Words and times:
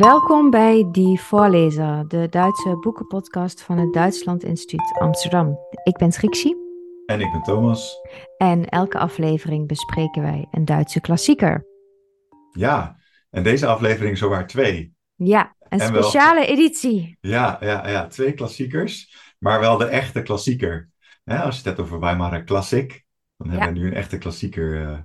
Welkom 0.00 0.50
bij 0.50 0.88
Die 0.92 1.20
Voorlezer, 1.20 2.08
de 2.08 2.28
Duitse 2.28 2.76
boekenpodcast 2.80 3.62
van 3.62 3.78
het 3.78 3.92
Duitsland 3.92 4.44
Instituut 4.44 4.98
Amsterdam. 4.98 5.58
Ik 5.82 5.96
ben 5.96 6.10
Trixie. 6.10 6.56
En 7.06 7.20
ik 7.20 7.30
ben 7.32 7.42
Thomas. 7.42 8.00
En 8.36 8.68
elke 8.68 8.98
aflevering 8.98 9.68
bespreken 9.68 10.22
wij 10.22 10.48
een 10.50 10.64
Duitse 10.64 11.00
klassieker. 11.00 11.66
Ja, 12.52 12.96
en 13.30 13.42
deze 13.42 13.66
aflevering 13.66 14.18
zowaar 14.18 14.46
twee. 14.46 14.94
Ja, 15.14 15.54
een 15.68 15.80
speciale 15.80 16.46
editie. 16.46 17.18
Ja, 17.20 17.56
ja, 17.60 17.88
ja, 17.88 18.06
twee 18.06 18.32
klassiekers, 18.32 19.16
maar 19.38 19.60
wel 19.60 19.76
de 19.76 19.86
echte 19.86 20.22
klassieker. 20.22 20.90
als 21.24 21.36
je 21.36 21.56
het 21.56 21.64
hebt 21.64 21.80
over 21.80 22.00
Weimar 22.00 22.42
Klassik, 22.42 23.04
dan 23.36 23.50
hebben 23.50 23.72
we 23.72 23.78
nu 23.78 23.86
een 23.86 23.94
echte 23.94 24.18
klassieker 24.18 24.80
uh, 24.80 24.98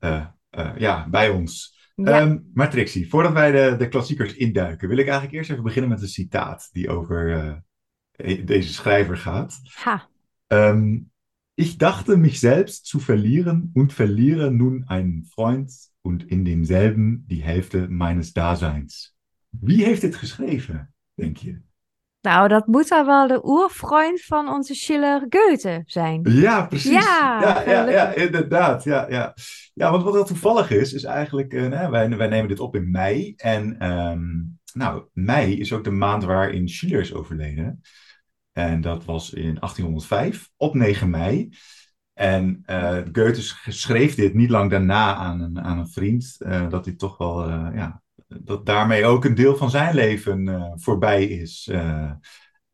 uh, 0.00 0.26
uh, 0.50 0.70
ja, 0.76 1.08
bij 1.08 1.30
ons. 1.30 1.80
Ja. 1.94 2.22
Um, 2.22 2.50
maar 2.54 2.70
Trixie, 2.70 3.08
voordat 3.08 3.32
wij 3.32 3.52
de, 3.52 3.76
de 3.76 3.88
klassiekers 3.88 4.34
induiken, 4.34 4.88
wil 4.88 4.98
ik 4.98 5.06
eigenlijk 5.06 5.34
eerst 5.34 5.50
even 5.50 5.62
beginnen 5.62 5.90
met 5.90 6.02
een 6.02 6.08
citaat 6.08 6.68
die 6.72 6.90
over 6.90 7.28
uh, 8.16 8.46
deze 8.46 8.72
schrijver 8.72 9.16
gaat. 9.16 9.60
Ha. 9.64 10.08
Um, 10.48 11.10
ich 11.54 11.76
dachte 11.76 12.16
mich 12.16 12.38
selbst 12.38 12.86
zu 12.86 12.98
verlieren 12.98 13.70
und 13.74 13.92
verliere 13.92 14.50
nun 14.50 14.84
einen 14.86 15.24
Freund 15.24 15.72
und 16.00 16.24
in 16.30 16.44
demselben 16.44 17.24
die 17.26 17.42
Hälfte 17.42 17.88
meines 17.88 18.32
Daseins. 18.32 19.16
Wie 19.50 19.84
heeft 19.84 20.00
dit 20.00 20.16
geschreven, 20.16 20.94
denk 21.14 21.36
je? 21.36 21.60
Nou, 22.22 22.48
dat 22.48 22.66
moet 22.66 22.88
dan 22.88 23.06
wel 23.06 23.26
de 23.26 23.40
oervriend 23.44 24.20
van 24.20 24.48
onze 24.48 24.74
Schiller 24.74 25.26
Goethe 25.28 25.82
zijn. 25.86 26.20
Ja, 26.22 26.66
precies. 26.66 26.90
Ja, 26.90 27.40
ja, 27.40 27.62
ja, 27.70 27.88
ja, 27.88 28.14
inderdaad. 28.14 28.84
Ja, 28.84 29.06
ja. 29.08 29.34
ja, 29.74 29.90
want 29.90 30.02
wat 30.02 30.12
heel 30.12 30.24
toevallig 30.24 30.70
is, 30.70 30.92
is 30.92 31.04
eigenlijk, 31.04 31.52
uh, 31.52 31.88
wij, 31.88 32.16
wij 32.16 32.28
nemen 32.28 32.48
dit 32.48 32.60
op 32.60 32.76
in 32.76 32.90
mei. 32.90 33.34
En 33.36 33.90
um, 33.90 34.58
nou, 34.72 35.04
mei 35.12 35.60
is 35.60 35.72
ook 35.72 35.84
de 35.84 35.90
maand 35.90 36.24
waarin 36.24 36.68
Schiller 36.68 37.00
is 37.00 37.14
overleden. 37.14 37.80
En 38.52 38.80
dat 38.80 39.04
was 39.04 39.32
in 39.32 39.54
1805, 39.54 40.48
op 40.56 40.74
9 40.74 41.10
mei. 41.10 41.48
En 42.12 42.62
uh, 42.66 42.98
Goethe 43.12 43.42
schreef 43.68 44.14
dit 44.14 44.34
niet 44.34 44.50
lang 44.50 44.70
daarna 44.70 45.14
aan 45.14 45.40
een, 45.40 45.60
aan 45.60 45.78
een 45.78 45.88
vriend, 45.88 46.36
uh, 46.38 46.68
dat 46.68 46.84
hij 46.84 46.94
toch 46.94 47.16
wel, 47.18 47.48
ja, 47.50 48.01
dat 48.40 48.66
daarmee 48.66 49.04
ook 49.04 49.24
een 49.24 49.34
deel 49.34 49.56
van 49.56 49.70
zijn 49.70 49.94
leven 49.94 50.72
voorbij 50.80 51.24
is. 51.24 51.68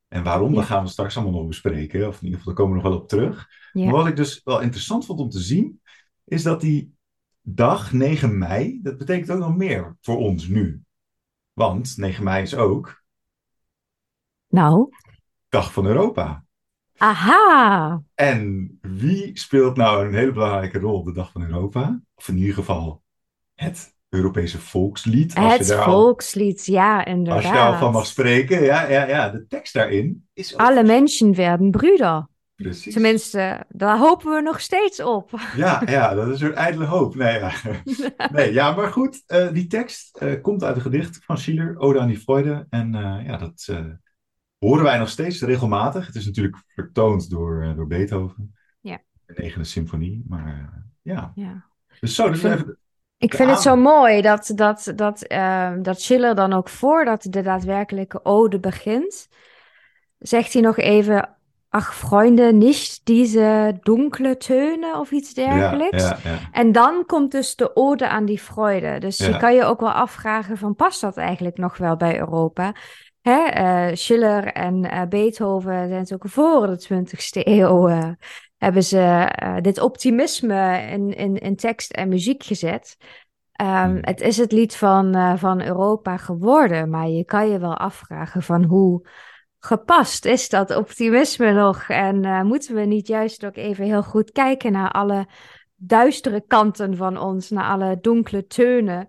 en 0.09 0.23
waarom, 0.23 0.51
ja. 0.51 0.57
dat 0.57 0.65
gaan 0.65 0.83
we 0.83 0.91
straks 0.91 1.17
allemaal 1.17 1.39
nog 1.39 1.47
bespreken, 1.47 2.09
of 2.09 2.17
in 2.17 2.25
ieder 2.25 2.39
geval, 2.39 2.55
daar 2.55 2.65
komen 2.65 2.77
we 2.77 2.83
nog 2.83 2.93
wel 2.93 3.01
op 3.03 3.09
terug. 3.09 3.49
Ja. 3.73 3.85
Maar 3.85 3.95
wat 3.95 4.07
ik 4.07 4.17
dus 4.17 4.41
wel 4.45 4.61
interessant 4.61 5.07
vond 5.07 5.21
om 5.21 5.29
te 5.29 5.41
zien, 5.41 5.81
is 6.25 6.43
dat 6.43 6.61
die 6.61 6.95
dag 7.41 7.93
9 7.93 8.39
mei, 8.39 8.79
dat 8.83 8.99
betekent 8.99 9.31
ook 9.31 9.39
nog 9.39 9.57
meer 9.57 9.97
voor 10.01 10.17
ons 10.17 10.47
nu. 10.47 10.83
Want 11.53 11.97
9 11.97 12.25
mei 12.25 12.43
is 12.43 12.55
ook. 12.55 13.03
Nou. 14.49 14.89
Dag 15.49 15.73
van 15.73 15.87
Europa. 15.87 16.45
Aha! 16.97 18.03
En 18.15 18.79
wie 18.81 19.39
speelt 19.39 19.77
nou 19.77 20.07
een 20.07 20.15
hele 20.15 20.33
belangrijke 20.33 20.79
rol 20.79 20.99
op 20.99 21.05
de 21.05 21.13
Dag 21.13 21.33
van 21.33 21.43
Europa? 21.43 22.01
Of 22.15 22.29
in 22.29 22.37
ieder 22.37 22.55
geval 22.55 23.03
het 23.55 23.97
Europese 24.09 24.59
volkslied. 24.59 25.35
Als 25.35 25.53
het 25.53 25.67
je 25.67 25.73
daar 25.73 25.85
volkslied, 25.85 26.65
al, 26.69 26.75
ja, 26.75 27.05
inderdaad. 27.05 27.37
Als 27.37 27.45
je 27.45 27.53
daarvan 27.53 27.93
mag 27.93 28.07
spreken, 28.07 28.63
ja, 28.63 28.89
ja, 28.89 29.07
ja. 29.07 29.31
De 29.31 29.47
tekst 29.47 29.75
daarin 29.75 30.29
is 30.33 30.55
ook... 30.55 30.61
Alle 30.61 30.85
mensen 30.85 31.35
werden 31.35 31.71
broeder. 31.71 32.27
Precies. 32.55 32.93
Tenminste, 32.93 33.65
daar 33.69 33.99
hopen 33.99 34.35
we 34.35 34.41
nog 34.41 34.61
steeds 34.61 35.03
op. 35.03 35.31
Ja, 35.57 35.83
ja 35.87 36.15
dat 36.15 36.29
is 36.29 36.41
een 36.41 36.55
ijdele 36.55 36.85
hoop. 36.85 37.15
Nee, 37.15 37.39
ja, 37.39 37.53
nee, 38.33 38.53
ja 38.53 38.75
maar 38.75 38.93
goed, 38.93 39.23
uh, 39.27 39.53
die 39.53 39.67
tekst 39.67 40.23
uh, 40.23 40.43
komt 40.43 40.63
uit 40.65 40.77
een 40.77 40.83
gedicht 40.83 41.19
van 41.25 41.39
Schiller, 41.39 41.79
Ode 41.79 42.01
aan 42.01 42.09
die 42.09 42.19
Freude. 42.19 42.67
En 42.71 42.95
uh, 42.95 43.27
ja, 43.27 43.37
dat 43.37 43.69
horen 44.59 44.85
wij 44.85 44.99
nog 44.99 45.09
steeds 45.09 45.43
regelmatig. 45.43 46.07
Het 46.07 46.15
is 46.15 46.27
natuurlijk 46.27 46.63
vertoond 46.67 47.31
door, 47.31 47.73
door 47.77 47.87
Beethoven. 47.87 48.55
Ja. 48.81 49.03
De 49.27 49.35
negende 49.37 49.67
symfonie, 49.67 50.25
maar 50.29 50.85
ja. 51.03 51.33
ja. 51.35 51.67
Dus 52.01 52.15
zo, 52.15 52.31
dus 52.31 52.43
even... 52.43 52.79
Ik 53.19 53.35
vind 53.35 53.51
het 53.51 53.61
zo 53.61 53.77
mooi 53.77 54.21
dat, 54.21 54.53
dat, 54.55 54.93
dat, 54.97 55.25
uh, 55.33 55.73
dat 55.83 56.01
Schiller 56.01 56.35
dan 56.35 56.53
ook 56.53 56.69
voordat 56.69 57.27
de 57.31 57.43
daadwerkelijke 57.43 58.25
ode 58.25 58.61
begint, 58.61 59.29
zegt 60.19 60.53
hij 60.53 60.63
nog 60.63 60.77
even, 60.77 61.37
ach 61.69 61.95
vrienden, 61.95 62.59
niet 62.59 63.01
deze 63.05 63.79
donkere 63.83 64.37
teunen 64.37 64.99
of 64.99 65.11
iets 65.11 65.35
dergelijks. 65.35 66.03
Ja, 66.03 66.19
ja, 66.25 66.31
ja. 66.31 66.39
En 66.53 66.73
dan 66.73 67.07
komt 67.07 67.31
dus 67.31 67.57
de 67.57 67.77
ode 67.77 68.09
aan 68.09 68.25
die 68.25 68.39
freude. 68.39 68.99
Dus 68.99 69.17
je 69.17 69.37
kan 69.37 69.55
je 69.55 69.65
ook 69.65 69.81
wel 69.81 69.93
afvragen 69.93 70.57
van, 70.57 70.75
past 70.75 71.01
dat 71.01 71.17
eigenlijk 71.17 71.57
nog 71.57 71.77
wel 71.77 71.97
bij 71.97 72.19
Europa? 72.19 72.75
Hè, 73.21 73.61
uh, 73.89 73.95
Schiller 73.95 74.53
en 74.53 74.85
uh, 74.85 75.03
Beethoven 75.09 75.89
zijn 75.89 76.07
ook 76.13 76.29
voor 76.29 76.67
de 76.67 77.05
20e 77.05 77.47
eeuw. 77.47 77.89
Hebben 78.59 78.83
ze 78.83 79.29
dit 79.63 79.81
optimisme 79.81 80.87
in, 80.91 81.17
in, 81.17 81.37
in 81.37 81.57
tekst 81.57 81.93
en 81.93 82.09
muziek 82.09 82.43
gezet. 82.45 82.97
Um, 83.63 83.99
het 84.01 84.21
is 84.21 84.37
het 84.37 84.53
lied 84.53 84.77
van, 84.77 85.39
van 85.39 85.63
Europa 85.63 86.17
geworden, 86.17 86.91
maar 86.91 87.09
je 87.09 87.25
kan 87.25 87.49
je 87.49 87.59
wel 87.59 87.77
afvragen 87.77 88.43
van 88.43 88.65
hoe 88.65 89.07
gepast 89.59 90.25
is 90.25 90.49
dat 90.49 90.77
optimisme 90.77 91.53
nog? 91.53 91.89
En 91.89 92.47
moeten 92.47 92.75
we 92.75 92.81
niet 92.81 93.07
juist 93.07 93.47
ook 93.47 93.57
even 93.57 93.85
heel 93.85 94.03
goed 94.03 94.33
kijken 94.33 94.73
naar 94.73 94.91
alle 94.91 95.27
duistere 95.77 96.45
kanten 96.47 96.97
van 96.97 97.19
ons, 97.19 97.51
naar 97.51 97.71
alle 97.71 97.99
donkere 98.01 98.47
teunen? 98.47 99.09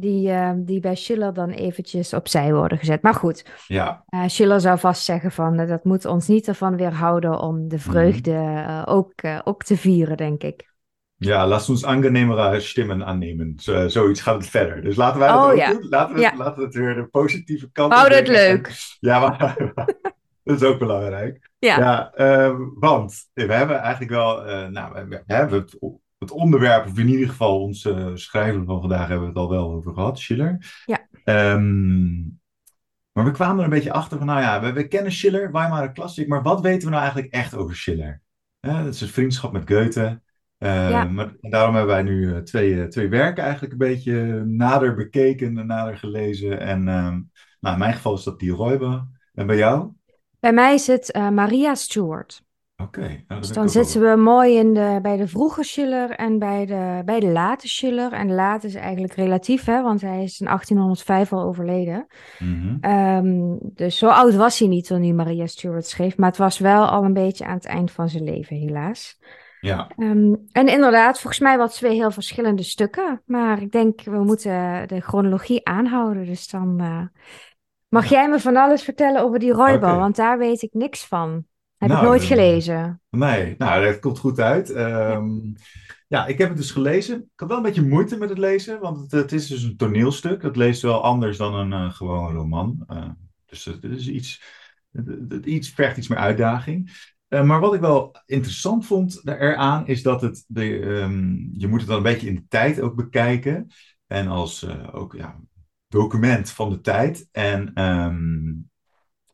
Die, 0.00 0.28
uh, 0.28 0.50
die 0.56 0.80
bij 0.80 0.94
Schiller 0.94 1.34
dan 1.34 1.50
eventjes 1.50 2.14
opzij 2.14 2.54
worden 2.54 2.78
gezet. 2.78 3.02
Maar 3.02 3.14
goed, 3.14 3.44
ja. 3.66 4.04
Uh, 4.10 4.22
Schiller 4.26 4.60
zou 4.60 4.78
vast 4.78 5.04
zeggen 5.04 5.32
van 5.32 5.60
uh, 5.60 5.68
dat 5.68 5.84
moet 5.84 6.04
ons 6.04 6.28
niet 6.28 6.48
ervan 6.48 6.76
weerhouden 6.76 7.40
om 7.40 7.68
de 7.68 7.78
vreugde 7.78 8.32
mm. 8.32 8.82
ook, 8.84 9.12
ook 9.44 9.62
te 9.62 9.76
vieren, 9.76 10.16
denk 10.16 10.42
ik. 10.42 10.66
Ja, 11.16 11.46
laat 11.46 11.68
ons 11.68 11.84
aangenemere 11.84 12.60
stemmen 12.60 13.04
aannemen. 13.04 13.54
Zo, 13.56 13.88
zoiets 13.88 14.20
gaat 14.20 14.34
het 14.34 14.46
verder. 14.46 14.82
Dus 14.82 14.96
laten 14.96 15.18
wij 15.18 15.28
dat 15.28 15.36
oh, 15.36 15.50
ook 15.50 15.56
ja. 15.56 15.72
doen. 15.72 15.86
Laten 15.88 16.14
we, 16.14 16.20
ja. 16.20 16.32
laten 16.36 16.58
we 16.58 16.64
het 16.64 16.74
weer 16.74 16.94
de 16.94 17.06
positieve 17.06 17.70
kant 17.72 17.92
Houd 17.92 18.14
het 18.14 18.28
leuk. 18.28 18.72
Ja, 19.00 19.18
maar 19.28 19.56
dat 20.44 20.62
is 20.62 20.62
ook 20.62 20.78
belangrijk. 20.78 21.50
Ja. 21.58 21.78
ja 21.78 22.12
want 22.74 23.28
we 23.32 23.52
hebben 23.52 23.78
eigenlijk 23.78 24.12
wel, 24.12 24.42
nou, 24.70 25.06
we 25.08 25.22
hebben 25.26 25.58
het 25.58 25.78
het 26.18 26.30
onderwerp, 26.30 26.86
of 26.86 26.98
in 26.98 27.08
ieder 27.08 27.28
geval 27.28 27.62
onze 27.62 28.10
schrijver 28.14 28.64
van 28.64 28.80
vandaag, 28.80 29.08
hebben 29.08 29.20
we 29.20 29.26
het 29.26 29.42
al 29.42 29.50
wel 29.50 29.70
over 29.70 29.92
gehad, 29.92 30.18
Schiller. 30.18 30.82
Ja. 30.86 31.08
Um, 31.54 32.40
maar 33.12 33.24
we 33.24 33.30
kwamen 33.30 33.58
er 33.58 33.64
een 33.64 33.70
beetje 33.70 33.92
achter 33.92 34.18
van, 34.18 34.26
nou 34.26 34.40
ja, 34.40 34.60
we, 34.60 34.72
we 34.72 34.88
kennen 34.88 35.12
Schiller, 35.12 35.52
Weimar 35.52 35.92
Klassik, 35.92 36.28
maar 36.28 36.42
wat 36.42 36.60
weten 36.60 36.84
we 36.84 36.90
nou 36.90 37.02
eigenlijk 37.02 37.32
echt 37.32 37.54
over 37.54 37.76
Schiller? 37.76 38.22
Dat 38.60 38.86
is 38.86 39.00
een 39.00 39.08
vriendschap 39.08 39.52
met 39.52 39.70
Goethe. 39.70 40.20
Uh, 40.58 40.90
ja. 40.90 41.04
maar, 41.04 41.34
en 41.40 41.50
daarom 41.50 41.74
hebben 41.74 41.94
wij 41.94 42.02
nu 42.02 42.42
twee, 42.42 42.88
twee 42.88 43.08
werken 43.08 43.42
eigenlijk 43.42 43.72
een 43.72 43.78
beetje 43.78 44.44
nader 44.44 44.94
bekeken 44.94 45.58
en 45.58 45.66
nader 45.66 45.96
gelezen. 45.96 46.60
En 46.60 46.78
um, 46.78 47.30
nou, 47.60 47.74
in 47.74 47.78
mijn 47.78 47.94
geval 47.94 48.14
is 48.14 48.22
dat 48.22 48.38
Die 48.38 48.56
Räuber. 48.56 49.06
En 49.34 49.46
bij 49.46 49.56
jou? 49.56 49.92
Bij 50.40 50.52
mij 50.52 50.74
is 50.74 50.86
het 50.86 51.14
Maria 51.32 51.74
Stuart. 51.74 52.42
Oké. 52.82 52.98
Okay, 52.98 53.24
nou, 53.28 53.40
dus 53.40 53.52
dan 53.52 53.68
zitten 53.68 54.00
we 54.00 54.16
mooi 54.16 54.56
in 54.56 54.74
de, 54.74 54.98
bij 55.02 55.16
de 55.16 55.28
vroege 55.28 55.62
Schiller 55.62 56.10
en 56.10 56.38
bij 56.38 56.66
de, 56.66 57.02
bij 57.04 57.20
de 57.20 57.26
late 57.26 57.68
Schiller. 57.68 58.12
En 58.12 58.34
late 58.34 58.66
is 58.66 58.74
eigenlijk 58.74 59.14
relatief, 59.14 59.64
hè, 59.64 59.82
want 59.82 60.00
hij 60.00 60.22
is 60.22 60.40
in 60.40 60.46
1805 60.46 61.32
al 61.32 61.42
overleden. 61.42 62.06
Mm 62.38 62.80
-hmm. 62.80 62.90
um, 62.90 63.58
dus 63.74 63.98
zo 63.98 64.08
oud 64.08 64.34
was 64.34 64.58
hij 64.58 64.68
niet 64.68 64.86
toen 64.86 65.02
hij 65.02 65.12
Maria 65.12 65.46
Stuart 65.46 65.86
schreef. 65.86 66.16
Maar 66.16 66.28
het 66.28 66.38
was 66.38 66.58
wel 66.58 66.86
al 66.86 67.04
een 67.04 67.12
beetje 67.12 67.44
aan 67.44 67.54
het 67.54 67.66
eind 67.66 67.90
van 67.90 68.08
zijn 68.08 68.24
leven, 68.24 68.56
helaas. 68.56 69.18
Ja. 69.60 69.90
Um, 69.96 70.46
en 70.52 70.68
inderdaad, 70.68 71.20
volgens 71.20 71.42
mij 71.42 71.56
wel 71.56 71.68
twee 71.68 71.94
heel 71.94 72.10
verschillende 72.10 72.62
stukken. 72.62 73.22
Maar 73.26 73.62
ik 73.62 73.72
denk, 73.72 74.02
we 74.02 74.24
moeten 74.24 74.88
de 74.88 75.00
chronologie 75.00 75.64
aanhouden. 75.64 76.24
Dus 76.24 76.48
dan 76.48 76.82
uh, 76.82 77.06
mag 77.88 78.04
ja. 78.04 78.10
jij 78.10 78.28
me 78.28 78.40
van 78.40 78.56
alles 78.56 78.82
vertellen 78.82 79.22
over 79.22 79.38
die 79.38 79.52
Roybal, 79.52 79.88
okay. 79.88 79.98
want 79.98 80.16
daar 80.16 80.38
weet 80.38 80.62
ik 80.62 80.72
niks 80.72 81.06
van. 81.06 81.46
Heb 81.78 81.88
nou, 81.88 82.02
ik 82.02 82.08
nooit 82.08 82.22
gelezen. 82.22 83.00
Nee, 83.10 83.54
nou, 83.58 83.84
dat 83.84 83.98
komt 83.98 84.18
goed 84.18 84.40
uit. 84.40 84.76
Um, 84.76 85.54
ja. 86.08 86.26
ik 86.26 86.38
heb 86.38 86.48
het 86.48 86.56
dus 86.56 86.70
gelezen. 86.70 87.16
Ik 87.16 87.40
had 87.40 87.48
wel 87.48 87.56
een 87.56 87.62
beetje 87.62 87.88
moeite 87.88 88.16
met 88.16 88.28
het 88.28 88.38
lezen, 88.38 88.80
want 88.80 89.00
het, 89.00 89.10
het 89.10 89.32
is 89.32 89.46
dus 89.46 89.62
een 89.62 89.76
toneelstuk. 89.76 90.42
Het 90.42 90.56
leest 90.56 90.82
wel 90.82 91.02
anders 91.02 91.36
dan 91.36 91.54
een 91.54 91.72
uh, 91.72 91.92
gewoon 91.92 92.34
roman. 92.34 92.86
Uh, 92.90 93.08
dus 93.46 93.64
het 93.64 93.84
is 93.84 94.08
iets, 94.08 94.42
het, 95.28 95.46
iets 95.46 95.70
vergt 95.70 95.96
iets 95.96 96.08
meer 96.08 96.18
uitdaging. 96.18 96.90
Uh, 97.28 97.42
maar 97.42 97.60
wat 97.60 97.74
ik 97.74 97.80
wel 97.80 98.14
interessant 98.26 98.86
vond 98.86 99.20
eraan, 99.24 99.86
is 99.86 100.02
dat 100.02 100.20
het, 100.20 100.44
de, 100.46 100.64
um, 100.64 101.50
je 101.52 101.68
moet 101.68 101.80
het 101.80 101.88
dan 101.88 101.96
een 101.96 102.02
beetje 102.02 102.28
in 102.28 102.34
de 102.34 102.46
tijd 102.48 102.80
ook 102.80 102.94
bekijken. 102.94 103.70
En 104.06 104.28
als 104.28 104.66
ook 104.92 105.14
ja, 105.14 105.40
document 105.88 106.50
van 106.50 106.70
de 106.70 106.80
tijd. 106.80 107.28
En 107.32 107.82
um, 107.82 108.70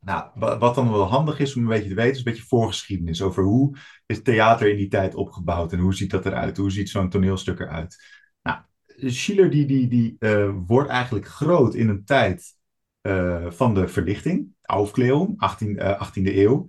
nou, 0.04 0.30
wat 0.58 0.74
dan 0.74 0.90
wel 0.90 1.08
handig 1.08 1.38
is 1.38 1.56
om 1.56 1.62
een 1.62 1.68
beetje 1.68 1.88
te 1.88 1.94
weten, 1.94 2.10
is 2.10 2.18
een 2.18 2.24
beetje 2.24 2.42
voorgeschiedenis 2.42 3.22
over 3.22 3.42
hoe 3.42 3.76
is 4.06 4.22
theater 4.22 4.70
in 4.70 4.76
die 4.76 4.88
tijd 4.88 5.14
opgebouwd 5.14 5.72
en 5.72 5.78
hoe 5.78 5.94
ziet 5.94 6.10
dat 6.10 6.26
eruit? 6.26 6.56
Hoe 6.56 6.70
ziet 6.70 6.88
zo'n 6.88 7.08
toneelstuk 7.08 7.60
eruit? 7.60 8.04
Nou, 8.42 8.58
Schiller 8.96 9.50
die, 9.50 9.66
die, 9.66 9.88
die 9.88 10.16
uh, 10.18 10.50
wordt 10.66 10.90
eigenlijk 10.90 11.26
groot 11.26 11.74
in 11.74 11.88
een 11.88 12.04
tijd 12.04 12.56
van 13.48 13.74
de 13.74 13.88
verlichting, 13.88 14.48
Aufklärung, 14.62 15.34
18, 15.38 15.78
18e 15.78 16.36
eeuw. 16.36 16.66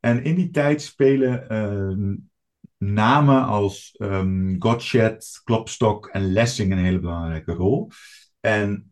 En 0.00 0.24
in 0.24 0.34
die 0.34 0.50
tijd 0.50 0.82
spelen 0.82 1.48
ehm, 1.48 2.14
namen 2.78 3.44
als 3.44 3.94
um, 3.98 4.56
Gottsched, 4.58 5.40
Klopstock 5.44 6.06
en 6.06 6.32
Lessing 6.32 6.72
een 6.72 6.78
hele 6.78 6.98
belangrijke 6.98 7.52
rol. 7.52 7.90
En 8.40 8.86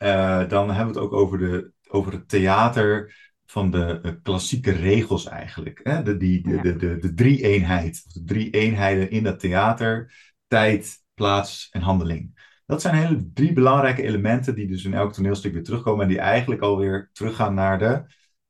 dan 0.48 0.70
hebben 0.70 0.94
we 0.94 1.00
het 1.00 1.08
ook 1.08 1.12
over, 1.12 1.38
de, 1.38 1.72
over 1.88 2.12
het 2.12 2.28
theater 2.28 3.14
van 3.50 3.70
de 3.70 4.18
klassieke 4.22 4.70
regels 4.70 5.26
eigenlijk. 5.26 5.80
Hè? 5.82 6.02
De, 6.02 6.16
die, 6.16 6.42
de, 6.42 6.60
de, 6.60 6.76
de, 6.76 6.96
de 6.96 7.14
drie 7.14 7.42
eenheid, 7.42 8.02
of 8.06 8.12
de 8.12 8.24
drie 8.24 8.50
eenheden 8.50 9.10
in 9.10 9.22
dat 9.22 9.40
theater, 9.40 10.12
tijd, 10.46 11.04
plaats 11.14 11.68
en 11.70 11.80
handeling. 11.80 12.48
Dat 12.66 12.80
zijn 12.80 12.94
hele 12.94 13.30
drie 13.32 13.52
belangrijke 13.52 14.02
elementen 14.02 14.54
die 14.54 14.66
dus 14.66 14.84
in 14.84 14.94
elk 14.94 15.12
toneelstuk 15.12 15.52
weer 15.52 15.62
terugkomen 15.62 16.02
en 16.02 16.08
die 16.08 16.18
eigenlijk 16.18 16.60
alweer 16.60 17.10
teruggaan 17.12 17.54
naar 17.54 17.78
de, 17.78 18.02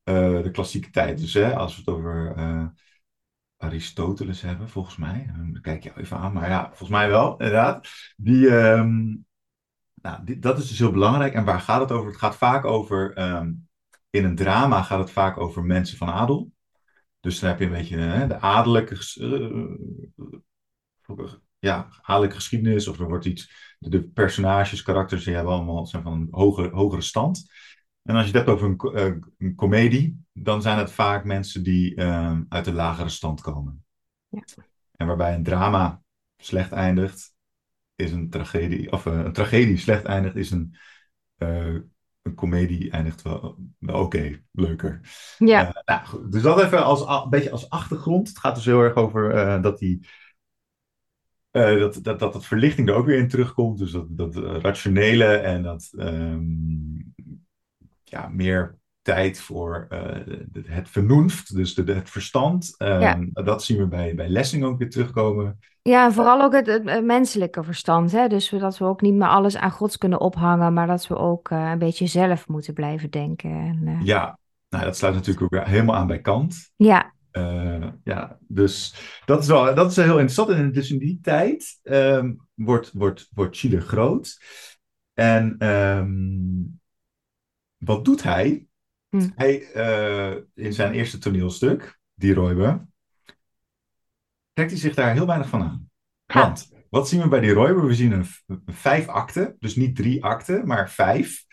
uh, 0.03 0.43
de 0.43 0.51
klassieke 0.51 0.89
tijd. 0.89 1.17
Dus 1.17 1.33
hè, 1.33 1.55
als 1.55 1.75
we 1.75 1.81
het 1.81 1.89
over 1.89 2.33
uh, 2.37 2.65
Aristoteles 3.57 4.41
hebben, 4.41 4.69
volgens 4.69 4.97
mij, 4.97 5.31
dan 5.35 5.61
kijk 5.61 5.83
je 5.83 5.91
even 5.97 6.17
aan, 6.17 6.33
maar 6.33 6.49
ja, 6.49 6.67
volgens 6.67 6.89
mij 6.89 7.09
wel, 7.09 7.31
inderdaad. 7.31 7.87
Die, 8.17 8.49
um, 8.49 9.25
nou, 10.01 10.23
die, 10.23 10.39
dat 10.39 10.57
is 10.57 10.67
dus 10.67 10.79
heel 10.79 10.91
belangrijk. 10.91 11.33
En 11.33 11.45
waar 11.45 11.59
gaat 11.59 11.81
het 11.81 11.91
over? 11.91 12.09
Het 12.09 12.19
gaat 12.19 12.35
vaak 12.35 12.65
over 12.65 13.33
um, 13.35 13.69
in 14.11 14.25
een 14.25 14.35
drama 14.35 14.81
gaat 14.81 14.99
het 14.99 15.11
vaak 15.11 15.37
over 15.37 15.63
mensen 15.63 15.97
van 15.97 16.09
adel. 16.09 16.51
Dus 17.19 17.39
dan 17.39 17.49
heb 17.49 17.59
je 17.59 17.65
een 17.65 17.71
beetje 17.71 17.97
hè, 17.97 18.27
de 18.27 18.39
adellijke, 18.39 18.97
uh, 19.19 19.65
ja, 21.59 21.87
adellijke 22.01 22.35
geschiedenis. 22.35 22.87
Of 22.87 22.99
er 22.99 23.07
wordt 23.07 23.25
iets, 23.25 23.75
de, 23.79 24.03
personages, 24.03 24.81
karakters, 24.81 25.23
die 25.23 25.35
hebben 25.35 25.53
allemaal 25.53 25.85
zijn 25.85 26.03
van 26.03 26.13
een 26.13 26.27
hogere, 26.31 26.69
hogere 26.69 27.01
stand. 27.01 27.51
En 28.01 28.15
als 28.15 28.27
je 28.27 28.37
het 28.37 28.45
hebt 28.45 28.49
over 28.49 28.67
een, 28.67 28.99
uh, 28.99 29.17
een 29.37 29.55
komedie, 29.55 30.23
dan 30.33 30.61
zijn 30.61 30.77
het 30.77 30.91
vaak 30.91 31.23
mensen 31.23 31.63
die 31.63 31.95
uh, 31.95 32.39
uit 32.49 32.65
de 32.65 32.73
lagere 32.73 33.09
stand 33.09 33.41
komen. 33.41 33.85
Ja. 34.27 34.43
En 34.91 35.07
waarbij 35.07 35.33
een 35.33 35.43
drama 35.43 36.01
slecht 36.37 36.71
eindigt, 36.71 37.35
is 37.95 38.11
een 38.11 38.29
tragedie, 38.29 38.91
of 38.91 39.05
een 39.05 39.33
tragedie 39.33 39.77
slecht 39.77 40.03
eindigt, 40.03 40.35
is 40.35 40.51
een 40.51 40.75
een 42.21 42.35
komedie 42.35 42.91
eindigt 42.91 43.21
wel, 43.21 43.57
wel 43.79 43.99
oké, 43.99 44.41
leuker. 44.51 44.99
Ja. 45.37 45.67
Uh, 45.67 45.71
nou, 45.85 46.29
dus 46.29 46.41
dat 46.41 46.61
even 46.61 46.83
als, 46.83 47.23
een 47.23 47.29
beetje 47.29 47.51
als 47.51 47.69
achtergrond. 47.69 48.27
Het 48.27 48.39
gaat 48.39 48.55
dus 48.55 48.65
heel 48.65 48.81
erg 48.81 48.95
over 48.95 49.35
uh, 49.35 49.61
dat 49.61 49.79
die. 49.79 50.07
Uh, 51.51 51.79
dat, 51.79 51.99
dat, 52.03 52.19
dat 52.19 52.33
het 52.33 52.45
verlichting 52.45 52.89
er 52.89 52.95
ook 52.95 53.05
weer 53.05 53.17
in 53.17 53.27
terugkomt. 53.27 53.77
Dus 53.77 53.91
dat, 53.91 54.05
dat 54.09 54.35
rationele 54.35 55.25
en 55.25 55.63
dat 55.63 55.91
um, 55.97 57.13
ja, 58.03 58.27
meer 58.27 58.79
tijd 59.01 59.39
voor 59.39 59.87
het 60.65 60.89
vernoemd, 60.89 61.55
dus 61.55 61.73
de, 61.73 61.93
het 61.93 62.09
verstand. 62.09 62.75
Um, 62.77 62.99
ja. 63.01 63.19
Dat 63.43 63.63
zien 63.63 63.77
we 63.77 63.87
bij, 63.87 64.15
bij 64.15 64.29
Lessing 64.29 64.63
ook 64.63 64.77
weer 64.77 64.89
terugkomen. 64.89 65.59
Ja, 65.83 66.05
en 66.05 66.13
vooral 66.13 66.41
ook 66.41 66.53
het, 66.53 66.67
het, 66.67 67.03
menselijke 67.03 67.63
verstand. 67.63 68.11
Hè? 68.11 68.27
Dus 68.27 68.49
dat 68.49 68.77
we 68.77 68.85
ook 68.85 69.01
niet 69.01 69.13
meer 69.13 69.27
alles 69.27 69.57
aan 69.57 69.71
gods 69.71 69.97
kunnen 69.97 70.19
ophangen, 70.19 70.73
maar 70.73 70.87
dat 70.87 71.07
we 71.07 71.15
ook 71.15 71.49
uh, 71.49 71.69
een 71.71 71.79
beetje 71.79 72.07
zelf 72.07 72.47
moeten 72.47 72.73
blijven 72.73 73.09
denken. 73.09 73.49
En, 73.49 73.79
uh... 73.87 74.01
Ja, 74.03 74.39
nou, 74.69 74.83
dat 74.83 74.97
sluit 74.97 75.15
natuurlijk 75.15 75.53
ook 75.53 75.65
helemaal 75.65 75.95
aan 75.95 76.07
bij 76.07 76.21
Kant. 76.21 76.71
Ja. 76.75 77.13
Uh, 77.31 77.87
ja, 78.03 78.37
dus 78.47 78.95
dat 79.25 79.41
is 79.41 79.47
wel 79.47 79.75
dat 79.75 79.89
is 79.89 79.95
heel 79.95 80.05
interessant. 80.05 80.49
En 80.49 80.71
dus 80.71 80.91
in 80.91 80.99
die 80.99 81.19
tijd 81.21 81.79
um, 81.83 82.47
wordt, 82.53 82.91
wordt, 82.93 83.29
wordt 83.33 83.57
Chile 83.57 83.81
groot. 83.81 84.39
En 85.13 85.67
um, 85.67 86.79
wat 87.77 88.05
doet 88.05 88.23
hij? 88.23 88.65
Hm. 89.09 89.29
Hij 89.35 89.57
in 90.53 90.73
zijn 90.73 90.93
eerste 90.93 91.17
toneelstuk, 91.17 91.99
Die 92.13 92.33
Roybe, 92.33 92.85
trekt 94.53 94.71
hij 94.71 94.79
zich 94.79 94.95
daar 94.95 95.13
heel 95.13 95.27
weinig 95.27 95.49
van 95.49 95.61
aan. 95.61 95.89
Want, 96.25 96.71
wat 96.89 97.09
zien 97.09 97.21
we 97.21 97.27
bij 97.27 97.39
die 97.39 97.53
Royber? 97.53 97.85
We 97.85 97.93
zien 97.93 98.11
een, 98.11 98.25
vijf 98.65 99.07
akten, 99.07 99.55
dus 99.59 99.75
niet 99.75 99.95
drie 99.95 100.23
akten, 100.23 100.67
maar 100.67 100.89
vijf. 100.89 101.45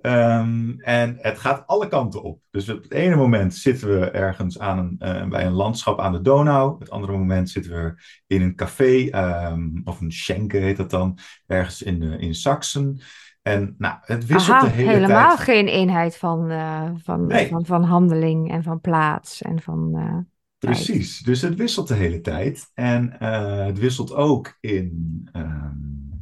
Um, 0.00 0.80
en 0.80 1.16
het 1.20 1.38
gaat 1.38 1.66
alle 1.66 1.88
kanten 1.88 2.22
op. 2.22 2.40
Dus 2.50 2.68
op 2.68 2.82
het 2.82 2.92
ene 2.92 3.16
moment 3.16 3.54
zitten 3.54 4.00
we 4.00 4.10
ergens 4.10 4.58
aan 4.58 4.78
een, 4.78 4.96
uh, 4.98 5.28
bij 5.28 5.46
een 5.46 5.52
landschap 5.52 6.00
aan 6.00 6.12
de 6.12 6.20
Donau. 6.20 6.72
Op 6.72 6.80
het 6.80 6.90
andere 6.90 7.12
moment 7.12 7.50
zitten 7.50 7.72
we 7.72 8.02
in 8.26 8.42
een 8.42 8.54
café, 8.54 9.08
um, 9.52 9.80
of 9.84 10.00
een 10.00 10.12
schenken 10.12 10.62
heet 10.62 10.76
dat 10.76 10.90
dan, 10.90 11.18
ergens 11.46 11.82
in, 11.82 12.02
uh, 12.02 12.20
in 12.20 12.34
Saxen. 12.34 13.00
En 13.42 13.74
nou, 13.78 13.96
het 14.00 14.26
wisselt 14.26 14.56
Aha, 14.56 14.64
de 14.64 14.70
hele 14.70 14.90
helemaal 14.90 15.08
tijd. 15.08 15.20
Helemaal 15.20 15.36
geen 15.36 15.68
eenheid 15.68 16.16
van, 16.16 16.50
uh, 16.50 16.90
van, 16.96 17.26
nee. 17.26 17.48
van, 17.48 17.66
van, 17.66 17.84
handeling 17.84 18.50
en 18.50 18.62
van 18.62 18.80
plaats 18.80 19.42
en 19.42 19.60
van... 19.60 20.26
Precies, 20.58 21.18
dus 21.18 21.42
het 21.42 21.54
wisselt 21.54 21.88
de 21.88 21.94
hele 21.94 22.20
tijd. 22.20 22.70
En 22.74 23.16
uh, 23.22 23.64
het 23.64 23.78
wisselt 23.78 24.12
ook 24.12 24.56
in 24.60 25.28
um, 25.32 26.20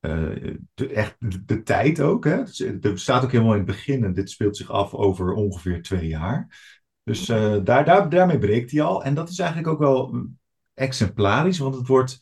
uh, 0.00 0.54
de, 0.74 0.88
echt 0.88 1.16
de, 1.48 1.62
tijd 1.62 2.00
ook. 2.00 2.24
Hè? 2.24 2.44
Dus, 2.44 2.60
er 2.60 2.98
staat 2.98 3.24
ook 3.24 3.32
helemaal 3.32 3.52
in 3.52 3.58
het 3.58 3.66
begin 3.66 4.04
en 4.04 4.12
dit 4.12 4.30
speelt 4.30 4.56
zich 4.56 4.70
af 4.70 4.94
over 4.94 5.32
ongeveer 5.32 5.82
twee 5.82 6.08
jaar. 6.08 6.60
Dus 7.04 7.26
daar, 7.26 7.64
daar, 7.64 8.08
daarmee 8.08 8.38
breekt 8.38 8.70
hij 8.70 8.82
al. 8.82 9.04
En 9.04 9.14
dat 9.14 9.28
is 9.28 9.38
eigenlijk 9.38 9.68
ook 9.68 9.78
wel 9.78 10.26
exemplarisch, 10.74 11.58
want 11.58 11.74
het 11.74 11.86
wordt 11.86 12.20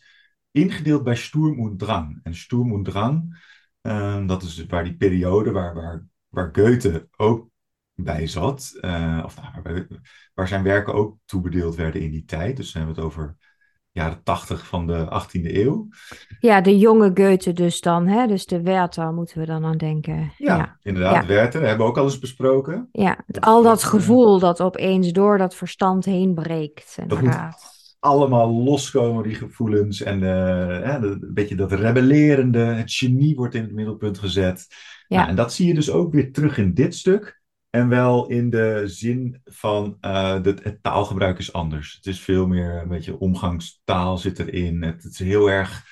ingedeeld 0.50 1.02
bij 1.02 1.14
Sturm 1.16 1.60
und 1.60 1.78
Drang. 1.78 2.20
En 2.22 2.34
Sturm 2.34 2.72
und 2.72 2.84
Drang, 2.84 3.38
dat 4.26 4.42
is 4.42 4.66
waar 4.66 4.84
die 4.84 4.96
periode 4.96 5.50
waar, 5.50 5.74
waar, 5.74 6.06
waar 6.28 6.50
Goethe 6.52 7.08
ook 7.16 7.49
bij 8.04 8.26
zat. 8.26 8.78
Uh, 8.80 9.22
of 9.24 9.36
nou, 9.36 9.48
waar, 9.62 9.86
waar, 10.34 10.48
zijn 10.48 10.62
werken 10.62 10.94
ook 10.94 11.16
toebedeeld 11.24 11.74
werden 11.74 12.00
in 12.00 12.10
die 12.10 12.24
tijd. 12.24 12.56
Dus 12.56 12.72
dan 12.72 12.82
hebben 12.82 13.02
we 13.02 13.06
het 13.06 13.18
over 13.18 13.36
jaren 13.92 14.22
tachtig 14.22 14.66
van 14.66 14.86
de 14.86 15.22
18e 15.22 15.42
eeuw. 15.42 15.88
Ja, 16.40 16.60
de 16.60 16.78
jonge 16.78 17.10
Goethe 17.14 17.52
dus 17.52 17.80
dan. 17.80 18.06
Hè? 18.06 18.26
Dus 18.26 18.46
de 18.46 18.62
Werther 18.62 19.12
moeten 19.12 19.38
we 19.38 19.46
dan 19.46 19.64
aan 19.64 19.76
denken. 19.76 20.32
Ja, 20.36 20.56
ja. 20.56 20.76
inderdaad. 20.82 21.22
Ja. 21.22 21.26
Werther, 21.26 21.60
hebben 21.60 21.86
we 21.86 21.92
ook 21.92 21.98
al 21.98 22.04
eens 22.04 22.18
besproken. 22.18 22.88
Ja, 22.92 23.18
het, 23.26 23.40
al 23.40 23.62
dat 23.62 23.82
gevoel 23.82 24.38
dat 24.38 24.60
opeens 24.60 25.12
door 25.12 25.38
dat 25.38 25.54
verstand 25.54 26.04
heen 26.04 26.34
breekt. 26.34 26.96
Inderdaad. 27.00 27.96
allemaal 27.98 28.50
loskomen, 28.50 29.22
die 29.22 29.34
gevoelens. 29.34 30.02
En 30.02 30.22
uh, 30.22 30.96
een 31.00 31.30
beetje 31.34 31.54
dat 31.54 31.72
rebellerende, 31.72 32.58
het 32.58 32.92
genie 32.92 33.36
wordt 33.36 33.54
in 33.54 33.62
het 33.62 33.72
middelpunt 33.72 34.18
gezet. 34.18 34.66
Ja. 35.06 35.16
Nou, 35.16 35.28
en 35.28 35.36
dat 35.36 35.52
zie 35.52 35.66
je 35.66 35.74
dus 35.74 35.90
ook 35.90 36.12
weer 36.12 36.32
terug 36.32 36.58
in 36.58 36.74
dit 36.74 36.94
stuk. 36.94 37.39
En 37.70 37.88
wel 37.88 38.28
in 38.28 38.50
de 38.50 38.82
zin 38.84 39.40
van 39.44 39.96
uh, 40.00 40.42
dat 40.42 40.62
het 40.62 40.82
taalgebruik 40.82 41.38
is 41.38 41.52
anders. 41.52 41.94
Het 41.94 42.06
is 42.06 42.20
veel 42.20 42.46
meer 42.46 42.82
een 42.82 42.88
beetje 42.88 43.18
omgangstaal 43.18 44.18
zit 44.18 44.38
erin. 44.38 44.82
Het, 44.82 45.02
het 45.02 45.12
is 45.12 45.18
heel 45.18 45.50
erg 45.50 45.84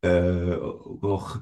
uh, 0.00 1.36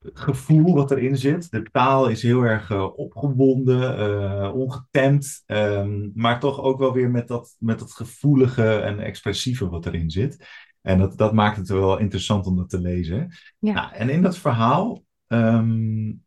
gevoel 0.00 0.74
wat 0.74 0.90
erin 0.90 1.16
zit. 1.16 1.50
De 1.50 1.62
taal 1.62 2.08
is 2.08 2.22
heel 2.22 2.42
erg 2.42 2.70
uh, 2.70 2.98
opgewonden, 2.98 4.54
ongetemd. 4.54 5.42
Um, 5.46 6.12
maar 6.14 6.40
toch 6.40 6.60
ook 6.60 6.78
wel 6.78 6.92
weer 6.92 7.10
met 7.10 7.28
dat, 7.28 7.56
met 7.58 7.78
dat 7.78 7.92
gevoelige 7.92 8.78
en 8.78 8.98
expressieve 8.98 9.68
wat 9.68 9.86
erin 9.86 10.10
zit. 10.10 10.46
En 10.80 10.98
dat, 10.98 11.18
dat 11.18 11.32
maakt 11.32 11.56
het 11.56 11.68
wel 11.68 11.98
interessant 11.98 12.46
om 12.46 12.56
dat 12.56 12.70
te 12.70 12.80
lezen. 12.80 13.32
Ja. 13.58 13.72
Nou, 13.72 13.94
en 13.94 14.08
in 14.08 14.22
dat 14.22 14.38
verhaal 14.38 15.04
um, 15.26 16.24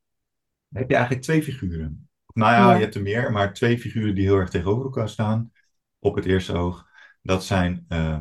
heb 0.74 0.90
je 0.90 0.96
eigenlijk 0.96 1.26
twee 1.26 1.44
figuren. 1.44 2.08
Nou 2.34 2.52
ja, 2.52 2.74
je 2.74 2.82
hebt 2.82 2.96
er 2.96 3.02
meer, 3.02 3.32
maar 3.32 3.54
twee 3.54 3.80
figuren 3.80 4.16
die 4.16 4.24
heel 4.24 4.38
erg 4.38 4.50
tegenover 4.50 4.84
elkaar 4.84 5.10
staan 5.10 5.52
op 6.00 6.16
het 6.16 6.26
eerste 6.26 6.54
oog. 6.54 6.88
Dat 7.22 7.46
zijn 7.46 7.86
uh, 7.90 8.20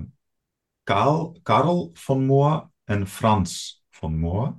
Karl, 0.83 1.39
Karl 1.43 1.91
van 1.93 2.25
Moor 2.25 2.71
en 2.85 3.07
Frans 3.07 3.85
van 3.91 4.19
Moor. 4.19 4.57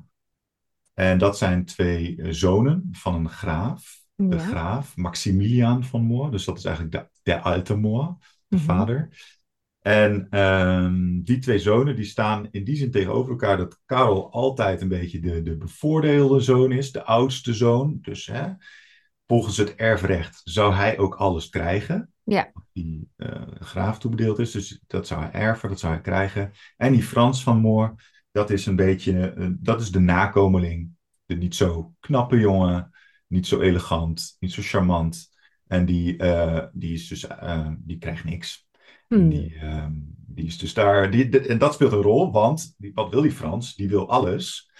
En 0.94 1.18
dat 1.18 1.38
zijn 1.38 1.66
twee 1.66 2.16
uh, 2.16 2.28
zonen 2.32 2.90
van 2.92 3.16
een 3.16 3.30
graaf. 3.30 4.02
Ja. 4.16 4.26
De 4.26 4.40
graaf, 4.40 4.96
Maximilian 4.96 5.84
van 5.84 6.02
Moor. 6.04 6.32
Dus 6.32 6.46
dat 6.46 6.58
is 6.58 6.66
eigenlijk 6.66 6.96
de, 6.96 7.10
de 7.24 7.40
alte 7.42 7.76
Moor, 7.76 8.16
de 8.48 8.56
mm-hmm. 8.56 8.68
vader. 8.68 9.10
En 9.80 10.40
um, 10.40 11.24
die 11.24 11.40
twee 11.40 11.60
zonen 11.60 11.96
die 11.96 12.06
staan 12.06 12.48
in 12.52 12.64
die 12.64 12.76
zin 12.76 12.92
tegenover 12.92 13.32
elkaar 13.32 13.58
dat 13.58 13.80
Karel 13.86 14.32
altijd 14.32 14.82
een 14.82 14.88
beetje 14.88 15.20
de, 15.20 15.42
de 15.42 15.58
bevoordeelde 15.58 16.40
zoon 16.40 16.72
is, 16.72 16.92
de 16.92 17.04
oudste 17.04 17.54
zoon. 17.54 17.98
Dus 18.02 18.26
hè, 18.26 18.52
volgens 19.34 19.58
het 19.58 19.76
erfrecht 19.76 20.42
zou 20.44 20.74
hij 20.74 20.98
ook 20.98 21.16
alles 21.16 21.50
krijgen. 21.50 22.12
Ja. 22.24 22.52
Die 22.74 23.10
uh, 23.18 23.42
graaf 23.60 24.00
toebedeeld 24.00 24.40
is. 24.40 24.52
Dus 24.52 24.82
dat 24.88 25.08
zou 25.08 25.22
hij 25.22 25.32
erven, 25.32 25.70
dat 25.70 25.80
zou 25.80 25.94
hij 25.94 26.02
krijgen. 26.02 26.52
En 26.78 26.92
die 26.92 27.04
Frans 27.04 27.44
van 27.44 27.58
Moor, 27.58 27.96
dat 28.32 28.50
is 28.50 28.66
een 28.66 28.76
beetje, 28.76 29.34
uh, 29.38 29.48
dat 29.60 29.82
is 29.82 29.92
de 29.92 30.00
nakomeling. 30.00 30.90
De 31.26 31.36
niet 31.36 31.56
zo 31.56 31.94
knappe 32.00 32.40
jongen, 32.40 32.92
niet 33.28 33.48
zo 33.48 33.60
elegant, 33.60 34.36
niet 34.40 34.52
zo 34.52 34.62
charmant. 34.62 35.30
En 35.68 35.86
die, 35.86 36.24
uh, 36.24 36.66
die, 36.74 36.94
is 36.94 37.08
dus, 37.08 37.28
die 37.78 37.98
krijgt 37.98 38.24
niks. 38.24 38.68
Hmm. 39.08 39.30
Die, 39.30 39.60
die 40.28 40.46
is 40.46 40.58
dus 40.58 40.74
daar, 40.74 41.12
die, 41.12 41.30
de, 41.30 41.48
en 41.48 41.58
dat 41.58 41.74
speelt 41.74 41.92
een 41.92 42.02
rol, 42.02 42.32
want 42.32 42.76
die, 42.78 42.92
wat 42.94 43.10
wil 43.10 43.22
die 43.22 43.32
Frans? 43.32 43.76
Die 43.76 43.90
wil 43.90 44.10
alles. 44.10 44.72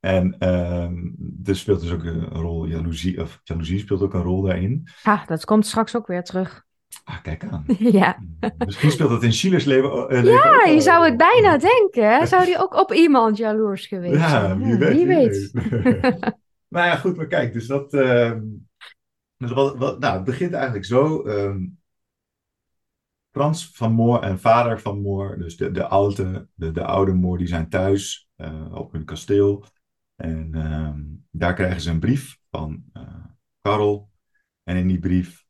En 0.00 0.48
um, 0.48 1.16
er 1.44 1.56
speelt 1.56 1.80
dus 1.80 1.92
ook 1.92 2.04
een 2.04 2.24
rol, 2.28 2.66
jaloezie, 2.66 3.20
of 3.20 3.40
jaloezie 3.44 3.78
speelt 3.78 4.02
ook 4.02 4.14
een 4.14 4.22
rol 4.22 4.42
daarin. 4.42 4.88
Ja, 5.02 5.24
dat 5.26 5.44
komt 5.44 5.66
straks 5.66 5.96
ook 5.96 6.06
weer 6.06 6.24
terug. 6.24 6.64
Ah, 7.04 7.22
kijk 7.22 7.44
aan. 7.44 7.64
ja. 8.00 8.18
Misschien 8.58 8.90
speelt 8.90 9.10
dat 9.10 9.22
in 9.22 9.60
leven, 9.64 9.90
uh, 9.90 10.06
leven 10.08 10.32
Ja, 10.32 10.64
je 10.64 10.80
zou 10.80 11.04
het 11.04 11.16
bijna 11.16 11.58
denken. 11.58 12.26
Zou 12.26 12.44
die 12.44 12.58
ook 12.58 12.74
op 12.74 12.92
iemand 12.92 13.36
jaloers 13.36 13.86
geweest 13.86 14.20
ja, 14.20 14.58
Wie 14.58 14.76
weet. 14.76 14.94
Wie 14.94 15.06
weet. 15.06 15.50
nou 16.74 16.86
ja, 16.86 16.96
goed, 16.96 17.16
maar 17.16 17.26
kijk, 17.26 17.52
dus 17.52 17.66
dat... 17.66 17.94
Uh, 17.94 18.32
wat, 19.36 19.76
wat, 19.76 19.98
nou, 19.98 20.14
het 20.14 20.24
begint 20.24 20.52
eigenlijk 20.52 20.84
zo. 20.84 21.26
Um, 21.26 21.78
Frans 23.30 23.70
van 23.72 23.92
Moor 23.92 24.22
en 24.22 24.38
vader 24.38 24.80
van 24.80 25.00
Moor, 25.00 25.38
dus 25.38 25.56
de, 25.56 25.70
de, 25.70 25.86
oude, 25.86 26.48
de, 26.54 26.70
de 26.70 26.84
oude 26.84 27.12
Moor, 27.12 27.38
die 27.38 27.46
zijn 27.46 27.68
thuis 27.68 28.28
uh, 28.36 28.74
op 28.74 28.92
hun 28.92 29.04
kasteel. 29.04 29.64
En 30.20 30.54
ehm, 30.54 31.02
daar 31.30 31.54
krijgen 31.54 31.80
ze 31.80 31.90
een 31.90 32.00
brief 32.00 32.38
van 32.50 32.84
uh, 32.92 33.24
Karel. 33.60 34.10
En 34.62 34.76
in 34.76 34.88
die 34.88 34.98
brief 34.98 35.44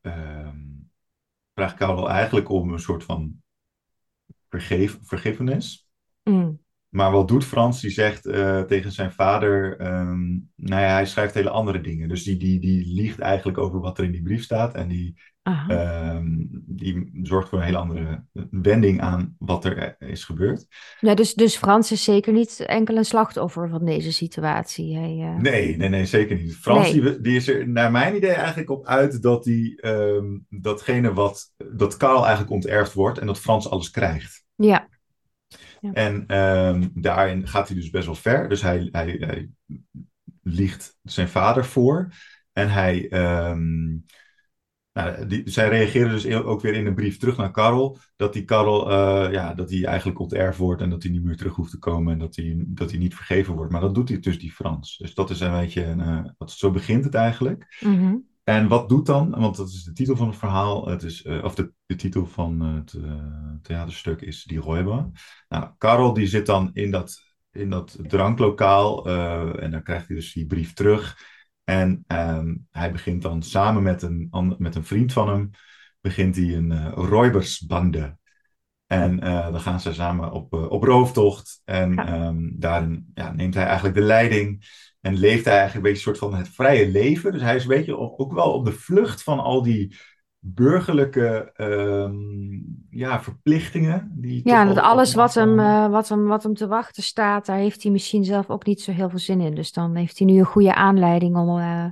ehm, 0.00 0.58
vraagt 1.54 1.74
Karel 1.74 2.10
eigenlijk 2.10 2.48
om 2.48 2.72
een 2.72 2.78
soort 2.78 3.04
van 3.04 3.42
vergeef, 4.48 4.98
vergiffenis. 5.02 5.88
Mm. 6.24 6.60
Maar 6.88 7.10
wat 7.12 7.28
doet 7.28 7.44
Frans? 7.44 7.80
Die 7.80 7.90
zegt 7.90 8.26
uh, 8.26 8.62
tegen 8.62 8.92
zijn 8.92 9.12
vader, 9.12 9.80
um, 9.80 10.50
nou 10.54 10.82
ja, 10.82 10.92
hij 10.92 11.06
schrijft 11.06 11.34
hele 11.34 11.50
andere 11.50 11.80
dingen. 11.80 12.08
Dus 12.08 12.22
die, 12.24 12.36
die, 12.36 12.60
die 12.60 12.94
liegt 12.94 13.18
eigenlijk 13.18 13.58
over 13.58 13.80
wat 13.80 13.98
er 13.98 14.04
in 14.04 14.12
die 14.12 14.22
brief 14.22 14.42
staat. 14.42 14.74
En 14.74 14.88
die, 14.88 15.20
um, 15.70 16.48
die 16.66 17.10
zorgt 17.22 17.48
voor 17.48 17.58
een 17.58 17.64
hele 17.64 17.76
andere 17.76 18.24
wending 18.50 19.00
aan 19.00 19.34
wat 19.38 19.64
er 19.64 19.96
is 19.98 20.24
gebeurd. 20.24 20.66
Ja, 21.00 21.14
dus, 21.14 21.34
dus 21.34 21.56
Frans 21.56 21.92
is 21.92 22.04
zeker 22.04 22.32
niet 22.32 22.60
enkel 22.60 22.96
een 22.96 23.04
slachtoffer 23.04 23.68
van 23.68 23.84
deze 23.84 24.12
situatie. 24.12 24.96
Hij, 24.96 25.16
uh... 25.16 25.40
Nee, 25.40 25.76
nee, 25.76 25.88
nee, 25.88 26.06
zeker 26.06 26.36
niet. 26.36 26.56
Frans 26.56 26.92
nee. 26.92 27.00
die, 27.00 27.20
die, 27.20 27.36
is 27.36 27.48
er 27.48 27.68
naar 27.68 27.90
mijn 27.90 28.16
idee 28.16 28.32
eigenlijk 28.32 28.70
op 28.70 28.86
uit 28.86 29.22
dat 29.22 29.44
die, 29.44 29.86
um, 29.86 30.46
datgene 30.48 31.12
wat, 31.12 31.52
dat 31.72 31.96
Karl 31.96 32.20
eigenlijk 32.20 32.50
onterfd 32.50 32.92
wordt 32.92 33.18
en 33.18 33.26
dat 33.26 33.40
Frans 33.40 33.70
alles 33.70 33.90
krijgt. 33.90 34.44
Ja. 34.54 34.88
En 35.92 36.36
um, 36.38 36.90
daarin 36.94 37.48
gaat 37.48 37.68
hij 37.68 37.76
dus 37.76 37.90
best 37.90 38.06
wel 38.06 38.14
ver. 38.14 38.48
Dus 38.48 38.62
hij, 38.62 38.88
hij, 38.92 39.16
hij 39.20 39.48
liegt 40.42 40.98
zijn 41.02 41.28
vader 41.28 41.64
voor. 41.64 42.08
En 42.52 42.70
hij. 42.70 43.08
Nou, 44.98 45.26
die, 45.26 45.42
zij 45.44 45.68
reageren 45.68 46.10
dus 46.10 46.26
ook 46.26 46.60
weer 46.60 46.74
in 46.74 46.86
een 46.86 46.94
brief 46.94 47.18
terug 47.18 47.36
naar 47.36 47.50
Karel. 47.50 47.98
Dat 48.16 48.32
die 48.32 48.44
Karel 48.44 48.90
uh, 48.90 49.32
ja, 49.32 49.54
dat 49.54 49.70
hij 49.70 49.84
eigenlijk 49.84 50.18
onterfd 50.18 50.58
wordt 50.58 50.82
en 50.82 50.90
dat 50.90 51.02
hij 51.02 51.12
niet 51.12 51.24
meer 51.24 51.36
terug 51.36 51.54
hoeft 51.54 51.70
te 51.70 51.78
komen. 51.78 52.12
En 52.12 52.18
dat 52.18 52.36
hij, 52.36 52.64
dat 52.66 52.90
hij 52.90 52.98
niet 52.98 53.14
vergeven 53.14 53.54
wordt. 53.54 53.72
Maar 53.72 53.80
dat 53.80 53.94
doet 53.94 54.08
hij 54.08 54.20
dus 54.20 54.38
die 54.38 54.52
Frans. 54.52 54.96
Dus 54.96 55.14
dat 55.14 55.30
is 55.30 55.40
een 55.40 55.52
beetje. 55.52 55.84
Een, 55.84 55.98
uh, 55.98 56.46
zo 56.46 56.70
begint 56.70 57.04
het 57.04 57.14
eigenlijk. 57.14 57.78
Mm 57.80 57.98
-hmm. 57.98 58.26
En 58.44 58.68
wat 58.68 58.88
doet 58.88 59.06
dan, 59.06 59.30
want 59.30 59.56
dat 59.56 59.68
is 59.68 59.84
de 59.84 59.92
titel 59.92 60.16
van 60.16 60.26
het 60.26 60.36
verhaal, 60.36 60.88
het 60.88 61.02
is, 61.02 61.24
uh, 61.24 61.44
of 61.44 61.54
de, 61.54 61.72
de, 61.86 61.94
titel 61.94 62.26
van 62.26 62.60
het 62.60 62.98
theaterstuk 63.62 64.20
is 64.20 64.44
Die 64.44 64.60
Räuber. 64.60 65.08
Nou, 65.48 65.70
Karel 65.78 66.12
die 66.12 66.26
zit 66.26 66.46
dan 66.46 66.70
in 66.72 66.90
dat, 66.90 67.22
in 67.52 67.70
dat 67.70 67.98
dranklokaal 68.02 69.08
en 69.58 69.70
dan 69.70 69.82
krijgt 69.82 70.06
hij 70.06 70.16
dus 70.16 70.32
die 70.32 70.46
brief 70.46 70.72
terug. 70.72 71.16
En 71.68 72.04
um, 72.06 72.66
hij 72.70 72.92
begint 72.92 73.22
dan 73.22 73.42
samen 73.42 73.82
met 73.82 74.02
een, 74.02 74.28
met 74.58 74.74
een 74.74 74.84
vriend 74.84 75.12
van 75.12 75.28
hem, 75.28 75.50
begint 76.00 76.36
hij 76.36 76.54
een 76.54 76.70
uh. 76.70 78.04
En 78.86 79.20
dan 79.52 79.60
gaan 79.60 79.80
ze 79.80 79.92
samen 79.92 80.32
op, 80.32 80.52
op 80.52 80.82
rooftocht 80.82 81.62
en 81.64 81.92
ja. 81.92 82.26
um, 82.26 82.54
daarin 82.58 83.10
ja, 83.14 83.32
neemt 83.32 83.54
hij 83.54 83.64
eigenlijk 83.64 83.94
de 83.94 84.02
leiding. 84.02 84.64
En 85.00 85.18
leeft 85.18 85.44
hij 85.44 85.58
eigenlijk 85.58 85.74
een 85.74 85.92
beetje 85.92 86.10
een 86.10 86.16
soort 86.16 86.32
van 86.32 86.38
het 86.38 86.48
vrije 86.48 86.88
leven. 86.88 87.32
Dus 87.32 87.42
hij 87.42 87.56
is 87.56 87.62
een 87.62 87.68
beetje 87.68 87.98
ook 87.98 88.32
wel 88.32 88.52
op 88.52 88.64
de 88.64 88.72
vlucht 88.72 89.22
van 89.22 89.40
al 89.40 89.62
die 89.62 89.96
burgerlijke 90.40 91.52
um, 91.56 92.86
ja, 92.90 93.22
verplichtingen. 93.22 94.12
Die 94.14 94.40
ja, 94.44 94.64
dat 94.64 94.78
alles 94.78 95.14
wat 95.14 95.34
hem, 95.34 95.58
uh, 95.58 95.88
wat, 95.88 96.08
hem, 96.08 96.26
wat 96.26 96.42
hem 96.42 96.54
te 96.54 96.66
wachten 96.66 97.02
staat, 97.02 97.46
daar 97.46 97.56
heeft 97.56 97.82
hij 97.82 97.92
misschien 97.92 98.24
zelf 98.24 98.50
ook 98.50 98.66
niet 98.66 98.80
zo 98.80 98.92
heel 98.92 99.08
veel 99.08 99.18
zin 99.18 99.40
in. 99.40 99.54
Dus 99.54 99.72
dan 99.72 99.94
heeft 99.94 100.18
hij 100.18 100.26
nu 100.26 100.38
een 100.38 100.44
goede 100.44 100.74
aanleiding 100.74 101.36
om, 101.36 101.58
uh, 101.58 101.86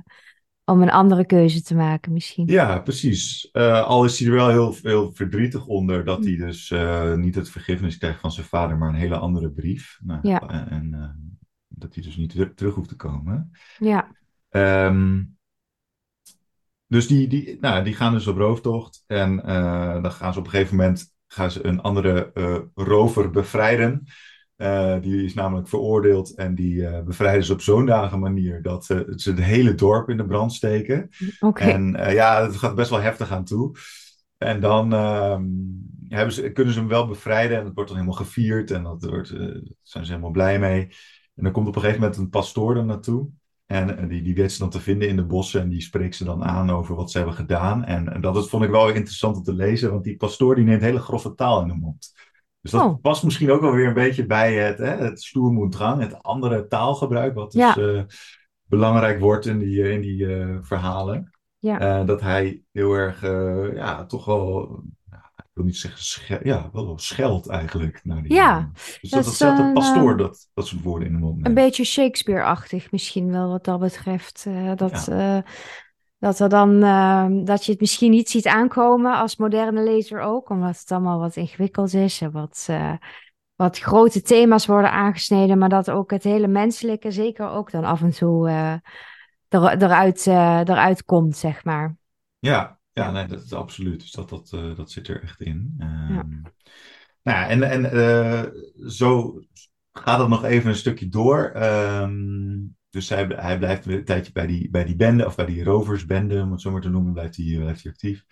om 0.63 0.81
een 0.81 0.91
andere 0.91 1.25
keuze 1.25 1.61
te 1.61 1.75
maken 1.75 2.13
misschien. 2.13 2.47
Ja, 2.47 2.79
precies. 2.79 3.49
Uh, 3.53 3.83
al 3.83 4.05
is 4.05 4.19
hij 4.19 4.27
er 4.27 4.35
wel 4.35 4.49
heel, 4.49 4.75
heel 4.81 5.11
verdrietig 5.11 5.65
onder 5.65 6.05
dat 6.05 6.23
hij 6.23 6.35
dus 6.35 6.73
niet 7.15 7.35
het 7.35 7.49
vergiffenis 7.49 7.97
krijgt 7.97 8.19
van 8.19 8.31
zijn 8.31 8.45
vader, 8.45 8.77
maar 8.77 8.89
een 8.89 8.95
hele 8.95 9.17
andere 9.17 9.51
brief. 9.51 9.99
Nou, 10.03 10.19
ja. 10.21 10.67
En, 10.69 11.15
dat 11.67 11.93
hij 11.93 12.03
dus 12.03 12.15
niet 12.15 12.55
terug 12.55 12.75
hoeft 12.75 12.89
te 12.89 12.95
komen. 12.95 13.51
Ja. 13.77 14.07
Um, 14.49 15.36
dus 16.87 17.07
die, 17.07 17.27
die, 17.27 17.57
nou, 17.61 17.83
die 17.83 17.93
gaan 17.93 18.13
dus 18.13 18.27
op 18.27 18.37
rooftocht. 18.37 19.03
En 19.07 19.41
uh, 19.45 20.01
dan 20.01 20.11
gaan 20.11 20.33
ze 20.33 20.39
op 20.39 20.45
een 20.45 20.51
gegeven 20.51 20.75
moment 20.75 21.13
gaan 21.27 21.51
ze 21.51 21.65
een 21.65 21.81
andere 21.81 22.31
uh, 22.33 22.57
rover 22.75 23.29
bevrijden. 23.29 24.03
Uh, 24.57 25.01
die 25.01 25.23
is 25.23 25.33
namelijk 25.33 25.67
veroordeeld 25.67 26.35
en 26.35 26.55
die 26.55 27.03
bevrijden 27.03 27.43
ze 27.43 27.53
op 27.53 27.61
zo'n 27.61 27.85
dagen 27.85 28.19
manier 28.19 28.61
dat 28.61 28.85
ze 28.85 29.13
het 29.29 29.39
hele 29.39 29.75
dorp 29.75 30.09
in 30.09 30.17
de 30.17 30.25
brand 30.25 30.53
steken. 30.53 31.09
Okay. 31.39 31.71
En 31.71 32.13
ja, 32.13 32.45
het 32.45 32.55
gaat 32.55 32.75
best 32.75 32.89
wel 32.89 33.01
heftig 33.01 33.31
aan 33.31 33.43
toe. 33.43 33.77
En 34.37 34.59
dan 34.59 34.93
ehm, 34.93 35.45
hebben 36.07 36.33
ze, 36.33 36.51
kunnen 36.51 36.73
ze 36.73 36.79
hem 36.79 36.87
wel 36.87 37.07
bevrijden 37.07 37.57
en 37.57 37.65
het 37.65 37.73
wordt 37.73 37.89
dan 37.89 37.99
helemaal 37.99 38.19
gevierd 38.19 38.71
en 38.71 38.83
dat 38.83 39.03
wordt, 39.03 39.27
zijn 39.81 40.05
ze 40.05 40.11
helemaal 40.11 40.31
blij 40.31 40.59
mee. 40.59 40.89
En 41.37 41.43
dan 41.43 41.51
komt 41.51 41.67
op 41.67 41.75
een 41.75 41.81
gegeven 41.81 42.01
moment 42.01 42.19
een 42.19 42.29
pastoor 42.29 42.77
er 42.77 42.85
naartoe. 42.85 43.29
En 43.67 44.07
die, 44.07 44.21
die 44.21 44.35
weet 44.35 44.51
ze 44.51 44.59
dan 44.59 44.69
te 44.69 44.79
vinden 44.79 45.07
in 45.07 45.15
de 45.15 45.25
bossen 45.25 45.61
en 45.61 45.69
die 45.69 45.81
spreekt 45.81 46.15
ze 46.15 46.23
dan 46.23 46.43
aan 46.43 46.69
over 46.69 46.95
wat 46.95 47.11
ze 47.11 47.17
hebben 47.17 47.35
gedaan. 47.35 47.85
En, 47.85 48.13
en 48.13 48.21
dat 48.21 48.49
vond 48.49 48.63
ik 48.63 48.69
wel 48.69 48.89
interessant 48.89 49.37
om 49.37 49.43
te 49.43 49.53
lezen, 49.53 49.91
want 49.91 50.03
die 50.03 50.17
pastoor 50.17 50.55
die 50.55 50.65
neemt 50.65 50.81
hele 50.81 50.99
grove 50.99 51.33
taal 51.33 51.61
in 51.61 51.67
de 51.67 51.73
mond. 51.73 52.13
Dus 52.61 52.71
dat 52.71 52.81
oh. 52.81 53.01
past 53.01 53.23
misschien 53.23 53.51
ook 53.51 53.61
wel 53.61 53.71
weer 53.71 53.87
een 53.87 53.93
beetje 53.93 54.25
bij 54.25 54.55
het, 54.55 54.77
hè, 54.77 54.95
het 54.95 55.21
stoermoedrang, 55.21 56.01
het 56.01 56.23
andere 56.23 56.67
taalgebruik, 56.67 57.33
wat 57.35 57.51
dus 57.51 57.61
ja. 57.61 57.77
uh, 57.77 58.01
belangrijk 58.63 59.19
wordt 59.19 59.45
in 59.45 59.59
die, 59.59 59.91
in 59.91 60.01
die 60.01 60.19
uh, 60.19 60.57
verhalen. 60.61 61.31
Ja. 61.57 61.99
Uh, 61.99 62.05
dat 62.05 62.21
hij 62.21 62.61
heel 62.71 62.93
erg, 62.93 63.21
ja, 63.75 64.05
toch 64.05 64.25
wel 64.25 64.83
wil 65.57 65.65
niet 65.65 65.77
zeggen, 65.77 66.03
schel, 66.03 66.39
ja, 66.43 66.69
wel 66.73 66.97
scheld 66.97 67.49
eigenlijk. 67.49 67.99
Naar 68.03 68.21
die 68.21 68.33
ja. 68.33 68.71
Dus 69.01 69.09
dat, 69.09 69.35
dat 69.37 69.57
de 69.57 69.71
pastoor 69.73 70.17
dat, 70.17 70.49
dat 70.53 70.67
soort 70.67 70.83
woorden 70.83 71.07
in 71.07 71.13
de 71.13 71.19
mond 71.19 71.33
neemt. 71.33 71.47
Een 71.47 71.53
beetje 71.53 71.83
Shakespeare-achtig 71.83 72.91
misschien 72.91 73.31
wel 73.31 73.49
wat 73.49 73.63
dat 73.63 73.79
betreft. 73.79 74.45
Uh, 74.47 74.71
dat, 74.75 75.05
ja. 75.05 75.37
uh, 75.37 75.43
dat, 76.17 76.39
er 76.39 76.49
dan, 76.49 76.83
uh, 76.83 77.25
dat 77.45 77.65
je 77.65 77.71
het 77.71 77.81
misschien 77.81 78.11
niet 78.11 78.29
ziet 78.29 78.47
aankomen 78.47 79.17
als 79.17 79.35
moderne 79.35 79.83
lezer 79.83 80.19
ook, 80.19 80.49
omdat 80.49 80.79
het 80.79 80.91
allemaal 80.91 81.19
wat 81.19 81.35
ingewikkeld 81.35 81.93
is 81.93 82.21
en 82.21 82.31
wat, 82.31 82.69
wat 83.55 83.79
grote 83.79 84.21
thema's 84.21 84.65
worden 84.65 84.91
aangesneden, 84.91 85.57
maar 85.57 85.69
dat 85.69 85.91
ook 85.91 86.11
het 86.11 86.23
hele 86.23 86.47
menselijke 86.47 87.11
zeker 87.11 87.49
ook 87.49 87.71
dan 87.71 87.83
af 87.83 88.01
en 88.01 88.11
toe 88.11 88.49
er, 88.49 88.81
eruit, 89.49 90.27
eruit 90.27 91.03
komt, 91.03 91.37
zeg 91.37 91.63
maar. 91.63 91.95
Ja, 92.39 92.76
ja, 92.97 93.11
nee, 93.11 93.25
dat 93.25 93.43
is 93.43 93.53
absoluut. 93.53 93.99
Dus 93.99 94.11
dat, 94.11 94.29
dat, 94.29 94.51
uh, 94.55 94.75
dat 94.75 94.91
zit 94.91 95.07
er 95.07 95.23
echt 95.23 95.41
in. 95.41 95.75
Um, 95.79 96.13
ja. 96.13 96.25
Nou 97.23 97.37
ja, 97.37 97.47
en, 97.47 97.63
en 97.63 97.95
uh, 97.95 98.43
zo 98.89 99.41
gaat 99.91 100.19
het 100.19 100.27
nog 100.27 100.43
even 100.43 100.69
een 100.69 100.75
stukje 100.75 101.07
door. 101.07 101.51
Um, 101.55 102.75
dus 102.89 103.09
hij, 103.09 103.25
hij 103.25 103.57
blijft 103.57 103.85
een 103.85 104.05
tijdje 104.05 104.31
bij 104.31 104.47
die, 104.47 104.69
bij 104.69 104.83
die 104.83 104.95
bende, 104.95 105.25
of 105.25 105.35
bij 105.35 105.45
die 105.45 105.63
roversbende, 105.63 106.41
om 106.41 106.51
het 106.51 106.61
zo 106.61 106.71
maar 106.71 106.81
te 106.81 106.89
noemen, 106.89 107.13
blijft 107.13 107.37
hij, 107.37 107.57
blijft 107.57 107.83
hij 107.83 107.91
actief. 107.91 108.25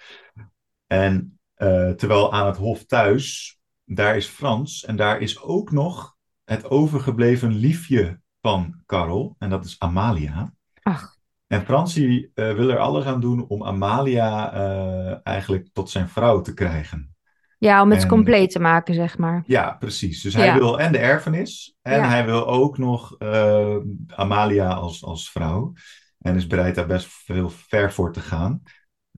En 0.87 1.39
uh, 1.57 1.91
terwijl 1.91 2.33
aan 2.33 2.45
het 2.45 2.57
hof 2.57 2.85
thuis, 2.85 3.57
daar 3.83 4.15
is 4.15 4.27
Frans 4.27 4.85
en 4.85 4.95
daar 4.95 5.19
is 5.19 5.41
ook 5.41 5.71
nog 5.71 6.15
het 6.43 6.69
overgebleven 6.69 7.51
liefje 7.51 8.19
van 8.41 8.81
Karel, 8.85 9.35
en 9.39 9.49
dat 9.49 9.65
is 9.65 9.79
Amalia. 9.79 10.53
Ach. 10.81 11.14
En 11.47 11.65
Francie 11.65 12.31
uh, 12.35 12.53
wil 12.53 12.69
er 12.69 12.77
alles 12.77 13.05
aan 13.05 13.21
doen 13.21 13.47
om 13.47 13.63
Amalia 13.63 14.53
uh, 14.53 15.15
eigenlijk 15.23 15.67
tot 15.73 15.89
zijn 15.89 16.09
vrouw 16.09 16.41
te 16.41 16.53
krijgen. 16.53 17.15
Ja, 17.57 17.81
om 17.81 17.91
het 17.91 18.01
en, 18.01 18.07
compleet 18.07 18.51
te 18.51 18.59
maken, 18.59 18.93
zeg 18.93 19.17
maar. 19.17 19.43
Ja, 19.45 19.75
precies. 19.79 20.21
Dus 20.21 20.33
hij 20.33 20.53
wil 20.53 20.79
en 20.79 20.91
de 20.91 20.97
erfenis 20.97 21.77
en 21.81 21.97
ja. 21.97 22.07
hij 22.07 22.25
wil 22.25 22.47
ook 22.47 22.77
nog 22.77 23.15
uh, 23.19 23.77
Amalia 24.07 24.73
als, 24.73 25.03
als 25.03 25.31
vrouw. 25.31 25.73
En 26.19 26.35
is 26.35 26.47
bereid 26.47 26.75
daar 26.75 26.87
best 26.87 27.07
veel 27.07 27.49
ver 27.49 27.93
voor 27.93 28.13
te 28.13 28.19
gaan. 28.19 28.61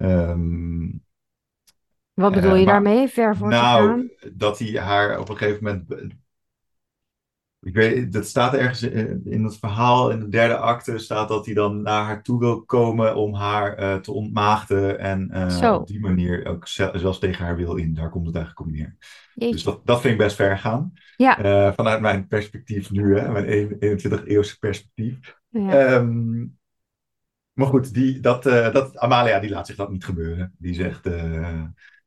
Um, 0.01 1.03
Wat 2.13 2.33
bedoel 2.33 2.55
je 2.55 2.65
maar, 2.65 2.73
daarmee, 2.73 3.07
ver 3.07 3.35
voor 3.35 3.47
nou, 3.47 3.81
te 3.81 3.87
gaan? 3.87 3.97
Nou, 3.97 4.33
dat 4.35 4.59
hij 4.59 4.81
haar 4.81 5.19
op 5.19 5.29
een 5.29 5.37
gegeven 5.37 5.63
moment 5.63 6.15
Ik 7.61 7.73
weet, 7.73 8.13
dat 8.13 8.25
staat 8.25 8.53
ergens 8.53 8.83
in 9.23 9.43
het 9.43 9.57
verhaal, 9.57 10.11
in 10.11 10.19
de 10.19 10.29
derde 10.29 10.57
acte, 10.57 10.97
staat 10.97 11.27
dat 11.27 11.45
hij 11.45 11.53
dan 11.53 11.81
naar 11.81 12.03
haar 12.03 12.23
toe 12.23 12.39
wil 12.39 12.61
komen 12.61 13.15
om 13.15 13.33
haar 13.33 13.79
uh, 13.79 13.95
te 13.95 14.11
ontmaagden. 14.11 14.99
En 14.99 15.31
uh, 15.33 15.73
op 15.73 15.87
die 15.87 15.99
manier 15.99 16.45
ook 16.45 16.67
zelfs 16.67 17.19
tegen 17.19 17.45
haar 17.45 17.55
wil 17.55 17.75
in. 17.75 17.93
Daar 17.93 18.09
komt 18.09 18.25
het 18.25 18.35
eigenlijk 18.35 18.67
op 18.67 18.73
neer. 18.73 18.95
Dus 19.33 19.63
dat, 19.63 19.81
dat 19.85 20.01
vind 20.01 20.13
ik 20.13 20.19
best 20.19 20.35
ver 20.35 20.57
gaan. 20.57 20.93
Ja. 21.15 21.45
Uh, 21.45 21.73
vanuit 21.73 22.01
mijn 22.01 22.27
perspectief 22.27 22.91
nu, 22.91 23.17
hè, 23.17 23.31
mijn 23.31 23.79
21-eeuwse 23.99 24.59
perspectief. 24.59 25.35
Ja. 25.49 25.93
Um, 25.93 26.57
maar 27.53 27.67
goed, 27.67 27.93
die, 27.93 28.19
dat, 28.19 28.43
dat, 28.43 28.97
Amalia 28.97 29.39
die 29.39 29.49
laat 29.49 29.67
zich 29.67 29.75
dat 29.75 29.91
niet 29.91 30.05
gebeuren. 30.05 30.53
Die 30.57 30.73
zegt 30.73 31.05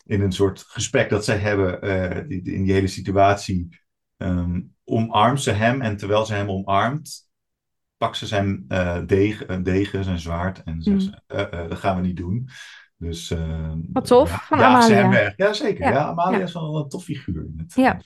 in 0.04 0.20
een 0.20 0.32
soort 0.32 0.60
gesprek 0.60 1.10
dat 1.10 1.24
zij 1.24 1.36
hebben 1.36 2.28
die, 2.28 2.42
in 2.42 2.62
die 2.62 2.72
hele 2.72 2.86
situatie 2.86 3.68
um, 4.16 4.74
omarmt 4.90 5.42
ze 5.42 5.50
hem 5.50 5.80
en 5.80 5.96
terwijl 5.96 6.26
ze 6.26 6.34
hem 6.34 6.50
omarmt, 6.50 7.28
pakt 7.96 8.16
ze 8.16 8.26
zijn 8.26 8.64
uh, 8.68 8.98
degen, 9.06 9.62
degen, 9.62 10.04
zijn 10.04 10.18
zwaard 10.18 10.62
en 10.62 10.82
zegt 10.82 10.96
mm. 10.96 11.14
ze, 11.26 11.50
uh, 11.52 11.68
dat 11.68 11.78
gaan 11.78 11.96
we 11.96 12.02
niet 12.02 12.16
doen. 12.16 12.48
Dus, 12.96 13.34
Wat 13.92 14.06
tof, 14.06 14.30
ja, 14.30 14.38
van 14.38 14.58
Amalia. 14.58 14.86
Ze 14.86 14.94
hem 14.94 15.10
weg. 15.10 15.32
Ja, 15.36 15.52
zeker. 15.52 15.92
Ja, 15.92 16.04
Amalia 16.04 16.38
is 16.38 16.52
wel 16.52 16.76
een 16.76 16.88
tof 16.88 17.04
figuur. 17.04 17.44
In 17.44 17.54
het, 17.56 17.74
ja. 17.74 18.00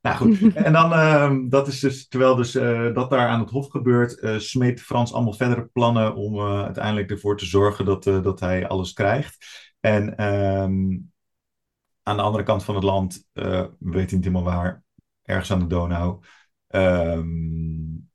Nou 0.00 0.16
goed, 0.16 0.54
en 0.54 0.72
dan, 0.72 0.92
uh, 0.92 1.36
dat 1.48 1.68
is 1.68 1.80
dus, 1.80 2.08
terwijl 2.08 2.34
dus 2.34 2.52
dat 2.94 3.10
daar 3.10 3.28
aan 3.28 3.40
het 3.40 3.50
hof 3.50 3.68
gebeurt, 3.68 4.42
smeet 4.42 4.80
Frans 4.80 5.12
allemaal 5.12 5.32
verdere 5.32 5.68
plannen 5.72 6.14
om 6.14 6.40
uiteindelijk 6.40 7.10
ervoor 7.10 7.36
te 7.36 7.46
zorgen 7.46 7.84
dat, 7.84 8.04
dat 8.04 8.40
hij 8.40 8.68
alles 8.68 8.92
krijgt. 8.92 9.46
En 9.80 10.24
um, 10.24 11.12
aan 12.02 12.16
de 12.16 12.22
andere 12.22 12.44
kant 12.44 12.64
van 12.64 12.74
het 12.74 12.84
land, 12.84 13.24
we 13.32 13.70
weten 13.78 14.16
niet 14.16 14.24
helemaal 14.24 14.54
waar, 14.54 14.81
ergens 15.22 15.52
aan 15.52 15.58
de 15.58 15.66
Donau, 15.66 16.20
um, 16.68 18.10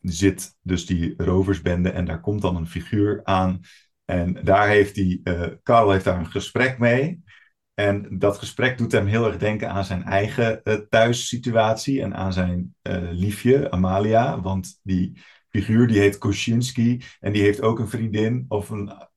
zit 0.00 0.56
dus 0.62 0.86
die 0.86 1.14
roversbende 1.16 1.90
en 1.90 2.04
daar 2.04 2.20
komt 2.20 2.42
dan 2.42 2.56
een 2.56 2.66
figuur 2.66 3.20
aan. 3.24 3.60
En 4.04 4.44
daar 4.44 4.68
heeft 4.68 4.96
hij, 4.96 5.20
uh, 5.24 5.46
Karel 5.62 5.90
heeft 5.90 6.04
daar 6.04 6.18
een 6.18 6.30
gesprek 6.30 6.78
mee. 6.78 7.22
En 7.74 8.18
dat 8.18 8.38
gesprek 8.38 8.78
doet 8.78 8.92
hem 8.92 9.06
heel 9.06 9.26
erg 9.26 9.36
denken 9.36 9.70
aan 9.70 9.84
zijn 9.84 10.02
eigen 10.02 10.60
uh, 10.64 10.74
thuissituatie 10.74 12.02
en 12.02 12.14
aan 12.14 12.32
zijn 12.32 12.74
uh, 12.82 13.08
liefje, 13.10 13.70
Amalia. 13.70 14.40
Want 14.40 14.80
die 14.82 15.20
figuur 15.48 15.86
die 15.86 15.98
heet 15.98 16.18
Kosinski 16.18 17.02
en 17.20 17.32
die 17.32 17.42
heeft 17.42 17.62
ook 17.62 17.78
een 17.78 17.88
vriendin 17.88 18.44
of 18.48 18.70
een, 18.70 19.08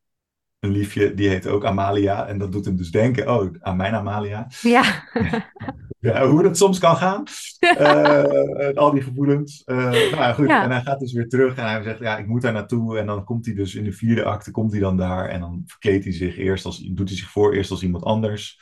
een 0.64 0.72
liefje, 0.72 1.14
die 1.14 1.30
heet 1.30 1.48
ook 1.48 1.66
Amalia. 1.66 2.28
En 2.28 2.38
dat 2.38 2.52
doet 2.52 2.66
hem 2.66 2.76
dus 2.76 2.92
denken, 2.92 3.30
oh, 3.30 3.54
aan 3.60 3.76
mijn 3.76 3.94
Amalia. 3.94 4.48
Ja. 4.62 4.84
ja, 6.00 6.28
hoe 6.28 6.44
dat 6.44 6.58
soms 6.58 6.80
kan 6.80 6.96
gaan. 6.96 7.24
Uh, 7.64 8.74
al 8.74 8.92
die 8.92 9.02
gevoelens. 9.02 9.62
Uh, 9.66 9.78
nou 9.78 10.16
ja, 10.16 10.34
goed. 10.34 10.50
En 10.50 10.72
hij 10.72 10.82
gaat 10.82 11.00
dus 11.00 11.14
weer 11.14 11.30
terug 11.30 11.56
en 11.56 11.68
hij 11.68 11.84
zegt, 11.84 12.00
ja, 12.00 12.18
ik 12.18 12.28
moet 12.28 12.42
daar 12.42 12.54
naartoe. 12.54 12.98
En 12.98 13.06
dan 13.06 13.24
komt 13.24 13.46
hij 13.46 13.56
dus 13.56 13.76
in 13.76 13.84
de 13.84 13.92
vierde 13.92 14.24
acte, 14.24 14.52
komt 14.52 14.72
hij 14.72 14.80
dan 14.80 14.98
daar. 14.98 15.30
En 15.30 15.40
dan 15.40 15.64
verkleedt 15.66 16.04
hij 16.04 16.14
zich 16.14 16.38
eerst 16.38 16.66
als, 16.66 16.78
doet 16.78 17.10
hij 17.10 17.18
zich 17.18 17.30
voor 17.30 17.54
eerst 17.54 17.72
als 17.72 17.84
iemand 17.84 18.04
anders. 18.04 18.60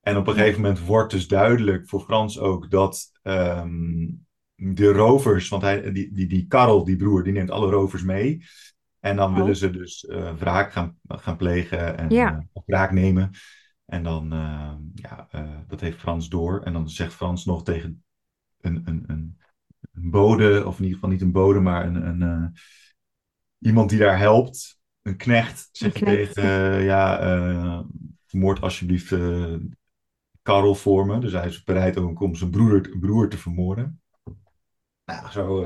En 0.00 0.16
op 0.16 0.26
een 0.26 0.34
gegeven 0.34 0.60
moment 0.60 0.84
wordt 0.84 1.12
dus 1.12 1.28
duidelijk 1.28 1.88
voor 1.88 2.00
Frans 2.00 2.38
ook 2.38 2.70
dat 2.70 3.10
um, 3.22 4.26
de 4.54 4.92
rovers, 4.92 5.48
want 5.48 5.62
hij, 5.62 5.92
die, 5.92 6.12
die, 6.12 6.26
die 6.26 6.46
Karel, 6.46 6.84
die 6.84 6.96
broer, 6.96 7.24
die 7.24 7.32
neemt 7.32 7.50
alle 7.50 7.70
rovers 7.70 8.02
mee. 8.02 8.44
En 9.02 9.16
dan 9.16 9.34
willen 9.34 9.48
oh. 9.48 9.56
ze 9.56 9.70
dus 9.70 10.04
uh, 10.04 10.34
wraak 10.34 10.72
gaan, 10.72 10.98
gaan 11.08 11.36
plegen 11.36 11.98
en 11.98 12.10
ja. 12.10 12.46
wraak 12.66 12.90
nemen. 12.92 13.30
En 13.84 14.02
dan, 14.02 14.34
uh, 14.34 14.74
ja, 14.94 15.28
dat 15.66 15.80
heeft 15.80 15.98
Frans 15.98 16.28
door. 16.28 16.60
En 16.62 16.72
dan 16.72 16.88
zegt 16.88 17.14
Frans 17.14 17.44
nog 17.44 17.64
tegen 17.64 18.04
een, 18.60 18.82
een, 18.84 19.04
een, 19.06 19.38
een 19.92 20.10
bode, 20.10 20.66
of 20.66 20.76
in 20.76 20.82
ieder 20.82 20.94
geval 20.94 21.10
niet 21.10 21.22
een 21.22 21.32
bode, 21.32 21.60
maar 21.60 21.86
een, 21.86 22.22
een, 22.22 22.56
iemand 23.58 23.90
die 23.90 23.98
daar 23.98 24.18
helpt. 24.18 24.80
Een 25.02 25.16
knecht, 25.16 25.68
zeg 25.72 25.98
je 25.98 26.04
tegen, 26.04 26.82
ja, 26.82 27.84
vermoord 28.26 28.60
alsjeblieft 28.60 29.14
Karel 30.42 30.74
voor 30.74 31.06
me. 31.06 31.18
Dus 31.18 31.32
hij 31.32 31.46
is 31.46 31.64
bereid 31.64 31.96
om, 31.96 32.16
om 32.16 32.34
zijn 32.34 32.50
broer, 32.50 32.98
broer 33.00 33.28
te 33.28 33.38
vermoorden. 33.38 34.00
Nou, 35.04 35.30
zo 35.30 35.64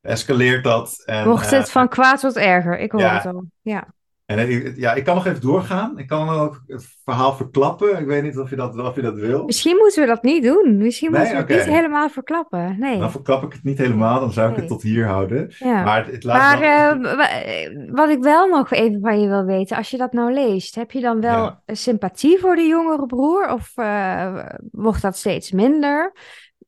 escaleert 0.00 0.64
dat. 0.64 1.02
En, 1.04 1.28
Mocht 1.28 1.50
het 1.50 1.70
van 1.70 1.88
kwaad 1.88 2.20
tot 2.20 2.36
erger, 2.36 2.78
ik 2.78 2.92
hoor 2.92 3.02
het 3.02 3.26
al. 3.26 3.44
Ja. 3.60 3.86
En 4.30 4.38
eh, 4.38 4.76
ja, 4.76 4.94
ik 4.94 5.04
kan 5.04 5.14
nog 5.14 5.26
even 5.26 5.40
doorgaan. 5.40 5.98
Ik 5.98 6.06
kan 6.06 6.28
ook 6.28 6.62
het 6.66 6.86
verhaal 7.04 7.34
verklappen. 7.34 7.98
Ik 7.98 8.06
weet 8.06 8.22
niet 8.22 8.38
of 8.38 8.50
je 8.50 8.56
dat, 8.56 8.78
of 8.78 8.94
je 8.94 9.02
dat 9.02 9.18
wil. 9.18 9.44
Misschien 9.44 9.76
moeten 9.76 10.02
we 10.02 10.08
dat 10.08 10.22
niet 10.22 10.42
doen. 10.42 10.76
Misschien 10.76 11.10
moeten 11.10 11.30
we 11.30 11.36
het 11.36 11.48
niet 11.48 11.74
helemaal 11.74 12.08
verklappen. 12.08 12.76
Nee. 12.78 12.98
Dan 12.98 13.10
verklap 13.10 13.42
ik 13.42 13.52
het 13.52 13.64
niet 13.64 13.78
helemaal. 13.78 14.20
Dan 14.20 14.32
zou 14.32 14.50
ik 14.50 14.56
het 14.56 14.68
tot 14.68 14.82
hier 14.82 15.06
houden. 15.06 15.54
Ja. 15.58 15.82
Maar, 15.82 16.06
het, 16.06 16.24
laat 16.24 16.60
maar 16.60 16.98
uh, 16.98 17.94
wat 17.94 18.08
ik 18.08 18.22
wel 18.22 18.46
nog 18.46 18.70
even 18.70 19.00
van 19.00 19.20
je 19.20 19.28
wil 19.28 19.44
weten. 19.44 19.76
Als 19.76 19.90
je 19.90 19.96
dat 19.96 20.12
nou 20.12 20.32
leest. 20.32 20.74
Heb 20.74 20.90
je 20.90 21.00
dan 21.00 21.20
wel 21.20 21.54
sympathie 21.66 22.38
voor 22.38 22.56
de 22.56 22.66
jongere 22.66 23.06
broer? 23.06 23.52
Of 23.52 23.72
uh, 23.76 24.44
wordt 24.70 25.02
dat 25.02 25.16
steeds 25.16 25.52
minder? 25.52 26.12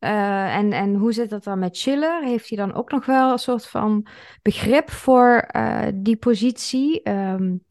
Uh, 0.03 0.55
en, 0.55 0.71
en 0.71 0.95
hoe 0.95 1.13
zit 1.13 1.29
dat 1.29 1.43
dan 1.43 1.59
met 1.59 1.77
Schiller? 1.77 2.23
Heeft 2.23 2.49
hij 2.49 2.57
dan 2.57 2.73
ook 2.73 2.91
nog 2.91 3.05
wel 3.05 3.31
een 3.31 3.39
soort 3.39 3.67
van 3.67 4.07
begrip 4.41 4.91
voor 4.91 5.47
uh, 5.55 5.81
die 5.93 6.17
positie? 6.17 7.09
Um, 7.09 7.63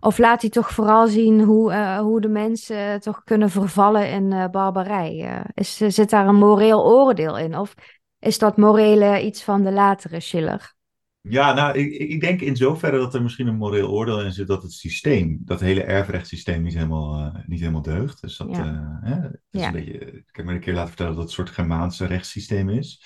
of 0.00 0.18
laat 0.18 0.40
hij 0.40 0.50
toch 0.50 0.70
vooral 0.70 1.06
zien 1.06 1.40
hoe, 1.40 1.72
uh, 1.72 1.98
hoe 1.98 2.20
de 2.20 2.28
mensen 2.28 3.00
toch 3.00 3.24
kunnen 3.24 3.50
vervallen 3.50 4.10
in 4.10 4.48
barbarij? 4.50 5.42
is, 5.54 5.76
zit 5.76 6.10
daar 6.10 6.26
een 6.26 6.34
moreel 6.34 6.84
oordeel 6.84 7.38
in? 7.38 7.58
Of 7.58 7.74
is 8.18 8.38
dat 8.38 8.56
morele 8.56 9.22
iets 9.22 9.42
van 9.42 9.62
de 9.62 9.72
latere 9.72 10.20
Schiller? 10.20 10.76
Ja, 11.20 11.52
nou, 11.52 11.78
ik, 11.78 11.92
ik 11.92 12.20
denk 12.20 12.40
in 12.40 12.56
zoverre 12.56 12.98
dat 12.98 13.14
er 13.14 13.22
misschien 13.22 13.46
een 13.46 13.56
moreel 13.56 13.90
oordeel 13.90 14.22
in 14.24 14.32
zit 14.32 14.46
dat 14.46 14.62
het 14.62 14.72
systeem, 14.72 15.38
dat 15.44 15.60
hele 15.60 15.82
erfrechtssysteem, 15.82 16.62
niet 16.62 16.74
helemaal, 16.74 17.18
uh, 17.18 17.42
niet 17.46 17.60
helemaal 17.60 17.82
deugt. 17.82 18.20
Dus 18.20 18.36
dat, 18.36 18.48
ja. 18.50 18.64
uh, 18.64 19.10
hè, 19.10 19.20
dat 19.20 19.40
is 19.50 19.62
een 19.62 19.72
beetje, 19.72 19.98
ik 19.98 20.28
heb 20.32 20.44
me 20.44 20.52
een 20.52 20.60
keer 20.60 20.74
laten 20.74 20.88
vertellen 20.88 21.12
dat 21.12 21.20
het 21.20 21.30
een 21.30 21.36
soort 21.36 21.54
Germaanse 21.54 22.06
rechtssysteem 22.06 22.68
is. 22.68 23.02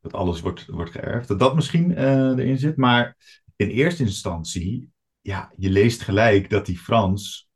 Dat 0.00 0.12
alles 0.12 0.40
wordt, 0.40 0.66
wordt 0.66 0.90
geërfd. 0.90 1.28
Dat 1.28 1.38
dat 1.38 1.54
misschien 1.54 1.90
uh, 1.90 1.98
erin 2.28 2.58
zit. 2.58 2.76
Maar 2.76 3.16
in 3.56 3.68
eerste 3.68 4.02
instantie, 4.02 4.90
ja, 5.20 5.52
je 5.56 5.70
leest 5.70 6.02
gelijk 6.02 6.50
dat 6.50 6.66
die 6.66 6.78
Frans 6.78 7.48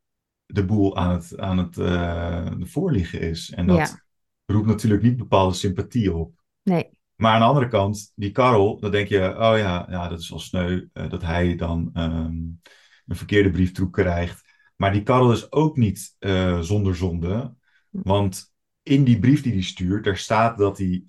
de 0.47 0.65
boel 0.65 0.97
aan 0.97 1.11
het, 1.11 1.39
aan 1.39 1.59
het 1.59 2.71
voorliggen 2.71 3.21
is. 3.21 3.51
En 3.51 3.67
dat 3.67 3.77
ja. 3.77 4.03
roept 4.45 4.67
natuurlijk 4.67 5.03
niet 5.03 5.17
bepaalde 5.17 5.55
sympathie 5.55 6.15
op. 6.15 6.43
Nee. 6.63 6.91
Maar 7.17 7.33
aan 7.33 7.41
de 7.41 7.47
andere 7.47 7.69
kant, 7.69 8.13
die 8.15 8.31
Karel, 8.31 8.81
dan 8.81 8.91
denk 8.91 9.09
je, 9.09 9.19
oh 9.19 9.59
ja, 9.59 9.87
ja 9.91 10.09
dat 10.09 10.21
is 10.21 10.29
wel 10.29 10.39
sneu 10.39 10.89
uh, 10.93 11.11
dat 11.11 11.23
hij 11.23 11.57
dan 11.57 11.91
um, 11.95 12.61
een 13.07 13.17
verkeerde 13.17 13.51
brieftroep 13.51 13.93
krijgt. 13.93 14.43
Maar 14.77 14.93
die 14.93 15.03
Karel 15.03 15.33
is 15.33 15.53
ook 15.53 15.77
niet 15.77 16.17
uh, 16.19 16.61
zonder 16.61 16.97
zonde. 16.97 17.55
Want 17.91 18.53
in 18.83 19.05
die 19.05 19.19
brief 19.19 19.43
die 19.43 19.53
hij 19.53 19.63
stuurt, 19.63 20.05
daar 20.05 20.17
staat 20.17 20.59
dat 20.59 20.79
hij 20.79 21.05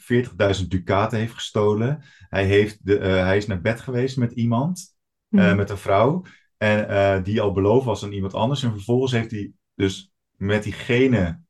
40.000 0.61 0.67
ducaten 0.67 1.19
heeft 1.19 1.33
gestolen. 1.33 2.03
Hij, 2.29 2.45
heeft 2.45 2.85
de, 2.85 2.99
uh, 2.99 3.03
hij 3.03 3.37
is 3.37 3.47
naar 3.47 3.61
bed 3.61 3.81
geweest 3.81 4.17
met 4.17 4.31
iemand, 4.31 4.95
mm. 5.27 5.55
met 5.55 5.69
een 5.69 5.77
vrouw. 5.77 6.23
En 6.57 7.23
die 7.23 7.41
al 7.41 7.51
beloofd 7.51 7.85
was 7.85 8.03
aan 8.03 8.11
iemand 8.11 8.33
anders. 8.33 8.63
En 8.63 8.71
vervolgens 8.71 9.11
heeft 9.11 9.31
hij 9.31 9.51
dus 9.75 10.11
met 10.37 10.63
diegene 10.63 11.44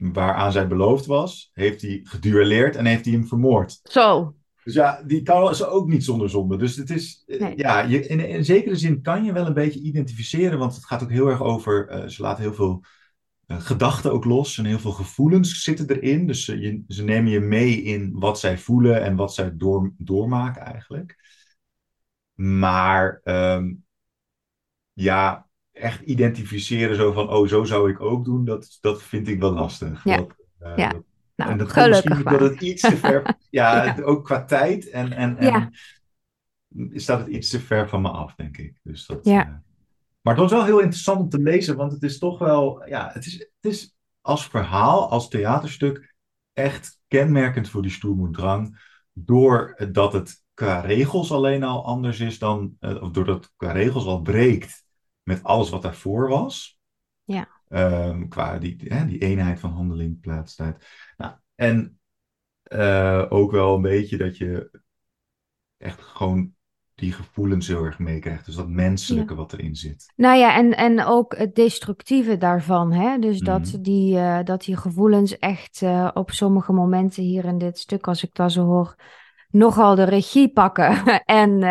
waaraan 0.00 0.52
zij 0.52 0.66
beloofd 0.66 1.06
was, 1.06 1.50
heeft 1.52 1.82
hij 1.82 2.00
geduelleerd 2.02 2.76
en 2.76 2.86
heeft 2.86 3.04
hij 3.04 3.14
hem 3.14 3.26
vermoord. 3.26 3.80
Zo. 3.82 4.34
Dus 4.64 4.74
ja, 4.74 5.02
die 5.02 5.22
Karel 5.22 5.50
is 5.50 5.64
ook 5.64 5.88
niet 5.88 6.04
zonder 6.04 6.30
zonde. 6.30 6.56
Dus 6.56 6.76
het 6.76 6.90
is, 6.90 7.24
eh, 7.26 7.56
ja, 7.56 7.80
je, 7.80 8.06
in, 8.06 8.28
in 8.28 8.44
zekere 8.44 8.76
zin 8.76 9.02
kan 9.02 9.24
je 9.24 9.32
wel 9.32 9.46
een 9.46 9.54
beetje 9.54 9.80
identificeren, 9.80 10.58
want 10.58 10.74
het 10.74 10.84
gaat 10.84 11.02
ook 11.02 11.10
heel 11.10 11.28
erg 11.28 11.42
over, 11.42 11.90
uh, 11.90 12.08
ze 12.08 12.22
laten 12.22 12.42
heel 12.42 12.54
veel 12.54 12.84
uh, 13.46 13.60
gedachten 13.60 14.12
ook 14.12 14.24
los 14.24 14.58
en 14.58 14.64
heel 14.64 14.78
veel 14.78 14.92
gevoelens 14.92 15.62
zitten 15.62 15.88
erin. 15.88 16.26
Dus 16.26 16.46
je, 16.46 16.82
ze 16.88 17.04
nemen 17.04 17.30
je 17.30 17.40
mee 17.40 17.82
in 17.82 18.10
wat 18.12 18.40
zij 18.40 18.58
voelen 18.58 19.02
en 19.02 19.16
wat 19.16 19.34
zij 19.34 19.56
door, 19.56 19.92
doormaken 19.96 20.62
eigenlijk. 20.62 21.18
Maar 22.34 23.20
um, 23.24 23.84
ja, 24.92 25.49
echt 25.80 26.00
identificeren 26.00 26.96
zo 26.96 27.12
van, 27.12 27.28
oh, 27.28 27.48
zo 27.48 27.64
zou 27.64 27.90
ik 27.90 28.00
ook 28.00 28.24
doen, 28.24 28.44
dat, 28.44 28.78
dat 28.80 29.02
vind 29.02 29.28
ik 29.28 29.40
wel 29.40 29.52
lastig. 29.52 30.04
Ja. 30.04 30.16
Dat, 30.16 30.34
uh, 30.62 30.76
ja. 30.76 30.88
Dat, 30.88 31.02
nou, 31.36 31.50
en 31.50 31.58
dat 31.58 32.24
dat 32.24 32.40
het 32.40 32.60
iets 32.60 32.82
te 32.82 32.96
ver, 32.96 33.36
ja, 33.50 33.84
ja, 33.84 34.02
ook 34.02 34.24
qua 34.24 34.44
tijd 34.44 34.90
en, 34.90 35.12
en, 35.12 35.38
en 35.38 35.72
staat 36.92 37.18
het 37.18 37.28
iets 37.28 37.48
te 37.48 37.60
ver 37.60 37.88
van 37.88 38.02
me 38.02 38.08
af, 38.08 38.34
denk 38.34 38.56
ik. 38.56 38.74
Dus 38.82 39.06
dat, 39.06 39.24
ja. 39.24 39.46
Uh, 39.46 39.54
maar 40.20 40.34
het 40.34 40.42
was 40.42 40.52
wel 40.52 40.64
heel 40.64 40.80
interessant 40.80 41.20
om 41.20 41.28
te 41.28 41.40
lezen, 41.40 41.76
want 41.76 41.92
het 41.92 42.02
is 42.02 42.18
toch 42.18 42.38
wel, 42.38 42.88
ja, 42.88 43.10
het 43.12 43.26
is, 43.26 43.32
het 43.32 43.72
is 43.72 43.94
als 44.20 44.46
verhaal, 44.46 45.10
als 45.10 45.28
theaterstuk, 45.28 46.14
echt 46.52 46.98
kenmerkend 47.08 47.68
voor 47.68 47.82
die 47.82 47.90
Stoermoedrang, 47.90 48.80
doordat 49.12 50.12
het 50.12 50.42
qua 50.54 50.80
regels 50.80 51.32
alleen 51.32 51.62
al 51.62 51.84
anders 51.84 52.20
is 52.20 52.38
dan, 52.38 52.76
uh, 52.80 53.02
of 53.02 53.10
doordat 53.10 53.36
het 53.36 53.52
qua 53.56 53.72
regels 53.72 54.04
al 54.04 54.22
breekt 54.22 54.84
met 55.30 55.42
alles 55.42 55.70
wat 55.70 55.82
daarvoor 55.82 56.28
was. 56.28 56.78
Ja. 57.24 57.48
Um, 57.68 58.28
qua 58.28 58.58
die, 58.58 58.76
hè, 58.84 59.06
die 59.06 59.18
eenheid 59.18 59.60
van 59.60 59.72
handeling, 59.72 60.20
plaats, 60.20 60.54
tijd. 60.54 60.86
Nou, 61.16 61.32
en 61.54 61.98
uh, 62.72 63.26
ook 63.28 63.50
wel 63.50 63.74
een 63.74 63.82
beetje 63.82 64.16
dat 64.16 64.36
je 64.36 64.80
echt 65.76 66.00
gewoon 66.00 66.54
die 66.94 67.12
gevoelens 67.12 67.66
heel 67.66 67.84
erg 67.84 67.98
meekrijgt. 67.98 68.46
Dus 68.46 68.54
dat 68.54 68.68
menselijke 68.68 69.34
wat 69.34 69.52
erin 69.52 69.76
zit. 69.76 70.12
Nou 70.16 70.38
ja, 70.38 70.56
en, 70.56 70.76
en 70.76 71.04
ook 71.04 71.36
het 71.36 71.54
destructieve 71.54 72.36
daarvan. 72.36 72.92
Hè? 72.92 73.18
Dus 73.18 73.40
dat, 73.40 73.72
mhm. 73.72 73.82
die, 73.82 74.16
uh, 74.16 74.38
dat 74.44 74.64
die 74.64 74.76
gevoelens 74.76 75.38
echt 75.38 75.80
uh, 75.82 76.10
op 76.14 76.30
sommige 76.30 76.72
momenten 76.72 77.22
hier 77.22 77.44
in 77.44 77.58
dit 77.58 77.78
stuk, 77.78 78.06
als 78.06 78.22
ik 78.22 78.34
dat 78.34 78.52
zo 78.52 78.64
hoor, 78.64 78.94
nogal 79.50 79.94
de 79.94 80.04
regie 80.04 80.52
pakken. 80.52 81.04
en 81.42 81.62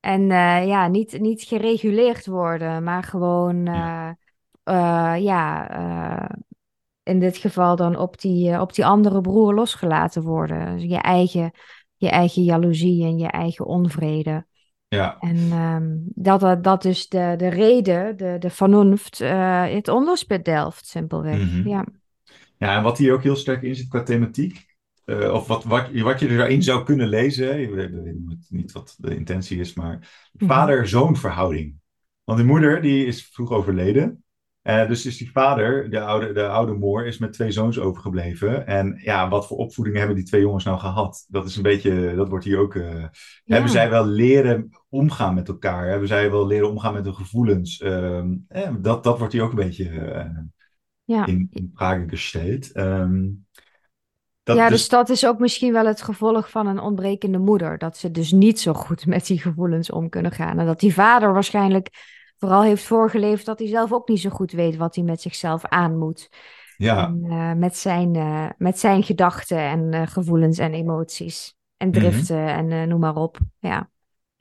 uh, 0.00 0.10
en 0.10 0.26
ja, 0.66 0.88
niet, 0.88 1.20
niet 1.20 1.42
gereguleerd 1.42 2.26
worden, 2.26 2.82
maar 2.82 3.02
gewoon, 3.02 3.64
ja, 3.64 5.14
ja 5.14 5.70
in 7.02 7.18
dit 7.18 7.36
geval 7.36 7.76
dan 7.76 7.96
op 7.96 8.20
die, 8.20 8.60
op 8.60 8.74
die 8.74 8.86
andere 8.86 9.20
broer 9.20 9.54
losgelaten 9.54 10.22
worden. 10.22 10.76
Dus 10.76 10.84
je 10.84 10.98
eigen 10.98 11.52
je 11.98 12.08
eigen 12.08 12.42
jaloezie 12.42 13.04
en 13.04 13.18
je 13.18 13.26
eigen 13.26 13.66
onvrede. 13.66 14.46
Ja. 14.88 15.16
En 15.18 15.52
um, 15.52 16.02
dat, 16.14 16.64
dat 16.64 16.84
is 16.84 17.08
de, 17.08 17.34
de 17.36 17.48
reden, 17.48 18.16
de, 18.16 18.36
de 18.38 18.50
vanunft, 18.50 19.20
uh, 19.20 19.62
het 19.62 19.88
onderspit 19.88 20.44
delft, 20.44 20.86
simpelweg. 20.86 21.38
Mhm. 21.38 21.68
Ja. 21.68 21.86
ja, 22.56 22.76
en 22.76 22.82
wat 22.82 22.98
hier 22.98 23.12
ook 23.12 23.22
heel 23.22 23.36
sterk 23.36 23.62
in 23.62 23.74
zit 23.74 23.88
qua 23.88 24.02
thematiek, 24.02 24.66
uh, 25.08 25.32
of 25.32 25.46
wat, 25.46 25.64
wat, 25.64 25.90
wat 25.92 26.20
je 26.20 26.28
erin 26.28 26.62
zou 26.62 26.84
kunnen 26.84 27.08
lezen, 27.08 27.60
ik 27.60 27.70
weet 27.70 27.92
niet 28.48 28.72
wat 28.72 28.96
de 28.98 29.16
intentie 29.16 29.60
is, 29.60 29.74
maar 29.74 30.28
mhm. 30.32 30.46
vader-zoon 30.46 31.16
verhouding. 31.16 31.74
Want 32.24 32.38
die 32.38 32.48
moeder 32.48 32.80
die 32.82 33.06
is 33.06 33.26
vroeg 33.26 33.50
overleden. 33.50 34.22
Uh, 34.62 34.86
dus 34.88 35.06
is 35.06 35.16
die 35.16 35.30
vader, 35.30 35.90
de 35.90 36.00
oude, 36.00 36.32
de 36.32 36.48
oude 36.48 36.72
moor, 36.72 37.06
is 37.06 37.18
met 37.18 37.32
twee 37.32 37.50
zoons 37.50 37.78
overgebleven. 37.78 38.66
En 38.66 39.00
ja, 39.02 39.28
wat 39.28 39.46
voor 39.46 39.56
opvoeding 39.56 39.96
hebben 39.96 40.16
die 40.16 40.24
twee 40.24 40.40
jongens 40.40 40.64
nou 40.64 40.78
gehad? 40.78 41.24
Dat 41.28 41.46
is 41.46 41.56
een 41.56 41.62
beetje, 41.62 42.14
dat 42.14 42.28
wordt 42.28 42.44
hier 42.44 42.58
ook. 42.58 42.74
Uh, 42.74 43.04
Hebben 43.44 43.70
zij 43.70 43.90
wel 43.90 44.06
leren 44.06 44.70
omgaan 44.88 45.34
met 45.34 45.48
elkaar? 45.48 45.88
Hebben 45.88 46.08
zij 46.08 46.30
wel 46.30 46.46
leren 46.46 46.68
omgaan 46.68 46.94
met 46.94 47.04
hun 47.04 47.14
gevoelens? 47.14 47.80
Uh, 47.80 48.24
dat, 48.78 49.04
dat 49.04 49.18
wordt 49.18 49.32
hier 49.32 49.42
ook 49.42 49.50
een 49.50 49.56
beetje 49.56 49.90
ja. 51.04 51.26
in, 51.26 51.48
in 51.50 51.70
vraag 51.74 52.02
gesteld. 52.06 52.76
Um, 52.76 53.46
dat 54.48 54.56
ja, 54.56 54.68
dus... 54.68 54.78
dus 54.78 54.88
dat 54.88 55.08
is 55.08 55.26
ook 55.26 55.38
misschien 55.38 55.72
wel 55.72 55.86
het 55.86 56.02
gevolg 56.02 56.50
van 56.50 56.66
een 56.66 56.80
ontbrekende 56.80 57.38
moeder. 57.38 57.78
Dat 57.78 57.96
ze 57.96 58.10
dus 58.10 58.32
niet 58.32 58.60
zo 58.60 58.72
goed 58.72 59.06
met 59.06 59.26
die 59.26 59.40
gevoelens 59.40 59.90
om 59.90 60.08
kunnen 60.08 60.32
gaan. 60.32 60.58
En 60.58 60.66
dat 60.66 60.80
die 60.80 60.94
vader 60.94 61.32
waarschijnlijk 61.32 61.88
vooral 62.38 62.62
heeft 62.62 62.84
voorgeleefd 62.84 63.46
dat 63.46 63.58
hij 63.58 63.68
zelf 63.68 63.92
ook 63.92 64.08
niet 64.08 64.20
zo 64.20 64.30
goed 64.30 64.52
weet 64.52 64.76
wat 64.76 64.94
hij 64.94 65.04
met 65.04 65.20
zichzelf 65.20 65.64
aan 65.64 65.98
moet. 65.98 66.28
Ja. 66.76 67.06
En, 67.06 67.24
uh, 67.24 67.52
met, 67.52 67.76
zijn, 67.76 68.14
uh, 68.14 68.48
met 68.58 68.78
zijn 68.78 69.02
gedachten 69.02 69.58
en 69.58 69.92
uh, 69.92 70.06
gevoelens 70.06 70.58
en 70.58 70.74
emoties. 70.74 71.56
En 71.76 71.88
mhm. 71.88 71.98
driften 71.98 72.42
mm 72.42 72.46
-hmm. 72.46 72.70
en 72.70 72.88
noem 72.88 73.00
maar 73.00 73.16
op. 73.16 73.38
Ja. 73.58 73.90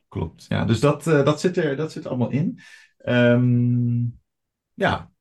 Klopt. 0.08 0.46
Ja, 0.48 0.66
dus 0.66 0.80
dat, 0.80 1.04
dat, 1.04 1.40
zit 1.40 1.58
er, 1.58 1.76
dat 1.76 1.92
zit 1.92 2.08
allemaal 2.08 2.30
in. 2.30 2.60
Um, 3.06 4.20
ja. 4.74 5.12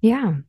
Ja 0.00 0.42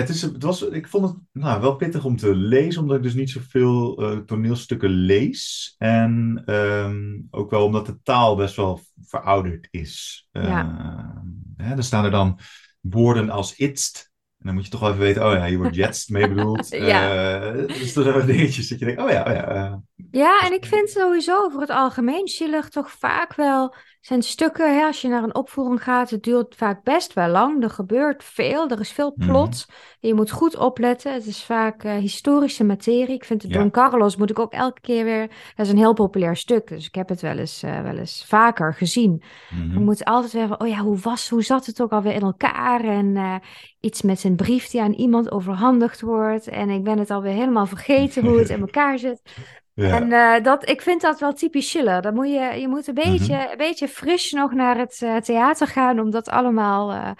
het 0.00 0.08
is, 0.08 0.22
het 0.22 0.42
was, 0.42 0.62
ik 0.62 0.88
vond 0.88 1.04
het 1.04 1.16
nou, 1.32 1.60
wel 1.60 1.76
pittig 1.76 2.04
om 2.04 2.16
te 2.16 2.34
lezen, 2.34 2.82
omdat 2.82 2.96
ik 2.96 3.02
dus 3.02 3.14
niet 3.14 3.30
zoveel 3.30 4.02
uh, 4.02 4.18
toneelstukken 4.18 4.90
lees. 4.90 5.74
En 5.78 6.42
um, 6.46 7.26
ook 7.30 7.50
wel 7.50 7.64
omdat 7.64 7.86
de 7.86 8.02
taal 8.02 8.36
best 8.36 8.56
wel 8.56 8.80
verouderd 9.02 9.68
is. 9.70 10.26
Ja. 10.32 10.64
Uh, 10.64 11.66
hè, 11.66 11.76
er 11.76 11.84
staan 11.84 12.04
er 12.04 12.10
dan 12.10 12.38
woorden 12.80 13.30
als 13.30 13.56
itst. 13.56 14.12
En 14.38 14.46
dan 14.46 14.54
moet 14.54 14.64
je 14.64 14.70
toch 14.70 14.80
wel 14.80 14.90
even 14.90 15.02
weten, 15.02 15.26
oh 15.26 15.32
ja, 15.32 15.46
hier 15.46 15.58
wordt 15.58 15.74
jetst 15.74 16.10
mee 16.10 16.28
bedoeld. 16.28 16.68
ja. 16.92 17.54
Uh, 17.54 17.66
dus 17.66 17.92
dat 17.92 18.04
zijn 18.04 18.26
dingetjes 18.26 18.68
dat 18.68 18.78
je 18.78 18.84
denkt, 18.84 19.00
oh 19.00 19.10
ja, 19.10 19.22
oh 19.22 19.32
ja. 19.32 19.82
Ja, 20.10 20.40
en 20.40 20.52
ik 20.52 20.64
vind 20.64 20.90
sowieso 20.90 21.44
over 21.44 21.60
het 21.60 21.70
algemeen 21.70 22.28
Schiller 22.28 22.68
toch 22.68 22.90
vaak 22.90 23.34
wel 23.34 23.74
zijn 24.06 24.22
stukken, 24.22 24.78
hè, 24.78 24.84
als 24.84 25.00
je 25.00 25.08
naar 25.08 25.22
een 25.22 25.34
opvoering 25.34 25.82
gaat, 25.82 26.10
het 26.10 26.22
duurt 26.22 26.54
vaak 26.54 26.82
best 26.82 27.12
wel 27.12 27.28
lang. 27.28 27.62
Er 27.62 27.70
gebeurt 27.70 28.24
veel, 28.24 28.68
er 28.68 28.80
is 28.80 28.92
veel 28.92 29.12
mhm. 29.16 29.28
plot. 29.28 29.66
Je 30.00 30.14
moet 30.14 30.30
goed 30.30 30.56
opletten. 30.56 31.12
Het 31.12 31.26
is 31.26 31.44
vaak 31.44 31.84
uh, 31.84 31.94
historische 31.94 32.64
materie. 32.64 33.14
Ik 33.14 33.24
vind 33.24 33.42
het 33.42 33.52
Don 33.52 33.70
Carlos 33.70 34.16
moet 34.16 34.30
ik 34.30 34.38
ook 34.38 34.52
elke 34.52 34.80
keer 34.80 35.04
weer. 35.04 35.28
Dat 35.54 35.66
is 35.66 35.72
een 35.72 35.78
heel 35.78 35.92
populair 35.92 36.36
stuk, 36.36 36.68
dus 36.68 36.86
ik 36.86 36.94
heb 36.94 37.08
het 37.08 37.20
wel 37.20 37.38
eens, 37.38 37.62
uh, 37.62 37.82
wel 37.82 37.96
eens 37.96 38.24
vaker 38.26 38.74
gezien. 38.74 39.22
Mm 39.50 39.72
Je 39.72 39.78
moet 39.78 40.04
altijd 40.04 40.32
weer 40.32 40.48
van, 40.48 40.60
oh 40.60 40.68
ja, 40.68 40.78
hoe 40.78 40.98
was, 40.98 41.28
hoe 41.28 41.42
zat 41.42 41.66
het 41.66 41.82
ook 41.82 41.92
alweer 41.92 42.14
in 42.14 42.20
elkaar? 42.20 42.84
En 42.84 43.06
uh, 43.06 43.34
iets 43.80 44.02
met 44.02 44.20
zijn 44.20 44.36
brief 44.36 44.68
die 44.68 44.80
aan 44.80 44.92
iemand 44.92 45.30
overhandigd 45.30 46.00
wordt. 46.00 46.48
En 46.48 46.70
ik 46.70 46.84
ben 46.84 46.98
het 46.98 47.10
alweer 47.10 47.32
helemaal 47.32 47.66
vergeten 47.66 48.26
hoe 48.26 48.38
het 48.38 48.50
in 48.50 48.60
elkaar 48.66 48.98
zit. 48.98 49.22
En 49.84 50.10
uh, 50.10 50.42
dat, 50.42 50.68
ik 50.68 50.82
vind 50.82 51.00
dat 51.00 51.20
wel 51.20 51.32
typisch 51.32 51.68
Schiller. 51.68 52.02
Dan 52.02 52.14
moet 52.14 52.28
je, 52.28 52.60
je 52.60 52.68
moet 52.68 52.88
een 52.88 52.94
beetje, 52.94 53.36
mhm. 53.36 53.50
een 53.50 53.56
beetje 53.56 53.88
fris 53.88 54.32
nog 54.32 54.52
naar 54.52 54.78
het 54.78 55.00
uh, 55.04 55.16
theater 55.16 55.66
gaan 55.66 56.00
om 56.00 56.10
dat 56.10 56.28
allemaal, 56.28 56.92
uh, 56.92 57.10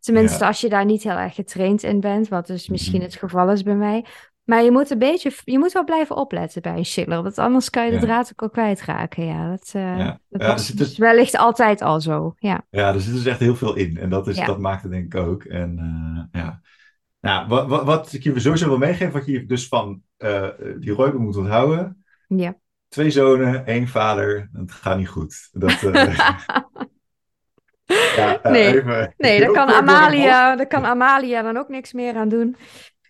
tenminste 0.00 0.46
als 0.46 0.60
je 0.60 0.68
daar 0.68 0.84
niet 0.84 1.02
heel 1.02 1.16
erg 1.16 1.34
getraind 1.34 1.82
in 1.82 2.00
bent, 2.00 2.28
wat 2.28 2.46
dus 2.46 2.68
misschien 2.68 3.00
mhm. 3.00 3.04
het 3.04 3.16
geval 3.16 3.50
is 3.50 3.62
bij 3.62 3.74
mij. 3.74 4.04
Maar 4.44 4.62
je 4.62 4.70
moet 4.70 4.90
een 4.90 4.98
beetje, 4.98 5.32
je 5.44 5.58
moet 5.58 5.72
wel 5.72 5.84
blijven 5.84 6.16
opletten 6.16 6.62
bij 6.62 6.76
een 6.76 6.84
Schiller, 6.84 7.22
want 7.22 7.38
anders 7.38 7.70
kan 7.70 7.84
je 7.84 7.90
de 7.90 7.98
draad 8.06 8.30
ook 8.32 8.42
al 8.42 8.50
kwijtraken. 8.50 9.26
Ja, 9.26 9.50
dat, 9.50 9.70
ja. 9.72 10.20
dat 10.28 10.40
ja, 10.42 10.46
was 10.46 10.68
dus 10.68 10.98
wellicht 10.98 11.36
altijd 11.36 11.82
al 11.82 12.00
zo. 12.00 12.34
Ja. 12.38 12.66
ja, 12.70 12.94
er 12.94 13.00
zit 13.00 13.14
dus 13.14 13.26
echt 13.26 13.40
heel 13.40 13.56
veel 13.56 13.76
in 13.76 13.98
en 13.98 14.10
dat, 14.10 14.28
is, 14.28 14.36
dat 14.36 14.58
maakt 14.58 14.82
het 14.82 14.92
denk 14.92 15.14
ik 15.14 15.20
ook. 15.20 15.44
En 15.44 16.28
ja. 16.32 16.60
Nou, 17.20 17.48
wat, 17.48 17.66
wat, 17.66 17.84
wat 17.84 18.12
ik 18.12 18.22
je 18.22 18.40
sowieso 18.40 18.68
wil 18.68 18.78
meegeven, 18.78 19.12
wat 19.12 19.26
je 19.26 19.46
dus 19.46 19.68
van 19.68 20.02
die 20.78 20.92
Roybe 20.92 21.18
moet 21.18 21.36
onthouden, 21.36 22.04
ja. 22.26 22.58
Twee 22.88 23.10
zonen, 23.10 23.66
één 23.66 23.88
vader. 23.88 24.48
Het 24.52 24.72
gaat 24.72 24.98
niet 24.98 25.08
goed. 25.08 25.48
Dat, 25.52 25.82
uh... 25.82 25.92
ja, 28.16 28.46
uh, 28.46 28.52
nee, 28.52 28.66
even... 28.66 29.14
nee 29.16 29.40
daar, 29.40 29.52
kan 29.52 29.68
Amalia, 29.68 30.56
daar 30.56 30.66
kan 30.66 30.84
Amalia 30.84 31.42
dan 31.42 31.56
ook 31.56 31.68
niks 31.68 31.92
meer 31.92 32.16
aan 32.16 32.28
doen. 32.28 32.56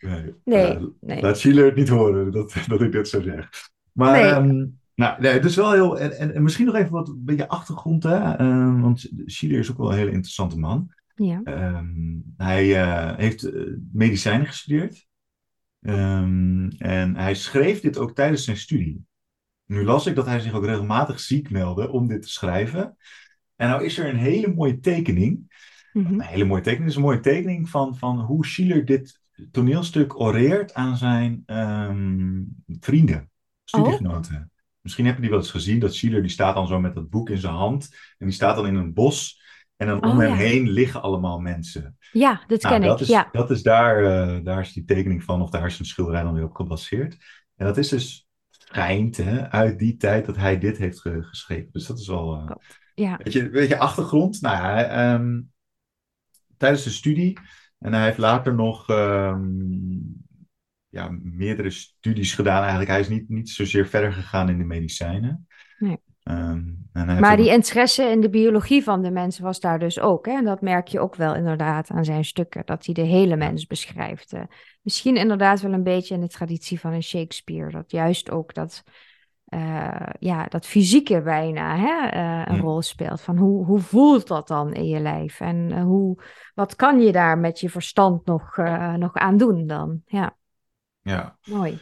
Nee, 0.00 0.34
nee, 0.44 0.78
uh, 0.78 0.84
nee. 1.00 1.22
Laat 1.22 1.38
Schiller 1.38 1.64
het 1.64 1.74
niet 1.74 1.88
horen 1.88 2.32
dat, 2.32 2.54
dat 2.68 2.80
ik 2.80 2.92
dit 2.92 3.08
zo 3.08 3.22
zeg. 3.22 3.48
Maar 3.92 4.12
nee. 4.12 4.30
Um, 4.32 4.78
nou, 4.94 5.20
nee, 5.20 5.32
het 5.32 5.44
is 5.44 5.56
wel 5.56 5.72
heel... 5.72 5.98
En, 5.98 6.18
en, 6.18 6.34
en, 6.34 6.42
misschien 6.42 6.66
nog 6.66 6.74
even 6.74 6.92
wat 6.92 7.08
een 7.08 7.22
beetje 7.24 7.48
achtergrond, 7.48 8.02
hè. 8.02 8.40
Um, 8.40 8.82
want 8.82 9.10
Schiller 9.24 9.58
is 9.58 9.70
ook 9.70 9.78
wel 9.78 9.90
een 9.90 9.98
hele 9.98 10.10
interessante 10.10 10.58
man. 10.58 10.94
Ja. 11.14 11.40
Um, 11.44 12.34
hij 12.36 12.64
heeft 13.16 13.50
medicijnen 13.92 14.46
gestudeerd. 14.46 15.06
Um, 15.88 16.70
en 16.78 17.16
hij 17.16 17.34
schreef 17.34 17.80
dit 17.80 17.98
ook 17.98 18.14
tijdens 18.14 18.44
zijn 18.44 18.56
studie. 18.56 19.04
Nu 19.64 19.84
las 19.84 20.06
ik 20.06 20.14
dat 20.14 20.26
hij 20.26 20.40
zich 20.40 20.52
ook 20.52 20.64
regelmatig 20.64 21.20
ziek 21.20 21.50
meldde 21.50 21.90
om 21.90 22.08
dit 22.08 22.22
te 22.22 22.28
schrijven. 22.28 22.96
En 23.56 23.68
nou 23.68 23.84
is 23.84 23.98
er 23.98 24.08
een 24.08 24.16
hele 24.16 24.54
mooie 24.54 24.78
tekening. 24.78 25.54
Mm 25.92 26.06
Een 26.06 26.20
hele 26.20 26.44
mooie 26.44 26.62
tekening. 26.62 26.90
is 26.90 26.96
een 26.96 27.02
mooie 27.02 27.20
tekening 27.20 27.68
van, 27.68 27.96
van 27.96 28.20
hoe 28.20 28.46
Schiller 28.46 28.84
dit 28.84 29.20
toneelstuk 29.50 30.20
oreert 30.20 30.74
aan 30.74 30.96
zijn 30.96 31.42
um, 31.46 32.56
vrienden, 32.80 33.30
studiegenoten. 33.64 34.34
Oh. 34.34 34.54
Misschien 34.80 35.06
heb 35.06 35.14
je 35.14 35.20
die 35.20 35.30
wel 35.30 35.38
eens 35.38 35.50
gezien. 35.50 35.78
Dat 35.78 35.94
Schiller 35.94 36.20
die 36.20 36.30
staat 36.30 36.54
dan 36.54 36.66
zo 36.66 36.80
met 36.80 36.94
dat 36.94 37.10
boek 37.10 37.30
in 37.30 37.38
zijn 37.38 37.54
hand. 37.54 37.88
En 38.18 38.26
die 38.26 38.34
staat 38.34 38.56
dan 38.56 38.66
in 38.66 38.74
een 38.74 38.92
bos. 38.92 39.42
En 39.76 39.86
dan 39.86 40.02
om 40.02 40.10
oh, 40.10 40.18
hem 40.18 40.32
heen 40.32 40.68
liggen 40.68 41.02
allemaal 41.02 41.40
mensen. 41.40 41.96
Ja, 42.12 42.42
dat 42.46 42.62
nou, 42.62 42.74
ken 42.74 42.88
dat 42.88 43.00
ik. 43.00 43.06
Is, 43.06 43.12
ja. 43.12 43.28
Dat 43.32 43.50
is 43.50 43.62
daar, 43.62 44.02
uh, 44.02 44.44
daar 44.44 44.60
is 44.60 44.72
die 44.72 44.84
tekening 44.84 45.24
van, 45.24 45.42
of 45.42 45.50
daar 45.50 45.66
is 45.66 45.78
een 45.78 45.84
schilderij 45.84 46.22
dan 46.22 46.34
weer 46.34 46.44
op 46.44 46.54
gebaseerd. 46.54 47.16
En 47.56 47.66
dat 47.66 47.76
is 47.76 47.88
dus 47.88 48.28
schijnt 48.48 49.16
hè, 49.16 49.50
uit 49.50 49.78
die 49.78 49.96
tijd 49.96 50.26
dat 50.26 50.36
hij 50.36 50.58
dit 50.58 50.76
heeft 50.76 51.00
geschreven. 51.00 51.68
Dus 51.72 51.86
dat 51.86 51.98
is 51.98 52.06
wel 52.06 52.36
uh, 52.36 52.50
ja. 52.94 53.20
weet, 53.22 53.32
je, 53.32 53.48
weet 53.48 53.68
je, 53.68 53.78
achtergrond. 53.78 54.40
Nou 54.40 54.56
ja, 54.56 55.14
um, 55.14 55.52
tijdens 56.56 56.82
de 56.82 56.90
studie. 56.90 57.38
En 57.78 57.92
hij 57.92 58.04
heeft 58.04 58.18
later 58.18 58.54
nog 58.54 58.88
um, 58.88 60.24
ja, 60.88 61.08
meerdere 61.22 61.70
studies 61.70 62.34
gedaan. 62.34 62.60
Eigenlijk, 62.60 62.90
hij 62.90 63.00
is 63.00 63.08
niet, 63.08 63.28
niet 63.28 63.50
zozeer 63.50 63.86
verder 63.86 64.12
gegaan 64.12 64.48
in 64.48 64.58
de 64.58 64.64
medicijnen. 64.64 65.46
Nee. 65.78 65.98
Um, 66.30 66.84
maar 66.92 67.36
die 67.36 67.50
interesse 67.50 68.02
in 68.02 68.20
de 68.20 68.30
biologie 68.30 68.82
van 68.82 69.02
de 69.02 69.10
mens 69.10 69.38
was 69.38 69.60
daar 69.60 69.78
dus 69.78 70.00
ook. 70.00 70.26
Hè? 70.26 70.32
En 70.32 70.44
dat 70.44 70.60
merk 70.60 70.88
je 70.88 71.00
ook 71.00 71.14
wel 71.14 71.34
inderdaad 71.34 71.90
aan 71.90 72.04
zijn 72.04 72.24
stukken, 72.24 72.62
dat 72.64 72.84
hij 72.84 72.94
de 72.94 73.02
hele 73.02 73.36
mens 73.36 73.66
beschrijft. 73.66 74.34
Uh, 74.34 74.40
misschien 74.82 75.16
inderdaad 75.16 75.60
wel 75.60 75.72
een 75.72 75.82
beetje 75.82 76.14
in 76.14 76.20
de 76.20 76.28
traditie 76.28 76.80
van 76.80 76.92
een 76.92 77.02
Shakespeare, 77.02 77.70
dat 77.70 77.90
juist 77.90 78.30
ook 78.30 78.54
dat, 78.54 78.82
uh, 79.48 80.06
ja, 80.18 80.44
dat 80.44 80.66
fysieke 80.66 81.22
bijna 81.22 81.76
hè, 81.76 82.16
uh, 82.16 82.54
een 82.54 82.60
rol 82.60 82.82
speelt. 82.82 83.20
Van 83.20 83.36
hoe, 83.36 83.64
hoe 83.64 83.80
voelt 83.80 84.26
dat 84.26 84.48
dan 84.48 84.72
in 84.72 84.86
je 84.86 85.00
lijf? 85.00 85.40
En 85.40 85.80
hoe, 85.80 86.22
wat 86.54 86.76
kan 86.76 87.00
je 87.00 87.12
daar 87.12 87.38
met 87.38 87.60
je 87.60 87.70
verstand 87.70 88.26
nog, 88.26 88.56
nog 88.96 89.14
aan 89.14 89.36
doen 89.36 89.66
dan? 89.66 90.02
Ja, 90.06 90.36
ja. 91.02 91.36
mooi. 91.44 91.80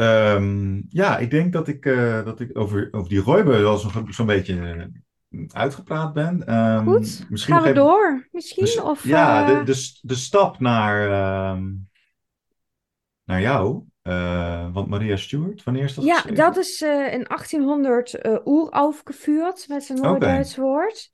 Um, 0.00 0.86
ja, 0.88 1.18
ik 1.18 1.30
denk 1.30 1.52
dat 1.52 1.68
ik, 1.68 1.84
uh, 1.84 2.24
dat 2.24 2.40
ik 2.40 2.58
over, 2.58 2.88
over 2.90 3.08
die 3.08 3.20
Roybe 3.20 3.50
wel 3.50 3.76
zo'n 3.76 4.12
zo 4.12 4.24
beetje 4.24 4.54
uh, 5.30 5.46
uitgepraat 5.52 6.12
ben. 6.12 6.54
Um, 6.54 6.84
Goed, 6.84 7.26
misschien 7.28 7.54
gaan 7.54 7.62
we 7.62 7.68
even, 7.68 7.82
door 7.82 8.28
misschien? 8.32 8.64
Dus, 8.64 8.80
of, 8.80 9.04
ja, 9.04 9.50
uh... 9.50 9.58
de, 9.58 9.72
de, 9.72 9.98
de 10.00 10.14
stap 10.14 10.60
naar, 10.60 11.08
naar 13.24 13.40
jou. 13.40 13.84
want 14.72 14.88
Maria 14.88 15.16
Stuart, 15.16 15.64
wanneer 15.64 15.84
is 15.84 15.94
dat 15.94 16.04
Ja, 16.04 16.22
dat 16.22 16.56
is 16.56 16.80
in 16.82 17.24
1800 17.24 18.24
uh, 18.26 18.36
oeraufgevuurd, 18.44 19.68
met 19.68 19.84
zijn 19.84 20.00
mooi 20.00 20.18
Duits 20.18 20.56
woord. 20.56 21.10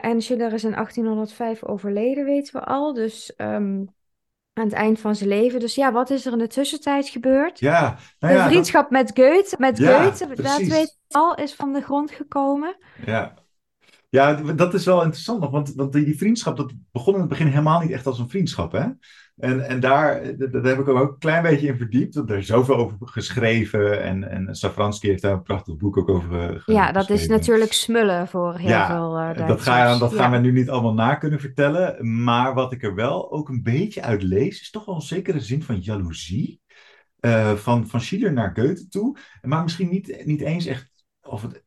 en 0.00 0.22
Schiller 0.22 0.52
is 0.52 0.64
in 0.64 0.72
1805 0.72 1.64
overleden, 1.64 2.24
weten 2.24 2.60
we 2.60 2.66
al. 2.66 2.92
Dus 2.92 3.34
ehm, 3.36 3.82
aan 4.54 4.64
het 4.64 4.72
eind 4.72 5.00
van 5.00 5.16
zijn 5.16 5.28
leven. 5.28 5.60
Dus 5.60 5.74
ja, 5.74 5.92
wat 5.92 6.10
is 6.10 6.26
er 6.26 6.32
in 6.32 6.38
de 6.38 6.46
tussentijd 6.46 7.08
gebeurd? 7.08 7.58
Ja, 7.58 7.98
nou 8.18 8.34
ja, 8.34 8.44
de 8.44 8.50
vriendschap 8.50 8.90
met 8.90 9.10
Goethe, 9.14 9.56
met 9.58 9.78
ja, 9.78 10.02
Goethe, 10.02 10.42
dat 10.42 10.62
weet 10.62 10.98
al, 11.08 11.34
is 11.34 11.54
van 11.54 11.72
de 11.72 11.80
grond 11.80 12.10
gekomen. 12.10 12.76
Ja. 13.06 13.34
Ja, 14.08 14.34
dat 14.34 14.74
is 14.74 14.84
wel 14.84 15.02
interessant 15.02 15.50
want, 15.50 15.74
want 15.74 15.92
die 15.92 16.18
vriendschap, 16.18 16.56
dat 16.56 16.72
begon 16.92 17.14
in 17.14 17.20
het 17.20 17.28
begin 17.28 17.46
helemaal 17.46 17.80
niet 17.80 17.90
echt 17.90 18.06
als 18.06 18.18
een 18.18 18.28
vriendschap, 18.28 18.72
hè? 18.72 18.86
En, 19.36 19.68
en 19.68 19.80
daar, 19.80 20.36
daar 20.36 20.62
heb 20.62 20.78
ik 20.78 20.88
ook 20.88 21.10
een 21.10 21.18
klein 21.18 21.42
beetje 21.42 21.66
in 21.66 21.76
verdiept. 21.76 22.14
Want 22.14 22.30
er 22.30 22.36
is 22.36 22.46
zoveel 22.46 22.76
over 22.76 22.96
geschreven. 23.00 24.02
En, 24.02 24.30
en 24.30 24.54
Safransky 24.54 25.08
heeft 25.08 25.22
daar 25.22 25.32
een 25.32 25.42
prachtig 25.42 25.76
boek 25.76 25.96
ook 25.96 26.08
over 26.08 26.40
geschreven. 26.40 26.72
Ja, 26.72 26.92
dat 26.92 27.10
is 27.10 27.26
natuurlijk 27.26 27.72
smullen 27.72 28.28
voor 28.28 28.56
heel 28.56 28.68
ja, 28.68 28.86
veel 28.86 29.20
uh, 29.20 29.48
dat, 29.48 29.60
ga, 29.60 29.98
dat 29.98 30.14
gaan 30.14 30.30
we 30.30 30.38
nu 30.38 30.52
niet 30.52 30.70
allemaal 30.70 30.94
na 30.94 31.14
kunnen 31.14 31.40
vertellen. 31.40 32.22
Maar 32.22 32.54
wat 32.54 32.72
ik 32.72 32.82
er 32.82 32.94
wel 32.94 33.32
ook 33.32 33.48
een 33.48 33.62
beetje 33.62 34.02
uit 34.02 34.22
lees, 34.22 34.60
is 34.60 34.70
toch 34.70 34.84
wel 34.84 34.94
een 34.94 35.00
zekere 35.00 35.40
zin 35.40 35.62
van 35.62 35.80
jaloezie. 35.80 36.62
Uh, 37.20 37.52
van, 37.52 37.88
van 37.88 38.00
Schiller 38.00 38.32
naar 38.32 38.52
Goethe 38.54 38.88
toe. 38.88 39.16
Maar 39.42 39.62
misschien 39.62 39.88
niet, 39.88 40.22
niet 40.24 40.40
eens 40.40 40.66
echt 40.66 40.92
of 41.20 41.42
het 41.42 41.64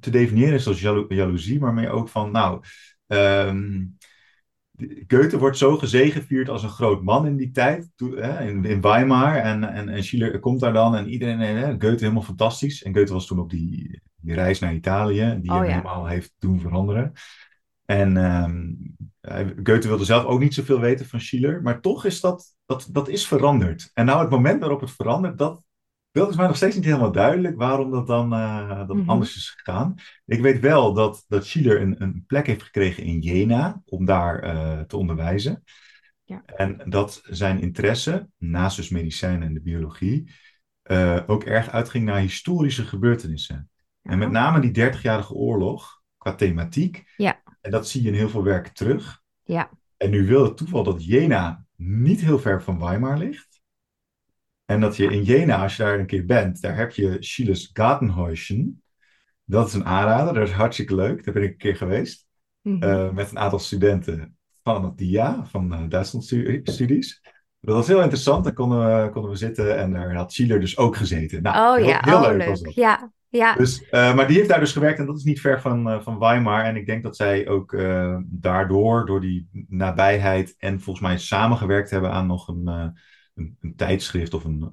te 0.00 0.10
definiëren 0.10 0.54
is 0.54 0.66
als 0.66 0.80
jalo 0.80 1.04
jaloezie, 1.08 1.60
maar 1.60 1.74
meer 1.74 1.90
ook 1.90 2.08
van, 2.08 2.30
nou, 2.30 2.62
um, 3.06 3.96
Goethe 5.06 5.38
wordt 5.38 5.58
zo 5.58 5.76
gezegevierd 5.76 6.48
als 6.48 6.62
een 6.62 6.68
groot 6.68 7.02
man 7.02 7.26
in 7.26 7.36
die 7.36 7.50
tijd, 7.50 7.90
in, 8.40 8.64
in 8.64 8.80
Weimar. 8.80 9.36
En, 9.36 9.64
en, 9.64 9.88
en 9.88 10.04
Schiller 10.04 10.38
komt 10.38 10.60
daar 10.60 10.72
dan 10.72 10.96
en 10.96 11.08
iedereen, 11.08 11.38
hè, 11.38 11.70
Goethe 11.70 11.98
helemaal 11.98 12.22
fantastisch. 12.22 12.82
En 12.82 12.94
Goethe 12.94 13.12
was 13.12 13.26
toen 13.26 13.38
op 13.38 13.50
die, 13.50 14.00
die 14.16 14.34
reis 14.34 14.58
naar 14.58 14.74
Italië, 14.74 15.38
die 15.40 15.50
oh, 15.50 15.56
hem 15.56 15.66
helemaal 15.66 16.06
heeft 16.06 16.34
doen 16.38 16.60
veranderen. 16.60 17.12
En 17.84 18.16
um, 18.16 18.96
Goethe 19.62 19.88
wilde 19.88 20.04
zelf 20.04 20.24
ook 20.24 20.40
niet 20.40 20.54
zoveel 20.54 20.80
weten 20.80 21.06
van 21.06 21.20
Schiller, 21.20 21.62
maar 21.62 21.80
toch 21.80 22.04
is 22.04 22.20
dat, 22.20 22.54
dat, 22.66 22.88
dat 22.92 23.08
is 23.08 23.26
veranderd. 23.26 23.90
En 23.94 24.06
nou 24.06 24.20
het 24.20 24.30
moment 24.30 24.60
waarop 24.60 24.80
het 24.80 24.90
verandert, 24.90 25.38
dat, 25.38 25.64
dat 26.18 26.30
is 26.30 26.36
mij 26.36 26.46
nog 26.46 26.56
steeds 26.56 26.76
niet 26.76 26.84
helemaal 26.84 27.12
duidelijk 27.12 27.56
waarom 27.56 27.90
dat 27.90 28.06
dan 28.06 28.32
uh, 28.32 28.86
dat 28.86 28.96
mhm. 28.96 29.10
anders 29.10 29.36
is 29.36 29.50
gegaan. 29.56 29.94
Ik 30.26 30.40
weet 30.40 30.60
wel 30.60 30.92
dat, 30.92 31.24
dat 31.28 31.46
Schiller 31.46 31.80
een, 31.80 32.02
een 32.02 32.24
plek 32.26 32.46
heeft 32.46 32.62
gekregen 32.62 33.02
in 33.02 33.18
Jena 33.18 33.82
om 33.84 34.04
daar 34.04 34.44
uh, 34.44 34.80
te 34.80 34.96
onderwijzen. 34.96 35.62
Ja. 36.24 36.42
En 36.44 36.80
dat 36.84 37.20
zijn 37.24 37.60
interesse, 37.60 38.28
naast 38.36 38.76
dus 38.76 38.88
medicijnen 38.88 39.48
en 39.48 39.54
de 39.54 39.60
biologie, 39.60 40.30
uh, 40.84 41.20
ook 41.26 41.44
erg 41.44 41.70
uitging 41.70 42.04
naar 42.04 42.20
historische 42.20 42.84
gebeurtenissen. 42.84 43.70
En 44.02 44.18
met 44.18 44.30
name 44.30 44.60
die 44.60 44.92
30-jarige 44.92 45.34
oorlog 45.34 46.02
qua 46.16 46.34
thematiek. 46.34 47.12
Ja. 47.16 47.42
En 47.60 47.70
dat 47.70 47.88
zie 47.88 48.02
je 48.02 48.08
in 48.08 48.14
heel 48.14 48.28
veel 48.28 48.42
werken 48.42 48.74
terug. 48.74 49.22
Ja. 49.44 49.70
En 49.96 50.10
nu 50.10 50.26
wil 50.26 50.44
het 50.44 50.56
toeval 50.56 50.82
dat 50.82 51.04
Jena 51.04 51.64
niet 51.76 52.20
heel 52.20 52.38
ver 52.38 52.62
van 52.62 52.78
Weimar 52.78 53.18
ligt. 53.18 53.57
En 54.68 54.80
dat 54.80 54.96
je 54.96 55.10
in 55.10 55.22
Jena, 55.22 55.62
als 55.62 55.76
je 55.76 55.82
daar 55.82 55.98
een 55.98 56.06
keer 56.06 56.24
bent, 56.24 56.60
daar 56.60 56.76
heb 56.76 56.92
je 56.92 57.16
Schilles 57.20 57.70
Gartenhäuschen. 57.72 58.82
Dat 59.44 59.66
is 59.66 59.74
een 59.74 59.84
aanrader, 59.84 60.34
dat 60.34 60.48
is 60.48 60.54
hartstikke 60.54 60.94
leuk. 60.94 61.24
Daar 61.24 61.34
ben 61.34 61.42
ik 61.42 61.50
een 61.50 61.56
keer 61.56 61.76
geweest. 61.76 62.26
Mhm. 62.62 62.82
Eh, 62.82 63.10
met 63.10 63.30
een 63.30 63.38
aantal 63.38 63.58
studenten 63.58 64.36
van 64.62 64.84
het 64.84 64.98
DIA, 64.98 65.44
van 65.46 65.72
uh, 65.72 65.80
Duitsland 65.88 66.24
studies. 66.62 67.22
Dat 67.60 67.74
was 67.74 67.86
heel 67.86 68.00
interessant. 68.00 68.44
Daar 68.44 68.52
konden 68.52 69.04
we, 69.04 69.10
konden 69.10 69.30
we 69.30 69.36
zitten 69.36 69.78
en 69.78 69.92
daar 69.92 70.14
had 70.14 70.32
Schiller 70.32 70.60
dus 70.60 70.78
ook 70.78 70.96
gezeten. 70.96 71.42
Nou, 71.42 71.80
oh 71.80 71.86
ja, 71.86 72.00
heel 72.00 72.16
oh, 72.16 72.36
leuk, 72.36 72.48
was 72.48 72.60
dat. 72.60 72.74
Ja, 72.74 73.12
ja. 73.28 73.54
Dus, 73.54 73.82
uh, 73.82 74.14
maar 74.14 74.26
die 74.26 74.36
heeft 74.36 74.48
daar 74.48 74.60
dus 74.60 74.72
gewerkt 74.72 74.98
en 74.98 75.06
dat 75.06 75.16
is 75.16 75.24
niet 75.24 75.40
ver 75.40 75.60
van, 75.60 76.02
van 76.02 76.18
Weimar. 76.18 76.64
En 76.64 76.76
ik 76.76 76.86
denk 76.86 77.02
dat 77.02 77.16
zij 77.16 77.48
ook 77.48 77.76
daardoor, 78.24 79.06
door 79.06 79.20
die 79.20 79.48
nabijheid 79.68 80.54
en 80.58 80.80
volgens 80.80 81.06
mij 81.06 81.18
samengewerkt 81.18 81.90
hebben 81.90 82.12
aan 82.12 82.26
nog 82.26 82.48
een 82.48 82.96
een, 83.38 83.74
tijdschrift 83.76 84.34
of 84.34 84.44
een. 84.44 84.72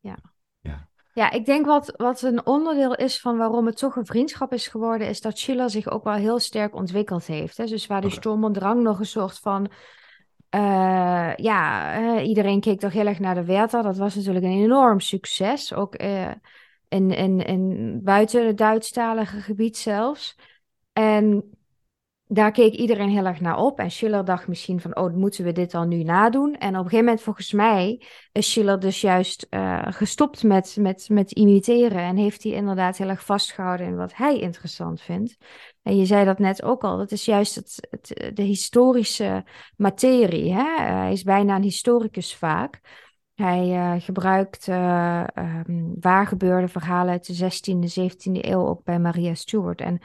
ja. 0.00 0.18
ja. 0.60 0.88
Ja, 1.16 1.30
ik 1.30 1.44
denk 1.44 1.66
wat, 1.66 1.92
wat 1.96 2.22
een 2.22 2.46
onderdeel 2.46 2.94
is 2.94 3.20
van 3.20 3.36
waarom 3.36 3.66
het 3.66 3.76
toch 3.76 3.96
een 3.96 4.06
vriendschap 4.06 4.52
is 4.52 4.66
geworden, 4.66 5.08
is 5.08 5.20
dat 5.20 5.38
Schiller 5.38 5.70
zich 5.70 5.88
ook 5.88 6.04
wel 6.04 6.14
heel 6.14 6.38
sterk 6.38 6.74
ontwikkeld 6.74 7.26
heeft. 7.26 7.56
Hè? 7.56 7.64
Dus 7.64 7.86
waar 7.86 8.00
die 8.00 8.16
okay. 8.16 8.52
Drang 8.52 8.82
nog 8.82 8.98
een 8.98 9.06
soort 9.06 9.38
van. 9.38 9.70
Uh, 10.50 11.34
ja, 11.36 11.98
uh, 12.00 12.28
iedereen 12.28 12.60
keek 12.60 12.80
toch 12.80 12.92
heel 12.92 13.06
erg 13.06 13.18
naar 13.18 13.34
de 13.34 13.44
Werther. 13.44 13.82
Dat 13.82 13.96
was 13.96 14.14
natuurlijk 14.14 14.44
een 14.44 14.62
enorm 14.62 15.00
succes. 15.00 15.74
Ook 15.74 16.02
uh, 16.02 16.30
in, 16.88 17.10
in, 17.10 17.40
in 17.40 18.00
buiten 18.02 18.46
het 18.46 18.58
Duitsstalige 18.58 19.40
gebied 19.40 19.76
zelfs. 19.76 20.36
En 20.92 21.50
daar 22.28 22.50
keek 22.50 22.74
iedereen 22.74 23.08
heel 23.08 23.24
erg 23.24 23.40
naar 23.40 23.58
op. 23.58 23.78
En 23.78 23.90
Schiller 23.90 24.24
dacht 24.24 24.48
misschien 24.48 24.80
van, 24.80 24.96
oh, 24.96 25.14
moeten 25.14 25.44
we 25.44 25.52
dit 25.52 25.74
al 25.74 25.84
nu 25.84 26.02
nadoen? 26.02 26.54
En 26.54 26.68
op 26.68 26.74
een 26.74 26.82
gegeven 26.82 27.04
moment, 27.04 27.20
volgens 27.20 27.52
mij, 27.52 28.02
is 28.32 28.50
Schiller 28.50 28.80
dus 28.80 29.00
juist 29.00 29.46
uh, 29.50 29.82
gestopt 29.88 30.42
met, 30.42 30.76
met, 30.80 31.08
met 31.08 31.32
imiteren. 31.32 31.98
En 31.98 32.16
heeft 32.16 32.42
hij 32.42 32.52
inderdaad 32.52 32.96
heel 32.96 33.08
erg 33.08 33.24
vastgehouden 33.24 33.86
in 33.86 33.96
wat 33.96 34.16
hij 34.16 34.38
interessant 34.38 35.00
vindt. 35.00 35.36
En 35.82 35.96
je 35.96 36.04
zei 36.04 36.24
dat 36.24 36.38
net 36.38 36.62
ook 36.62 36.84
al, 36.84 36.96
dat 36.96 37.12
is 37.12 37.24
juist 37.24 37.54
het, 37.54 37.88
het 37.90 38.36
de 38.36 38.42
historische 38.42 39.44
materie. 39.76 40.52
Hè? 40.52 40.82
hij 40.82 41.12
is 41.12 41.22
bijna 41.22 41.56
een 41.56 41.62
historicus 41.62 42.34
vaak. 42.34 42.80
Hij 43.34 43.68
uh, 43.68 43.94
gebruikt 43.98 44.66
um, 44.66 45.94
waargebeurde 46.00 46.68
verhalen 46.68 47.12
uit 47.12 47.38
de 47.38 47.44
16e, 47.44 48.00
17e 48.00 48.44
eeuw 48.44 48.66
ook 48.66 48.84
bij 48.84 48.98
Maria 48.98 49.34
Stuart. 49.34 49.80
En 49.80 50.00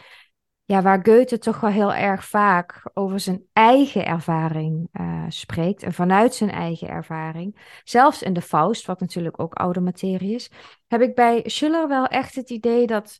ja, 0.65 0.81
waar 0.81 0.99
Goethe 1.03 1.37
toch 1.37 1.59
wel 1.59 1.69
heel 1.69 1.93
erg 1.93 2.25
vaak 2.25 2.89
over 2.93 3.19
zijn 3.19 3.43
eigen 3.53 4.05
ervaring 4.05 4.89
uh, 4.93 5.25
spreekt. 5.27 5.83
En 5.83 5.93
vanuit 5.93 6.35
zijn 6.35 6.49
eigen 6.49 6.87
ervaring. 6.87 7.79
Zelfs 7.83 8.21
in 8.21 8.33
de 8.33 8.41
Faust, 8.41 8.85
wat 8.85 8.99
natuurlijk 8.99 9.41
ook 9.41 9.53
oude 9.53 9.79
materie 9.79 10.35
is. 10.35 10.51
Heb 10.87 11.01
ik 11.01 11.15
bij 11.15 11.43
Schiller 11.45 11.87
wel 11.87 12.05
echt 12.05 12.35
het 12.35 12.49
idee 12.49 12.87
dat, 12.87 13.19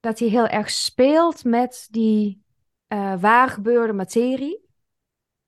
dat 0.00 0.18
hij 0.18 0.28
heel 0.28 0.46
erg 0.46 0.70
speelt 0.70 1.44
met 1.44 1.88
die 1.90 2.42
uh, 2.88 3.20
waargebeurde 3.20 3.92
materie. 3.92 4.68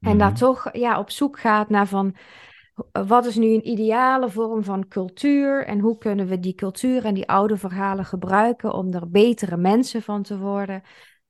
En 0.01 0.19
daar 0.19 0.31
mhm. 0.31 0.39
toch 0.39 0.69
ja, 0.73 0.99
op 0.99 1.11
zoek 1.11 1.39
gaat 1.39 1.69
naar 1.69 1.87
van 1.87 2.17
wat 3.07 3.27
is 3.27 3.37
nu 3.37 3.47
een 3.47 3.69
ideale 3.69 4.31
vorm 4.31 4.65
van 4.65 4.89
cultuur 4.89 5.67
en 5.67 5.79
hoe 5.79 5.99
kunnen 5.99 6.27
we 6.27 6.41
die 6.41 6.55
cultuur 6.55 7.05
en 7.05 7.15
die 7.15 7.29
oude 7.29 7.57
verhalen 7.57 8.05
gebruiken 8.05 8.73
om 8.73 8.93
er 8.93 9.11
betere 9.11 9.57
mensen 9.57 10.03
van 10.03 10.23
te 10.23 10.39
worden. 10.39 10.83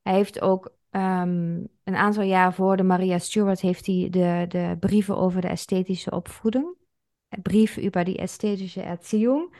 Hij 0.02 0.14
heeft 0.14 0.40
ook 0.40 0.74
ehm, 0.90 1.64
een 1.84 1.96
aantal 1.96 2.22
jaar 2.22 2.54
voor 2.54 2.76
de 2.76 2.82
Maria 2.82 3.18
Stuart 3.18 3.60
heeft 3.60 3.86
hij 3.86 4.08
de, 4.10 4.44
de 4.48 4.76
brieven 4.80 5.16
over 5.16 5.40
de 5.40 5.48
esthetische 5.48 6.10
opvoeding, 6.10 6.76
brief 7.42 7.78
over 7.78 8.04
die 8.04 8.18
esthetische 8.18 8.82
Erziehung 8.82 9.54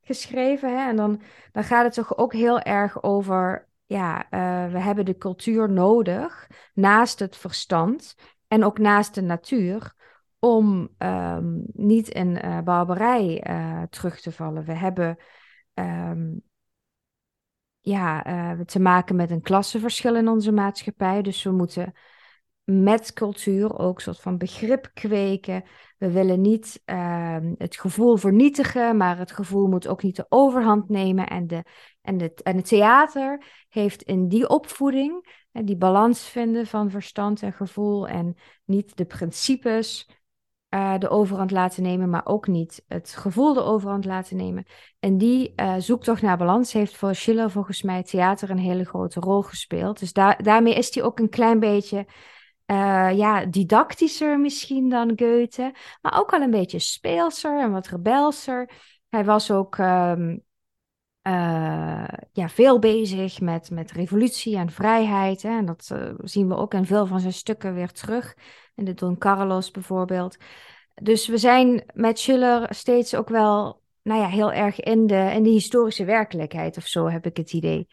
geschreven. 0.00 0.78
Hè? 0.78 0.88
En 0.88 0.96
dan, 0.96 1.22
dan 1.52 1.64
gaat 1.64 1.84
het 1.84 1.94
toch 1.94 2.18
ook 2.18 2.32
heel 2.32 2.60
erg 2.60 3.02
over, 3.02 3.68
ja, 3.86 4.26
uh, 4.30 4.72
we 4.72 4.78
hebben 4.78 5.04
de 5.04 5.16
cultuur 5.16 5.70
nodig 5.70 6.48
naast 6.74 7.18
het 7.18 7.36
verstand 7.36 8.14
en 8.48 8.64
ook 8.64 8.78
naast 8.78 9.14
de 9.14 9.22
natuur 9.22 9.94
om 10.38 10.88
um, 10.98 11.64
niet 11.72 12.08
in 12.08 12.46
uh, 12.46 12.60
barbarij 12.60 13.46
uh, 13.50 13.82
terug 13.82 14.20
te 14.20 14.32
vallen. 14.32 14.64
We 14.64 14.72
hebben 14.72 15.16
um, 15.74 16.42
ja, 17.88 18.26
uh, 18.26 18.60
te 18.60 18.80
maken 18.80 19.16
met 19.16 19.30
een 19.30 19.42
klassenverschil 19.42 20.16
in 20.16 20.28
onze 20.28 20.52
maatschappij. 20.52 21.22
Dus 21.22 21.42
we 21.42 21.50
moeten 21.50 21.92
met 22.64 23.12
cultuur 23.12 23.78
ook 23.78 23.96
een 23.96 24.02
soort 24.02 24.20
van 24.20 24.38
begrip 24.38 24.90
kweken. 24.94 25.64
We 25.98 26.10
willen 26.10 26.40
niet 26.40 26.82
uh, 26.86 27.36
het 27.58 27.76
gevoel 27.76 28.16
vernietigen, 28.16 28.96
maar 28.96 29.18
het 29.18 29.32
gevoel 29.32 29.66
moet 29.66 29.88
ook 29.88 30.02
niet 30.02 30.16
de 30.16 30.26
overhand 30.28 30.88
nemen. 30.88 31.26
En, 31.26 31.46
de, 31.46 31.64
en, 32.02 32.16
de, 32.16 32.34
en 32.42 32.56
het 32.56 32.68
theater 32.68 33.42
heeft 33.68 34.02
in 34.02 34.28
die 34.28 34.48
opvoeding, 34.48 35.44
en 35.52 35.64
die 35.64 35.76
balans 35.76 36.28
vinden 36.28 36.66
van 36.66 36.90
verstand 36.90 37.42
en 37.42 37.52
gevoel 37.52 38.08
en 38.08 38.36
niet 38.64 38.96
de 38.96 39.04
principes 39.04 40.10
uh, 40.76 40.98
de 40.98 41.08
overhand 41.08 41.50
laten 41.50 41.82
nemen, 41.82 42.10
maar 42.10 42.26
ook 42.26 42.46
niet 42.46 42.84
het 42.88 43.14
gevoel 43.16 43.54
de 43.54 43.62
overhand 43.62 44.04
laten 44.04 44.36
nemen. 44.36 44.66
En 45.00 45.18
die 45.18 45.52
uh, 45.56 45.74
zoektocht 45.78 46.22
naar 46.22 46.36
balans 46.36 46.72
heeft 46.72 46.96
voor 46.96 47.14
Schiller 47.14 47.50
volgens 47.50 47.82
mij 47.82 48.02
theater 48.02 48.50
een 48.50 48.58
hele 48.58 48.84
grote 48.84 49.20
rol 49.20 49.42
gespeeld. 49.42 49.98
Dus 49.98 50.12
daar, 50.12 50.42
daarmee 50.42 50.74
is 50.74 50.94
hij 50.94 51.04
ook 51.04 51.18
een 51.18 51.28
klein 51.28 51.58
beetje 51.58 52.06
uh, 52.66 53.10
ja, 53.16 53.44
didactischer 53.44 54.40
misschien 54.40 54.88
dan 54.88 55.12
Goethe, 55.16 55.74
maar 56.02 56.18
ook 56.18 56.32
al 56.32 56.40
een 56.40 56.50
beetje 56.50 56.78
speelser 56.78 57.60
en 57.60 57.72
wat 57.72 57.86
rebelser. 57.86 58.70
Hij 59.08 59.24
was 59.24 59.50
ook 59.50 59.78
um, 59.78 60.42
ja, 62.32 62.48
veel 62.48 62.78
bezig 62.78 63.40
met, 63.40 63.70
met 63.70 63.92
revolutie 63.92 64.56
en 64.56 64.70
vrijheid. 64.70 65.42
Hè? 65.42 65.56
En 65.56 65.66
dat 65.66 65.94
zien 66.18 66.48
we 66.48 66.56
ook 66.56 66.74
in 66.74 66.86
veel 66.86 67.06
van 67.06 67.20
zijn 67.20 67.32
stukken 67.32 67.74
weer 67.74 67.92
terug 67.92 68.34
in 68.74 68.84
de 68.84 68.94
Don 68.94 69.18
Carlos 69.18 69.70
bijvoorbeeld. 69.70 70.36
dus 70.94 71.26
we 71.26 71.38
zijn 71.38 71.84
met 71.94 72.18
Schiller 72.18 72.74
steeds 72.74 73.14
ook 73.14 73.28
wel, 73.28 73.82
nou 74.02 74.20
ja, 74.20 74.28
heel 74.28 74.52
erg 74.52 74.80
in 74.80 75.06
de, 75.06 75.30
in 75.34 75.42
de 75.42 75.50
historische 75.50 76.04
werkelijkheid 76.04 76.76
of 76.76 76.86
zo, 76.86 77.08
heb 77.08 77.26
ik 77.26 77.36
het 77.36 77.52
idee. 77.52 77.88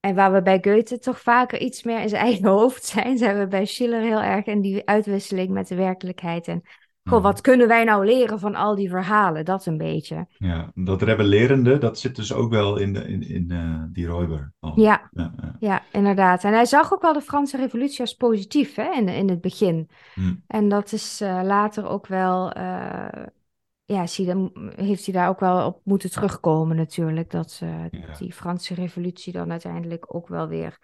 En 0.00 0.14
waar 0.14 0.32
we 0.32 0.42
bij 0.42 0.58
Goethe 0.62 0.98
toch 0.98 1.20
vaker 1.20 1.60
iets 1.60 1.82
meer 1.82 2.00
in 2.00 2.08
zijn 2.08 2.22
eigen 2.22 2.46
hoofd 2.58 2.84
zijn, 2.84 3.18
zijn 3.18 3.38
we 3.38 3.46
bij 3.46 3.64
Schiller 3.64 4.00
heel 4.00 4.22
erg 4.22 4.46
in 4.46 4.60
die 4.60 4.86
uitwisseling 4.86 5.50
met 5.50 5.68
de 5.68 5.74
werkelijkheid. 5.74 6.48
En 6.48 6.62
goh, 7.08 7.22
wat 7.22 7.40
kunnen 7.40 7.68
wij 7.68 7.84
nou 7.84 8.04
leren 8.04 8.38
van 8.38 8.54
al 8.54 8.74
die 8.74 8.88
verhalen? 8.88 9.44
Dat 9.44 9.66
een 9.66 9.76
beetje. 9.76 10.26
Ja, 10.38 10.70
dat 10.74 11.02
rebellerende, 11.02 11.78
dat 11.78 11.98
zit 11.98 12.16
dus 12.16 12.32
ook 12.32 12.50
wel 12.50 12.76
in, 12.76 12.92
de, 12.92 13.08
in, 13.08 13.28
in 13.28 13.52
uh, 13.52 13.82
die 13.88 14.06
Roiber. 14.06 14.52
Ja, 14.74 15.08
ja, 15.12 15.32
ja. 15.36 15.56
ja, 15.58 15.82
inderdaad. 15.92 16.44
En 16.44 16.52
hij 16.52 16.64
zag 16.64 16.92
ook 16.92 17.02
wel 17.02 17.12
de 17.12 17.20
Franse 17.20 17.56
revolutie 17.56 18.00
als 18.00 18.14
positief 18.14 18.74
hè, 18.74 18.92
in, 18.92 19.08
in 19.08 19.28
het 19.28 19.40
begin. 19.40 19.90
Hm. 20.14 20.34
En 20.46 20.68
dat 20.68 20.92
is 20.92 21.20
uh, 21.22 21.40
later 21.44 21.88
ook 21.88 22.06
wel... 22.06 22.56
Uh, 22.56 23.08
ja, 23.84 24.04
heeft 24.76 25.04
hij 25.04 25.14
daar 25.14 25.28
ook 25.28 25.40
wel 25.40 25.66
op 25.66 25.80
moeten 25.84 26.10
terugkomen 26.10 26.76
natuurlijk. 26.76 27.30
Dat 27.30 27.62
ja. 27.90 28.14
die 28.18 28.32
Franse 28.32 28.74
revolutie 28.74 29.32
dan 29.32 29.50
uiteindelijk 29.50 30.14
ook 30.14 30.28
wel 30.28 30.48
weer... 30.48 30.78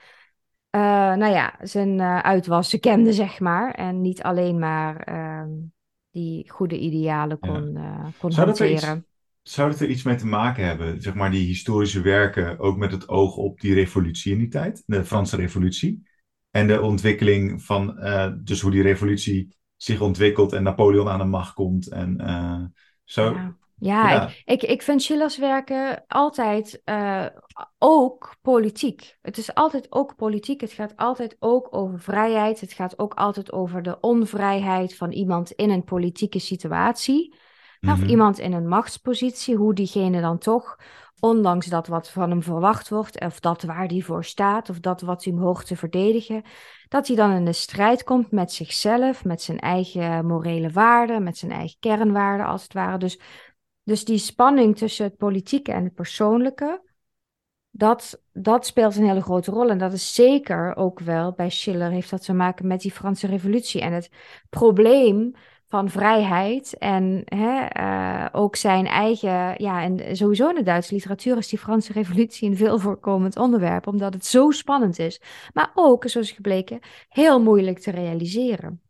nou 0.71 1.27
ja, 1.27 1.55
zijn 1.63 2.01
uitwassen 2.01 2.81
kende, 2.81 3.13
zeg 3.13 3.41
maar. 3.41 3.75
En 3.75 4.01
niet 4.01 4.23
alleen 4.23 4.59
maar 4.59 4.97
ehm, 4.97 5.51
die 6.13 6.51
goede 6.51 6.79
idealen 6.79 7.39
kon, 7.39 7.73
ja. 7.73 8.11
kon 8.19 8.33
zou 8.33 8.47
hanteren. 8.47 9.07
Dat 9.43 9.53
zou 9.53 9.71
dat 9.71 9.81
er 9.81 9.89
iets 9.89 10.03
mee 10.03 10.17
te 10.17 10.27
maken 10.27 10.65
hebben, 10.65 11.03
zeg 11.03 11.15
maar, 11.15 11.31
die 11.31 11.47
historische 11.47 12.01
werken, 12.01 12.59
ook 12.59 12.77
met 12.77 12.93
het 12.93 13.09
oog 13.09 13.37
op 13.37 13.61
die 13.61 13.75
revolutie 13.75 14.33
in 14.33 14.39
die 14.39 14.49
tijd, 14.49 14.83
de 14.87 15.05
Franse 15.05 15.37
revolutie, 15.37 16.03
en 16.51 16.67
de 16.67 16.81
ontwikkeling 16.81 17.63
van, 17.63 17.97
uh, 17.99 18.33
dus 18.39 18.61
hoe 18.61 18.71
die 18.71 18.83
revolutie 18.83 19.57
zich 19.77 20.01
ontwikkelt 20.01 20.53
en 20.53 20.63
Napoleon 20.63 21.09
aan 21.09 21.19
de 21.19 21.25
macht 21.25 21.55
komt 21.55 21.89
en 21.89 22.21
uh, 22.21 22.65
zo. 23.05 23.31
Ja. 23.31 23.57
Ja, 23.85 24.29
Ik, 24.29 24.43
ik, 24.45 24.63
ik 24.63 24.83
vind 24.83 25.03
Schillers 25.03 25.39
werken 25.39 26.05
altijd 26.07 26.83
uh, 26.85 27.27
ook 27.79 28.37
politiek. 28.43 29.19
Het 29.23 29.39
is 29.39 29.55
altijd 29.55 29.87
ook 29.93 30.17
politiek. 30.17 30.61
Het 30.61 30.73
gaat 30.73 30.97
altijd 30.97 31.37
ook 31.39 31.69
over 31.71 32.01
vrijheid. 32.01 32.61
Het 32.61 32.73
gaat 32.73 32.99
ook 32.99 33.15
altijd 33.15 33.53
over 33.53 33.83
de 33.83 34.01
onvrijheid 34.01 34.97
van 34.97 35.13
iemand 35.13 35.51
in 35.51 35.71
een 35.71 35.85
politieke 35.85 36.39
situatie. 36.39 37.35
Of 37.81 37.99
mhm. 37.99 38.09
iemand 38.09 38.39
in 38.39 38.53
een 38.53 38.69
machtspositie, 38.69 39.57
hoe 39.57 39.75
diegene 39.75 40.21
dan 40.21 40.39
toch, 40.39 40.77
ondanks 41.21 41.67
dat 41.67 41.87
wat 41.87 42.11
van 42.11 42.31
hem 42.31 42.43
verwacht 42.43 42.89
wordt, 42.89 43.21
of 43.21 43.41
dat 43.41 43.63
waar 43.63 43.87
hij 43.87 44.01
voor 44.01 44.25
staat, 44.25 44.71
of 44.71 44.81
dat 44.81 45.01
wat 45.01 45.25
hij 45.25 45.35
hoort 45.35 45.67
te 45.67 45.77
verdedigen, 45.77 46.43
dat 46.89 47.07
hij 47.07 47.17
dan 47.17 47.31
in 47.31 47.45
de 47.45 47.53
strijd 47.53 48.05
komt 48.05 48.31
met 48.31 48.53
zichzelf, 48.53 49.25
met 49.25 49.43
zijn 49.43 49.59
eigen 49.59 50.27
morele 50.27 50.71
waarden, 50.71 51.23
met 51.23 51.39
zijn 51.39 51.53
eigen 51.53 51.77
kernwaarden 51.81 52.47
als 52.47 52.63
het 52.63 52.73
ware. 52.73 52.99
Dus 52.99 53.21
dus 53.83 54.05
die 54.05 54.19
spanning 54.19 54.77
tussen 54.77 55.05
het 55.05 55.17
politieke 55.17 55.73
en 55.73 55.85
het 55.85 55.95
persoonlijke, 55.95 56.83
dat, 57.71 58.23
dat 58.33 58.67
speelt 58.67 58.97
een 58.97 59.07
hele 59.07 59.23
grote 59.23 59.51
rol. 59.51 59.71
En 59.71 59.79
dat 59.79 59.93
is 59.93 60.15
zeker 60.15 60.77
ook 60.77 61.01
wel 61.01 61.33
bij 61.33 61.51
Schiller, 61.51 61.91
heeft 61.91 62.11
dat 62.11 62.25
te 62.25 62.33
maken 62.33 62.67
met 62.67 62.81
die 62.81 62.93
Franse 62.93 63.27
Revolutie. 63.27 63.81
En 63.81 63.93
het 63.93 64.11
probleem 64.49 65.35
van 65.69 65.89
vrijheid 65.91 66.79
en 66.79 67.23
hè, 67.25 67.67
uh, 67.81 68.27
ook 68.33 68.57
zijn 68.57 68.87
eigen, 68.87 69.63
ja, 69.63 69.83
en 69.83 70.17
sowieso 70.17 70.49
in 70.49 70.55
de 70.55 70.63
Duitse 70.63 70.95
literatuur 70.95 71.37
is 71.37 71.49
die 71.49 71.59
Franse 71.59 71.93
Revolutie 71.93 72.49
een 72.49 72.57
veel 72.57 72.79
voorkomend 72.79 73.37
onderwerp, 73.37 73.87
omdat 73.87 74.15
het 74.15 74.27
zo 74.27 74.51
spannend 74.51 74.99
is. 74.99 75.21
Maar 75.53 75.71
ook, 75.75 76.09
zoals 76.09 76.31
gebleken, 76.31 76.81
heel 77.09 77.43
moeilijk 77.43 77.79
te 77.79 77.91
realiseren. 77.91 78.81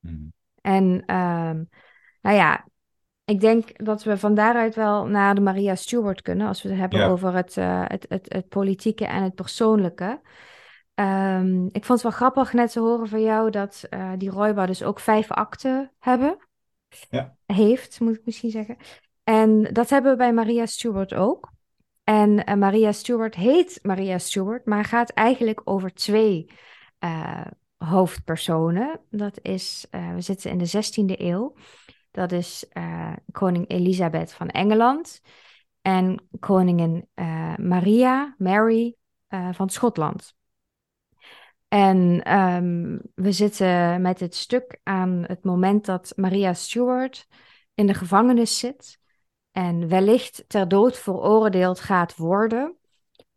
Mm. 0.00 0.32
En 0.60 0.84
um, 1.14 1.68
nou 2.20 2.36
ja, 2.36 2.66
ik 3.30 3.40
denk 3.40 3.84
dat 3.84 4.02
we 4.02 4.18
van 4.18 4.34
daaruit 4.34 4.74
wel 4.74 5.06
naar 5.06 5.34
de 5.34 5.40
Maria 5.40 5.74
Stewart 5.74 6.22
kunnen, 6.22 6.46
als 6.46 6.62
we 6.62 6.68
het 6.68 6.78
hebben 6.78 7.04
over 7.04 7.34
het, 7.34 7.56
uh, 7.56 7.84
het, 7.86 8.06
het, 8.08 8.26
het, 8.28 8.48
politieke 8.48 9.06
en 9.06 9.22
het 9.22 9.34
persoonlijke. 9.34 10.20
Um, 10.94 11.64
ik 11.64 11.84
vond 11.84 12.02
het 12.02 12.02
wel 12.02 12.10
grappig 12.10 12.52
net 12.52 12.72
te 12.72 12.80
horen 12.80 13.08
van 13.08 13.22
jou 13.22 13.50
dat 13.50 13.86
uh, 13.90 14.12
die 14.16 14.30
Royba 14.30 14.66
dus 14.66 14.82
ook 14.82 15.00
vijf 15.00 15.30
akten 15.30 15.92
hebben. 15.98 16.36
Ja. 17.10 17.36
Heeft, 17.46 18.00
moet 18.00 18.14
ik 18.14 18.24
misschien 18.24 18.50
zeggen. 18.50 18.76
En 19.24 19.62
dat 19.62 19.90
hebben 19.90 20.10
we 20.10 20.16
bij 20.16 20.32
Maria 20.32 20.66
Stewart 20.66 21.14
ook. 21.14 21.52
En 22.04 22.30
uh, 22.30 22.54
Maria 22.54 22.92
Stewart 22.92 23.34
heet 23.34 23.78
Maria 23.82 24.18
Stewart, 24.18 24.66
maar 24.66 24.84
gaat 24.84 25.10
eigenlijk 25.10 25.60
over 25.64 25.94
twee 25.94 26.50
hoofdpersonen. 27.76 29.00
Dat 29.10 29.38
is, 29.42 29.86
we 29.90 30.20
zitten 30.20 30.50
in 30.50 30.58
de 30.58 30.68
16e 30.68 31.20
eeuw. 31.20 31.54
Dat 32.10 32.32
is 32.32 32.64
uh, 32.72 33.12
koning 33.32 33.68
Elisabeth 33.68 34.32
van 34.32 34.48
Engeland 34.48 35.20
en 35.82 36.28
koningin 36.40 37.08
uh, 37.14 37.56
Maria, 37.56 38.34
Mary 38.38 38.96
uh, 39.28 39.48
van 39.52 39.68
Schotland. 39.68 40.34
En 41.68 42.32
um, 42.38 43.00
we 43.14 43.32
zitten 43.32 44.02
met 44.02 44.18
dit 44.18 44.34
stuk 44.34 44.80
aan 44.82 45.24
het 45.26 45.44
moment 45.44 45.84
dat 45.84 46.12
Maria 46.16 46.54
Stuart 46.54 47.26
in 47.74 47.86
de 47.86 47.94
gevangenis 47.94 48.58
zit 48.58 48.98
en 49.50 49.88
wellicht 49.88 50.44
ter 50.46 50.68
dood 50.68 50.98
veroordeeld 50.98 51.80
gaat 51.80 52.16
worden, 52.16 52.76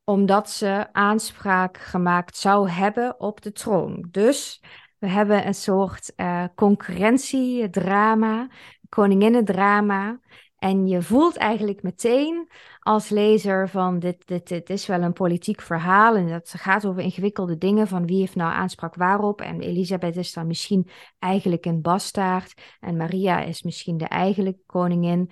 omdat 0.04 0.50
ze 0.50 0.88
aanspraak 0.92 1.78
gemaakt 1.78 2.38
zou 2.38 2.70
hebben 2.70 3.20
op 3.20 3.42
de 3.42 3.52
troon. 3.52 4.08
Dus 4.12 4.62
we 5.04 5.10
hebben 5.10 5.48
een 5.48 5.56
soort 5.56 6.14
uh, 6.18 6.46
concurrentiedrama, 6.56 8.50
koninginnendrama. 8.90 10.20
En 10.58 10.88
je 10.88 11.02
voelt 11.02 11.38
eigenlijk 11.38 11.82
meteen 11.82 12.50
als 12.80 13.10
lezer 13.10 13.70
van 13.70 14.00
dit, 14.00 14.28
dit, 14.28 14.48
dit 14.48 14.70
is 14.70 14.86
wel 14.86 15.02
een 15.02 15.14
politiek 15.14 15.62
verhaal 15.62 16.16
en 16.16 16.28
dat 16.30 16.54
gaat 16.58 16.86
over 16.86 17.02
ingewikkelde 17.02 17.58
dingen 17.58 17.88
van 17.88 18.06
wie 18.06 18.20
heeft 18.20 18.36
nou 18.36 18.52
aanspraak 18.52 18.96
waarop. 18.96 19.42
En 19.42 19.62
Elisabeth 19.62 20.16
is 20.16 20.34
dan 20.34 20.48
misschien 20.48 20.90
eigenlijk 21.20 21.66
een 21.66 21.82
bastaard 21.82 22.54
en 22.80 22.98
Maria 22.98 23.42
is 23.42 23.64
misschien 23.64 23.98
de 23.98 24.08
eigenlijke 24.08 24.64
koningin. 24.66 25.32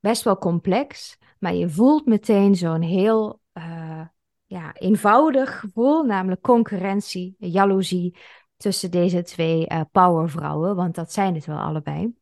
Best 0.00 0.22
wel 0.22 0.38
complex, 0.38 1.18
maar 1.38 1.54
je 1.54 1.68
voelt 1.68 2.06
meteen 2.06 2.54
zo'n 2.54 2.82
heel 2.82 3.40
uh, 3.54 4.00
ja, 4.46 4.72
eenvoudig 4.74 5.60
gevoel, 5.60 6.02
namelijk 6.02 6.40
concurrentie, 6.40 7.34
jaloezie, 7.38 8.16
tussen 8.56 8.90
deze 8.90 9.22
twee 9.22 9.70
uh, 9.70 9.80
powervrouwen, 9.92 10.76
want 10.76 10.94
dat 10.94 11.12
zijn 11.12 11.34
het 11.34 11.46
wel 11.46 11.58
allebei. 11.58 12.14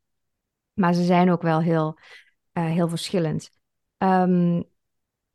Maar 0.73 0.95
ze 0.95 1.05
zijn 1.05 1.31
ook 1.31 1.43
wel 1.43 1.61
heel, 1.61 1.99
uh, 2.53 2.65
heel 2.65 2.89
verschillend. 2.89 3.51
Um, 3.99 4.71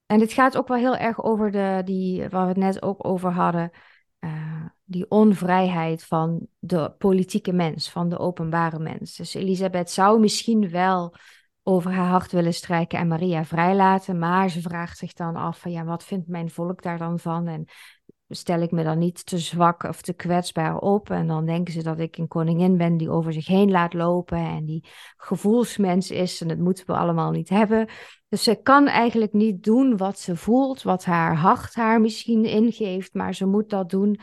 en 0.06 0.20
het 0.20 0.34
gaat 0.34 0.58
ook 0.58 0.68
wel 0.68 0.78
heel 0.78 0.98
erg 0.98 1.24
over 1.24 1.52
de, 1.52 1.82
die, 1.86 2.30
waar 2.30 2.42
we 2.42 2.48
het 2.48 2.58
net 2.58 2.82
ook 2.82 3.08
over 3.08 3.32
hadden, 3.32 3.72
uh, 4.20 4.66
die 4.84 5.10
onvrijheid 5.10 6.04
van 6.04 6.48
de 6.60 6.94
politieke 6.98 7.54
mens, 7.54 7.90
van 7.90 8.10
de 8.10 8.18
openbare 8.18 8.80
mens. 8.80 9.16
Dus 9.16 9.34
Elisabeth 9.34 9.92
zou 9.92 10.20
misschien 10.20 10.70
wel 10.70 11.16
over 11.64 11.92
haar 11.92 12.08
hart 12.08 12.32
willen 12.32 12.54
strijken 12.54 13.00
en 13.00 13.08
Maria 13.08 13.46
vrijlaten, 13.46 14.20
maar 14.20 14.50
ze 14.50 14.62
vraagt 14.62 14.98
zich 14.98 15.14
dan 15.14 15.36
af 15.36 15.60
van 15.60 15.72
ja, 15.72 15.84
wat 15.84 16.04
vindt 16.04 16.28
mijn 16.28 16.50
volk 16.50 16.82
daar 16.82 16.98
dan 16.98 17.20
van? 17.20 17.48
En 17.48 17.66
stel 18.30 18.62
ik 18.62 18.72
me 18.72 18.84
dan 18.84 18.98
niet 18.98 19.26
te 19.26 19.38
zwak 19.38 19.84
of 19.84 20.02
te 20.02 20.14
kwetsbaar 20.14 20.78
op. 20.78 21.10
En 21.10 21.28
dan 21.28 21.46
denken 21.46 21.74
ze 21.74 21.84
dat 21.84 22.00
ik 22.00 22.18
een 22.18 22.28
koningin 22.28 22.78
ben 22.78 22.98
die 22.98 23.10
over 23.10 23.34
zich 23.34 23.48
heen 23.48 23.72
laat 23.72 23.94
lopen 23.94 24.38
en 24.38 24.66
die 24.66 24.86
gevoelsmens 25.18 26.12
is. 26.12 26.42
En 26.42 26.48
dat 26.48 26.58
moeten 26.58 26.86
we 26.86 26.94
allemaal 26.94 27.32
niet 27.32 27.50
hebben. 27.50 27.88
Dus 28.30 28.44
ze 28.44 28.62
kan 28.62 28.88
eigenlijk 28.88 29.34
niet 29.34 29.64
doen 29.64 29.98
wat 29.98 30.20
ze 30.20 30.36
voelt, 30.36 30.82
wat 30.82 31.06
haar 31.06 31.36
hart 31.36 31.76
haar 31.76 32.02
misschien 32.02 32.46
ingeeft, 32.46 33.14
maar 33.14 33.36
ze 33.36 33.46
moet 33.46 33.70
dat 33.70 33.90
doen 33.90 34.20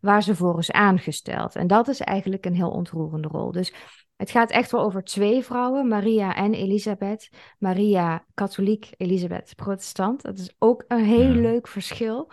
waar 0.00 0.22
ze 0.22 0.34
voor 0.34 0.58
is 0.58 0.72
aangesteld. 0.72 1.56
En 1.56 1.66
dat 1.66 1.88
is 1.88 2.00
eigenlijk 2.00 2.46
een 2.46 2.54
heel 2.54 2.70
ontroerende 2.70 3.28
rol. 3.28 3.52
Dus 3.52 3.74
het 4.16 4.30
gaat 4.30 4.50
echt 4.50 4.70
wel 4.70 4.80
over 4.80 5.02
twee 5.02 5.44
vrouwen, 5.44 5.88
Maria 5.88 6.34
en 6.34 6.54
Elisabeth. 6.54 7.28
Maria 7.58 8.24
katholiek, 8.34 8.90
Elisabeth 8.96 9.54
protestant. 9.56 10.22
Dat 10.22 10.38
is 10.38 10.54
ook 10.58 10.84
een 10.88 11.04
heel 11.04 11.30
leuk 11.30 11.68
verschil. 11.68 12.30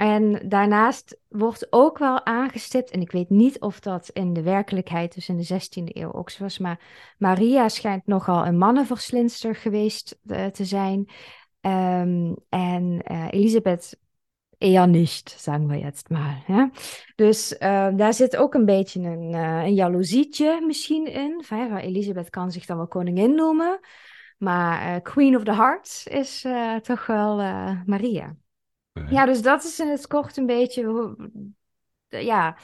En 0.00 0.48
daarnaast 0.48 1.18
wordt 1.28 1.66
ook 1.70 1.98
wel 1.98 2.26
aangestipt, 2.26 2.90
en 2.90 3.00
ik 3.00 3.10
weet 3.10 3.30
niet 3.30 3.60
of 3.60 3.80
dat 3.80 4.08
in 4.08 4.32
de 4.32 4.42
werkelijkheid, 4.42 5.14
dus 5.14 5.28
in 5.28 5.36
de 5.36 5.60
16e 5.60 5.84
eeuw 5.84 6.12
ook 6.12 6.30
zo 6.30 6.42
was, 6.42 6.58
maar 6.58 6.80
Maria 7.18 7.68
schijnt 7.68 8.06
nogal 8.06 8.46
een 8.46 8.58
mannenverslinster 8.58 9.54
geweest 9.54 10.18
uh, 10.26 10.46
te 10.46 10.64
zijn. 10.64 10.98
Um, 11.60 12.36
en 12.48 13.02
uh, 13.12 13.26
Elisabeth 13.30 13.98
eher 14.58 14.88
nicht, 14.88 15.34
we 15.68 15.78
jetzt 15.78 16.08
mal. 16.08 16.34
Ja? 16.46 16.70
Dus 17.14 17.52
uh, 17.52 17.88
daar 17.96 18.14
zit 18.14 18.36
ook 18.36 18.54
een 18.54 18.64
beetje 18.64 19.00
een, 19.00 19.32
een 19.34 19.74
misschien 20.66 21.06
in. 21.06 21.44
Van, 21.44 21.76
Elisabeth 21.76 22.30
kan 22.30 22.50
zich 22.50 22.66
dan 22.66 22.76
wel 22.76 22.88
koningin 22.88 23.34
noemen, 23.34 23.80
maar 24.38 25.00
Queen 25.00 25.36
of 25.36 25.44
the 25.44 25.54
Hearts 25.54 26.06
is 26.06 26.46
toch 26.82 27.06
wel 27.06 27.36
Maria. 27.86 28.36
Ja, 28.92 29.24
dus 29.26 29.42
dat 29.42 29.64
is 29.64 29.80
in 29.80 29.88
het 29.88 30.06
kort 30.06 30.36
een 30.36 30.46
beetje 30.46 31.16
ja, 32.08 32.56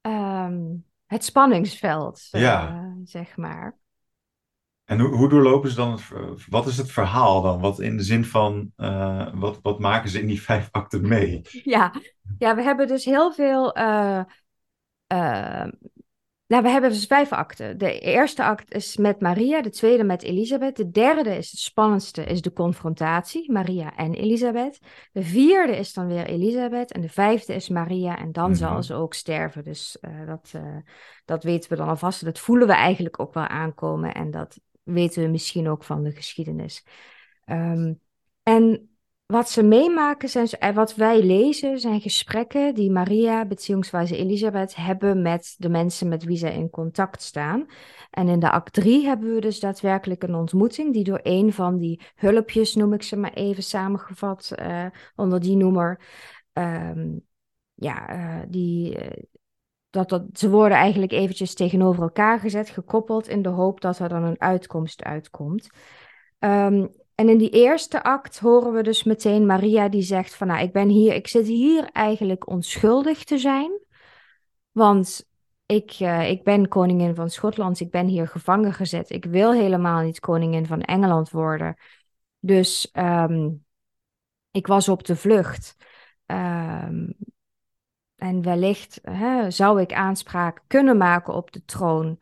um, 0.00 0.84
het 1.06 1.24
spanningsveld, 1.24 2.28
ja. 2.30 2.74
Uh, 2.74 2.92
zeg 3.04 3.36
maar. 3.36 3.78
En 4.84 5.00
hoe, 5.00 5.16
hoe 5.16 5.28
doorlopen 5.28 5.70
ze 5.70 5.76
dan, 5.76 5.92
het, 5.92 6.46
wat 6.48 6.66
is 6.66 6.76
het 6.76 6.90
verhaal 6.90 7.42
dan? 7.42 7.60
Wat 7.60 7.80
in 7.80 7.96
de 7.96 8.02
zin 8.02 8.24
van, 8.24 8.72
wat, 9.34 9.58
wat 9.62 9.78
maken 9.78 10.10
ze 10.10 10.20
in 10.20 10.26
die 10.26 10.42
vijf 10.50 10.68
akten 10.70 11.08
mee? 11.08 11.40
Ja, 11.64 11.94
ja 12.38 12.54
we 12.54 12.62
hebben 12.62 12.86
dus 12.86 13.04
heel 13.04 13.32
veel 13.32 13.74
nou, 16.50 16.62
we 16.62 16.68
hebben 16.68 16.90
dus 16.90 17.06
vijf 17.06 17.32
acten. 17.32 17.78
De 17.78 17.98
eerste 17.98 18.44
act 18.44 18.74
is 18.74 18.96
met 18.96 19.20
Maria, 19.20 19.62
de 19.62 19.70
tweede 19.70 20.04
met 20.04 20.22
Elisabeth. 20.22 20.76
De 20.76 20.90
derde 20.90 21.36
is 21.36 21.50
het 21.50 21.60
spannendste, 21.60 22.24
is 22.24 22.42
de 22.42 22.52
confrontatie, 22.52 23.52
Maria 23.52 23.96
en 23.96 24.14
Elisabeth. 24.14 24.78
De 25.12 25.22
vierde 25.22 25.76
is 25.76 25.92
dan 25.92 26.06
weer 26.06 26.26
Elisabeth 26.26 26.92
en 26.92 27.00
de 27.00 27.08
vijfde 27.08 27.54
is 27.54 27.68
Maria 27.68 28.18
en 28.18 28.32
dan 28.32 28.56
zal 28.56 28.72
mhm. 28.72 28.82
ze 28.82 28.94
ook 28.94 29.14
sterven. 29.14 29.64
Dus 29.64 29.98
uh, 30.00 30.26
dat, 30.26 30.52
uh, 30.56 30.76
dat 31.24 31.44
weten 31.44 31.70
we 31.70 31.76
dan 31.76 31.88
alvast. 31.88 32.24
Dat 32.24 32.38
voelen 32.38 32.66
we 32.66 32.74
eigenlijk 32.74 33.20
ook 33.20 33.34
wel 33.34 33.46
aankomen 33.46 34.14
en 34.14 34.30
dat 34.30 34.60
weten 34.82 35.22
we 35.22 35.28
misschien 35.28 35.68
ook 35.68 35.84
van 35.84 36.02
de 36.02 36.12
geschiedenis. 36.12 36.84
Um, 37.46 38.00
en 38.42 38.89
wat 39.30 39.50
ze 39.50 39.62
meemaken, 39.62 40.28
zijn, 40.28 40.48
eh, 40.48 40.74
wat 40.74 40.94
wij 40.94 41.22
lezen, 41.22 41.80
zijn 41.80 42.00
gesprekken 42.00 42.74
die 42.74 42.90
Maria 42.90 43.46
bzw. 43.46 43.96
Elisabeth 43.96 44.76
hebben 44.76 45.22
met 45.22 45.54
de 45.58 45.68
mensen 45.68 46.08
met 46.08 46.24
wie 46.24 46.36
zij 46.36 46.54
in 46.54 46.70
contact 46.70 47.22
staan. 47.22 47.66
En 48.10 48.28
in 48.28 48.38
de 48.38 48.50
act 48.50 48.72
3 48.72 49.06
hebben 49.06 49.34
we 49.34 49.40
dus 49.40 49.60
daadwerkelijk 49.60 50.22
een 50.22 50.34
ontmoeting 50.34 50.92
die 50.92 51.04
door 51.04 51.20
een 51.22 51.52
van 51.52 51.78
die 51.78 52.00
hulpjes, 52.14 52.74
noem 52.74 52.92
ik 52.92 53.02
ze 53.02 53.16
maar 53.16 53.32
even 53.32 53.62
samengevat 53.62 54.52
uh, 54.62 54.86
onder 55.16 55.40
die 55.40 55.56
noemer, 55.56 56.00
um, 56.52 57.26
ja, 57.74 58.14
uh, 58.14 58.42
die, 58.48 58.98
dat, 59.90 60.08
dat, 60.08 60.24
ze 60.32 60.50
worden 60.50 60.78
eigenlijk 60.78 61.12
eventjes 61.12 61.54
tegenover 61.54 62.02
elkaar 62.02 62.38
gezet, 62.40 62.70
gekoppeld 62.70 63.28
in 63.28 63.42
de 63.42 63.48
hoop 63.48 63.80
dat 63.80 63.98
er 63.98 64.08
dan 64.08 64.24
een 64.24 64.40
uitkomst 64.40 65.02
uitkomt. 65.02 65.68
Um, 66.38 66.99
en 67.20 67.28
in 67.28 67.38
die 67.38 67.50
eerste 67.50 68.02
act 68.02 68.38
horen 68.38 68.72
we 68.72 68.82
dus 68.82 69.04
meteen 69.04 69.46
Maria 69.46 69.88
die 69.88 70.02
zegt 70.02 70.34
van 70.34 70.46
nou, 70.46 70.62
ik 70.62 70.72
ben 70.72 70.88
hier, 70.88 71.14
ik 71.14 71.28
zit 71.28 71.46
hier 71.46 71.84
eigenlijk 71.84 72.48
onschuldig 72.48 73.24
te 73.24 73.38
zijn. 73.38 73.80
Want 74.70 75.28
ik, 75.66 76.00
uh, 76.00 76.30
ik 76.30 76.44
ben 76.44 76.68
koningin 76.68 77.14
van 77.14 77.30
Schotland, 77.30 77.80
ik 77.80 77.90
ben 77.90 78.06
hier 78.06 78.28
gevangen 78.28 78.72
gezet. 78.72 79.10
Ik 79.10 79.24
wil 79.24 79.52
helemaal 79.52 80.02
niet 80.02 80.20
koningin 80.20 80.66
van 80.66 80.80
Engeland 80.80 81.30
worden. 81.30 81.76
Dus 82.38 82.90
um, 82.92 83.64
ik 84.50 84.66
was 84.66 84.88
op 84.88 85.04
de 85.04 85.16
vlucht. 85.16 85.76
Um, 86.26 87.14
en 88.16 88.42
wellicht 88.42 89.00
hè, 89.02 89.50
zou 89.50 89.80
ik 89.80 89.92
aanspraak 89.92 90.62
kunnen 90.66 90.96
maken 90.96 91.34
op 91.34 91.52
de 91.52 91.64
troon. 91.64 92.18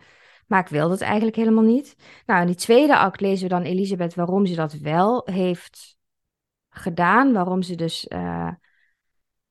Maar 0.48 0.60
ik 0.60 0.68
wil 0.68 0.88
dat 0.88 1.00
eigenlijk 1.00 1.36
helemaal 1.36 1.64
niet. 1.64 1.96
Nou, 2.26 2.40
in 2.40 2.46
die 2.46 2.56
tweede 2.56 2.98
act 2.98 3.20
lezen 3.20 3.48
we 3.48 3.54
dan 3.54 3.62
Elisabeth 3.62 4.14
waarom 4.14 4.46
ze 4.46 4.54
dat 4.54 4.72
wel 4.72 5.22
heeft 5.24 5.98
gedaan. 6.68 7.32
Waarom 7.32 7.62
ze 7.62 7.74
dus 7.74 8.06
uh, 8.08 8.50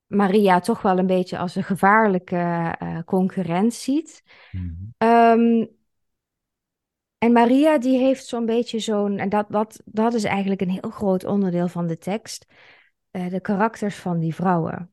Maria 0.06 0.60
toch 0.60 0.82
wel 0.82 0.98
een 0.98 1.08
beetje 1.08 1.38
als 1.38 1.56
een 1.56 1.64
gevaarlijke 1.64 2.76
uh, 2.84 3.00
concurrent 3.06 3.74
ziet. 3.74 4.24
Mm 4.52 4.95
um, 4.98 5.76
en 7.18 7.32
Maria 7.32 7.78
die 7.78 7.98
heeft 7.98 8.26
zo'n 8.26 8.45
beetje 8.45 8.80
zo'n, 8.80 9.18
en 9.18 9.30
dat, 9.30 9.45
dat, 9.50 9.82
dat 9.86 10.14
is 10.14 10.24
eigenlijk 10.24 10.62
een 10.62 10.70
heel 10.70 10.89
groot 10.89 11.24
onderdeel 11.24 11.68
van 11.68 11.88
de 11.88 11.98
tekst, 11.98 12.45
uh, 13.12 13.30
de 13.30 13.39
karakters 13.39 13.95
van 13.95 14.20
die 14.20 14.36
vrouwen. 14.36 14.91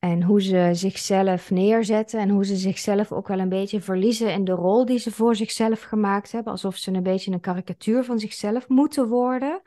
En 0.00 0.22
hoe 0.22 0.42
ze 0.42 0.70
zichzelf 0.72 1.50
neerzetten 1.50 2.20
en 2.20 2.28
hoe 2.28 2.44
ze 2.44 2.56
zichzelf 2.56 3.12
ook 3.12 3.28
wel 3.28 3.38
een 3.38 3.48
beetje 3.48 3.80
verliezen 3.80 4.32
in 4.32 4.44
de 4.44 4.52
rol 4.52 4.84
die 4.84 4.98
ze 4.98 5.10
voor 5.10 5.36
zichzelf 5.36 5.82
gemaakt 5.82 6.32
hebben. 6.32 6.52
Alsof 6.52 6.76
ze 6.76 6.92
een 6.92 7.02
beetje 7.02 7.32
een 7.32 7.40
karikatuur 7.40 8.04
van 8.04 8.18
zichzelf 8.18 8.68
moeten 8.68 9.08
worden. 9.08 9.62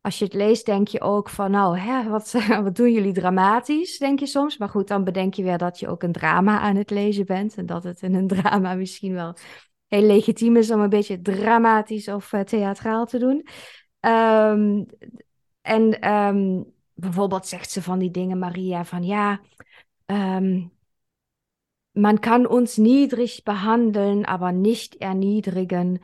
Als 0.00 0.18
je 0.18 0.24
het 0.24 0.34
leest, 0.34 0.66
denk 0.66 0.88
je 0.88 1.00
ook 1.00 1.28
van, 1.28 1.50
nou, 1.50 1.78
hè, 1.78 2.08
wat, 2.08 2.32
wat 2.62 2.76
doen 2.76 2.92
jullie 2.92 3.12
dramatisch, 3.12 3.98
denk 3.98 4.18
je 4.18 4.26
soms. 4.26 4.58
Maar 4.58 4.68
goed, 4.68 4.88
dan 4.88 5.04
bedenk 5.04 5.34
je 5.34 5.42
weer 5.42 5.58
dat 5.58 5.78
je 5.78 5.88
ook 5.88 6.02
een 6.02 6.12
drama 6.12 6.60
aan 6.60 6.76
het 6.76 6.90
lezen 6.90 7.26
bent. 7.26 7.54
En 7.54 7.66
dat 7.66 7.84
het 7.84 8.02
in 8.02 8.14
een 8.14 8.28
drama 8.36 8.74
misschien 8.74 9.12
wel 9.12 9.36
heel 9.86 10.06
legitiem 10.06 10.56
is 10.56 10.70
om 10.70 10.80
een 10.80 10.88
beetje 10.88 11.20
dramatisch 11.20 12.08
of 12.08 12.32
uh, 12.32 12.40
theatraal 12.40 13.06
te 13.06 13.18
doen. 13.18 13.46
Um, 14.00 14.86
en 15.60 16.12
um, 16.12 16.73
bijvoorbeeld 16.94 17.46
zegt 17.46 17.70
ze 17.70 17.82
van 17.82 17.98
die 17.98 18.10
dingen, 18.10 18.38
Maria, 18.38 18.84
van 18.84 19.02
ja, 19.02 19.40
um, 20.06 20.72
man 21.92 22.20
kann 22.20 22.46
uns 22.46 22.76
niedrig 22.76 23.44
behandeln, 23.44 24.24
aber 24.24 24.52
nicht 24.52 25.00
erniedrigen. 25.00 26.00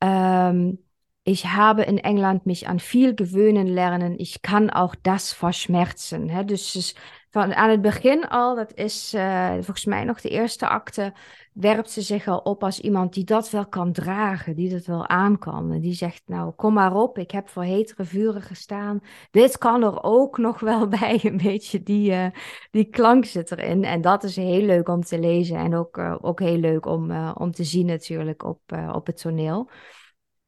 Ähm, 0.00 0.78
ich 1.24 1.46
habe 1.46 1.82
in 1.82 1.98
Engeland 1.98 2.46
mich 2.46 2.68
an 2.68 2.78
viel 2.78 3.14
gewöhnen 3.14 3.66
lernen. 3.66 4.18
Ich 4.18 4.42
kann 4.42 4.70
auch 4.70 4.94
das 4.94 5.32
verschmerzen. 5.32 6.28
Hè? 6.28 6.44
Dus 6.44 6.94
van 7.30 7.54
aan 7.54 7.70
het 7.70 7.82
begin 7.82 8.28
al, 8.28 8.54
dat 8.54 8.74
is 8.74 9.14
uh, 9.14 9.52
volgens 9.52 9.84
mij 9.84 10.04
nog 10.04 10.20
de 10.20 10.28
eerste 10.28 10.68
acte, 10.68 11.12
werpt 11.54 11.90
ze 11.90 12.02
zich 12.02 12.26
al 12.28 12.38
op 12.38 12.64
als 12.64 12.80
iemand 12.80 13.14
die 13.14 13.24
dat 13.24 13.50
wel 13.50 13.66
kan 13.66 13.92
dragen, 13.92 14.56
die 14.56 14.70
dat 14.70 14.84
wel 14.84 15.06
aan 15.06 15.38
kan. 15.38 15.80
Die 15.80 15.94
zegt, 15.94 16.22
nou, 16.26 16.52
kom 16.52 16.72
maar 16.74 16.94
op, 16.94 17.18
ik 17.18 17.30
heb 17.30 17.48
voor 17.48 17.62
hetere 17.62 18.04
vuren 18.04 18.42
gestaan. 18.42 19.00
Dit 19.30 19.58
kan 19.58 19.82
er 19.82 20.02
ook 20.02 20.38
nog 20.38 20.60
wel 20.60 20.88
bij, 20.98 21.20
een 21.22 21.36
beetje 21.36 21.82
die, 21.82 22.10
uh, 22.10 22.26
die 22.70 22.84
klank 22.84 23.24
zit 23.24 23.50
erin. 23.50 23.84
En 23.84 24.00
dat 24.00 24.24
is 24.24 24.36
heel 24.36 24.66
leuk 24.66 24.88
om 24.88 25.00
te 25.00 25.18
lezen 25.18 25.56
en 25.56 25.74
ook, 25.74 25.96
uh, 25.96 26.16
ook 26.20 26.40
heel 26.40 26.58
leuk 26.58 26.86
om, 26.86 27.10
uh, 27.10 27.34
om 27.38 27.50
te 27.50 27.64
zien 27.64 27.86
natuurlijk 27.86 28.44
op, 28.44 28.60
op 28.92 29.06
het 29.06 29.20
toneel. 29.20 29.70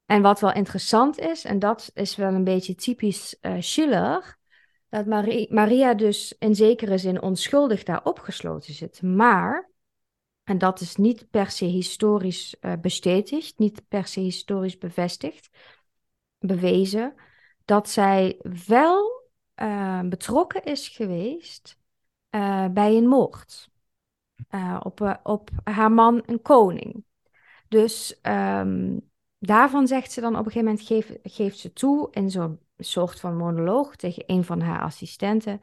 En 0.06 0.22
wat 0.22 0.40
wel 0.40 0.52
interessant 0.52 1.18
is, 1.18 1.44
en 1.44 1.58
dat 1.58 1.90
is 1.94 2.16
wel 2.16 2.34
een 2.34 2.44
beetje 2.44 2.74
typisch 2.74 3.38
Schiller, 3.58 4.38
dat 4.88 5.06
Maria 5.48 5.94
dus 5.94 6.34
in 6.38 6.54
zekere 6.54 6.98
zin 6.98 7.22
onschuldig 7.22 7.82
daar 7.82 8.04
opgesloten 8.04 8.74
zit. 8.74 9.02
Maar 9.02 9.74
en 10.46 10.58
dat 10.58 10.80
is 10.80 10.96
niet 10.96 11.30
per 11.30 11.50
se 11.50 11.64
historisch 11.64 12.56
uh, 12.60 12.72
niet 13.56 13.88
per 13.88 14.06
se 14.06 14.20
historisch 14.20 14.78
bevestigd, 14.78 15.48
bewezen, 16.38 17.14
dat 17.64 17.88
zij 17.88 18.40
wel 18.66 19.28
uh, 19.56 20.00
betrokken 20.00 20.64
is 20.64 20.88
geweest 20.88 21.78
uh, 22.30 22.68
bij 22.68 22.96
een 22.96 23.06
moord 23.06 23.70
op, 24.82 25.20
op 25.22 25.50
haar 25.64 25.92
man, 25.92 26.22
een 26.26 26.42
koning. 26.42 27.04
Dus 27.68 28.18
um, 28.22 29.10
daarvan 29.38 29.86
zegt 29.86 30.12
ze 30.12 30.20
dan 30.20 30.38
op 30.38 30.46
een 30.46 30.52
gegeven 30.52 30.68
moment, 30.68 30.86
geef, 30.86 31.18
geeft 31.22 31.58
ze 31.58 31.72
toe 31.72 32.08
in 32.10 32.30
zo'n 32.30 32.60
soort 32.78 33.20
van 33.20 33.36
monoloog 33.36 33.96
tegen 33.96 34.22
een 34.26 34.44
van 34.44 34.60
haar 34.60 34.80
assistenten. 34.80 35.60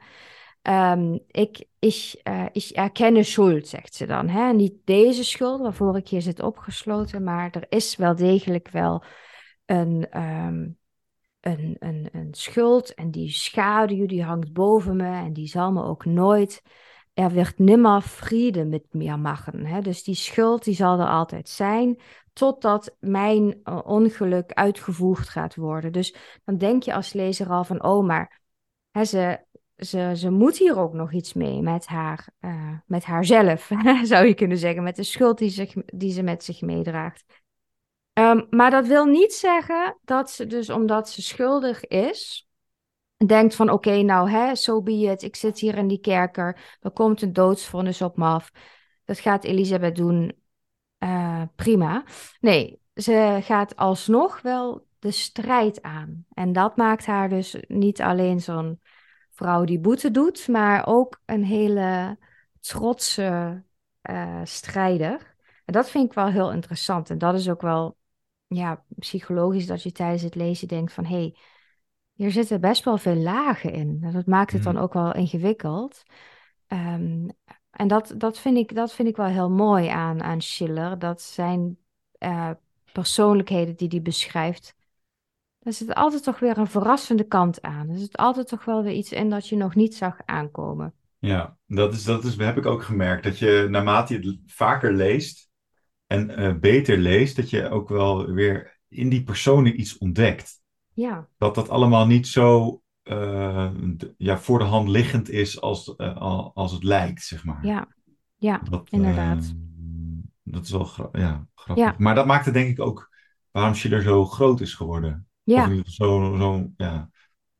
Um, 0.68 1.20
ik, 1.26 1.66
ik, 1.78 2.20
uh, 2.28 2.46
ik 2.52 2.70
erkenne 2.72 3.22
schuld, 3.22 3.68
zegt 3.68 3.94
ze 3.94 4.06
dan. 4.06 4.28
Hè? 4.28 4.52
Niet 4.52 4.74
deze 4.84 5.24
schuld 5.24 5.60
waarvoor 5.60 5.96
ik 5.96 6.08
hier 6.08 6.22
zit 6.22 6.42
opgesloten, 6.42 7.24
maar 7.24 7.50
er 7.50 7.66
is 7.68 7.96
wel 7.96 8.14
degelijk 8.14 8.68
wel 8.68 9.04
een, 9.66 10.20
um, 10.20 10.78
een, 11.40 11.76
een, 11.78 12.08
een 12.12 12.34
schuld. 12.34 12.94
En 12.94 13.10
die 13.10 13.30
schaduw 13.30 14.06
die 14.06 14.22
hangt 14.22 14.52
boven 14.52 14.96
me 14.96 15.16
en 15.16 15.32
die 15.32 15.46
zal 15.46 15.72
me 15.72 15.82
ook 15.82 16.04
nooit. 16.04 16.62
Er 17.14 17.34
werd 17.34 17.58
nimmer 17.58 18.02
vrede 18.02 18.64
met 18.64 18.84
meer 18.90 19.18
maken. 19.18 19.66
Hè? 19.66 19.80
Dus 19.80 20.02
die 20.02 20.14
schuld 20.14 20.64
die 20.64 20.74
zal 20.74 21.00
er 21.00 21.08
altijd 21.08 21.48
zijn, 21.48 22.00
totdat 22.32 22.96
mijn 23.00 23.60
uh, 23.64 23.80
ongeluk 23.84 24.52
uitgevoerd 24.52 25.28
gaat 25.28 25.54
worden. 25.54 25.92
Dus 25.92 26.14
dan 26.44 26.56
denk 26.58 26.82
je 26.82 26.94
als 26.94 27.12
lezer 27.12 27.50
al 27.50 27.64
van, 27.64 27.84
oh, 27.84 28.06
maar 28.06 28.40
hè, 28.90 29.04
ze, 29.04 29.44
ze, 29.76 30.12
ze 30.16 30.30
moet 30.30 30.58
hier 30.58 30.78
ook 30.78 30.92
nog 30.92 31.12
iets 31.12 31.32
mee 31.32 31.62
met, 31.62 31.86
haar, 31.86 32.28
uh, 32.40 32.78
met 32.86 33.04
haarzelf, 33.04 33.70
zou 34.02 34.26
je 34.26 34.34
kunnen 34.34 34.58
zeggen, 34.58 34.82
met 34.82 34.96
de 34.96 35.02
schuld 35.02 35.38
die, 35.38 35.50
zich, 35.50 35.72
die 35.86 36.12
ze 36.12 36.22
met 36.22 36.44
zich 36.44 36.60
meedraagt. 36.60 37.24
Um, 38.12 38.46
maar 38.50 38.70
dat 38.70 38.86
wil 38.86 39.04
niet 39.04 39.32
zeggen 39.32 39.98
dat 40.04 40.30
ze 40.30 40.46
dus 40.46 40.70
omdat 40.70 41.08
ze 41.08 41.22
schuldig 41.22 41.86
is, 41.86 42.48
denkt 43.26 43.54
van 43.54 43.70
oké, 43.70 44.02
nou 44.02 44.30
hè, 44.30 44.54
so 44.54 44.82
be 44.82 44.92
it, 44.92 45.22
ik 45.22 45.36
zit 45.36 45.58
hier 45.58 45.76
in 45.76 45.86
die 45.86 46.00
kerker, 46.00 46.78
er 46.80 46.90
komt 46.90 47.22
een 47.22 47.32
doodsvonnis 47.32 48.02
op 48.02 48.16
me 48.16 48.24
af. 48.24 48.50
Dat 49.04 49.18
gaat 49.18 49.44
Elisabeth 49.44 49.96
doen, 49.96 50.32
uh, 50.98 51.42
prima. 51.54 52.04
Nee, 52.40 52.80
ze 52.94 53.38
gaat 53.42 53.76
alsnog 53.76 54.40
wel 54.40 54.86
de 54.98 55.10
strijd 55.10 55.82
aan. 55.82 56.26
En 56.34 56.52
dat 56.52 56.76
maakt 56.76 57.06
haar 57.06 57.28
dus 57.28 57.56
niet 57.68 58.00
alleen 58.00 58.40
zo'n 58.40 58.80
vrouw 59.34 59.64
die 59.64 59.78
boete 59.78 60.10
doet, 60.10 60.48
maar 60.48 60.86
ook 60.86 61.20
een 61.24 61.44
hele 61.44 62.18
trotse 62.60 63.62
uh, 64.10 64.40
strijder. 64.44 65.36
En 65.64 65.72
dat 65.72 65.90
vind 65.90 66.06
ik 66.06 66.12
wel 66.12 66.26
heel 66.26 66.52
interessant. 66.52 67.10
En 67.10 67.18
dat 67.18 67.34
is 67.34 67.48
ook 67.48 67.62
wel 67.62 67.96
ja, 68.46 68.84
psychologisch 68.98 69.66
dat 69.66 69.82
je 69.82 69.92
tijdens 69.92 70.22
het 70.22 70.34
lezen 70.34 70.68
denkt 70.68 70.92
van 70.92 71.04
hé, 71.04 71.16
hey, 71.16 71.36
hier 72.12 72.30
zitten 72.30 72.60
best 72.60 72.84
wel 72.84 72.98
veel 72.98 73.16
lagen 73.16 73.72
in. 73.72 73.98
En 74.02 74.12
dat 74.12 74.26
maakt 74.26 74.52
het 74.52 74.62
dan 74.62 74.74
mhm. 74.74 74.82
ook 74.82 74.92
wel 74.92 75.14
ingewikkeld. 75.14 76.02
Um, 76.68 77.28
en 77.70 77.88
dat, 77.88 78.14
dat, 78.16 78.38
vind 78.38 78.56
ik, 78.56 78.74
dat 78.74 78.92
vind 78.92 79.08
ik 79.08 79.16
wel 79.16 79.26
heel 79.26 79.50
mooi 79.50 79.88
aan, 79.88 80.22
aan 80.22 80.40
Schiller. 80.40 80.98
Dat 80.98 81.22
zijn 81.22 81.78
uh, 82.18 82.50
persoonlijkheden 82.92 83.76
die 83.76 83.88
hij 83.88 84.02
beschrijft, 84.02 84.76
daar 85.64 85.72
zit 85.72 85.94
altijd 85.94 86.22
toch 86.22 86.38
weer 86.38 86.58
een 86.58 86.66
verrassende 86.66 87.24
kant 87.24 87.62
aan. 87.62 87.90
Er 87.90 87.98
zit 87.98 88.16
altijd 88.16 88.48
toch 88.48 88.64
wel 88.64 88.82
weer 88.82 88.92
iets 88.92 89.12
in 89.12 89.30
dat 89.30 89.48
je 89.48 89.56
nog 89.56 89.74
niet 89.74 89.94
zag 89.94 90.16
aankomen. 90.24 90.94
Ja, 91.18 91.56
dat, 91.66 91.94
is, 91.94 92.04
dat 92.04 92.24
is, 92.24 92.36
heb 92.36 92.56
ik 92.56 92.66
ook 92.66 92.82
gemerkt. 92.82 93.24
Dat 93.24 93.38
je 93.38 93.66
naarmate 93.70 94.14
je 94.14 94.28
het 94.28 94.38
vaker 94.46 94.92
leest 94.92 95.50
en 96.06 96.40
uh, 96.40 96.54
beter 96.54 96.98
leest, 96.98 97.36
dat 97.36 97.50
je 97.50 97.68
ook 97.68 97.88
wel 97.88 98.26
weer 98.30 98.78
in 98.88 99.08
die 99.08 99.22
personen 99.22 99.80
iets 99.80 99.98
ontdekt. 99.98 100.62
Ja. 100.92 101.28
Dat 101.38 101.54
dat 101.54 101.68
allemaal 101.68 102.06
niet 102.06 102.26
zo 102.26 102.80
uh, 103.04 103.70
ja, 104.16 104.38
voor 104.38 104.58
de 104.58 104.64
hand 104.64 104.88
liggend 104.88 105.30
is 105.30 105.60
als, 105.60 105.94
uh, 105.96 106.50
als 106.54 106.72
het 106.72 106.82
lijkt, 106.82 107.22
zeg 107.22 107.44
maar. 107.44 107.66
Ja, 107.66 107.88
ja 108.36 108.60
dat, 108.70 108.88
inderdaad. 108.90 109.54
dat 110.42 110.64
is 110.64 110.70
wel 110.70 110.84
gra 110.84 111.08
ja, 111.12 111.46
grappig. 111.54 111.84
Ja. 111.84 111.94
Maar 111.98 112.14
dat 112.14 112.26
maakte 112.26 112.50
denk 112.50 112.68
ik 112.68 112.80
ook 112.80 113.10
waarom 113.50 113.74
Schiller 113.74 114.02
zo 114.02 114.24
groot 114.24 114.60
is 114.60 114.74
geworden. 114.74 115.28
Ja. 115.44 115.70
Zo'n 115.84 116.36
zo, 116.38 116.70
ja, 116.76 117.10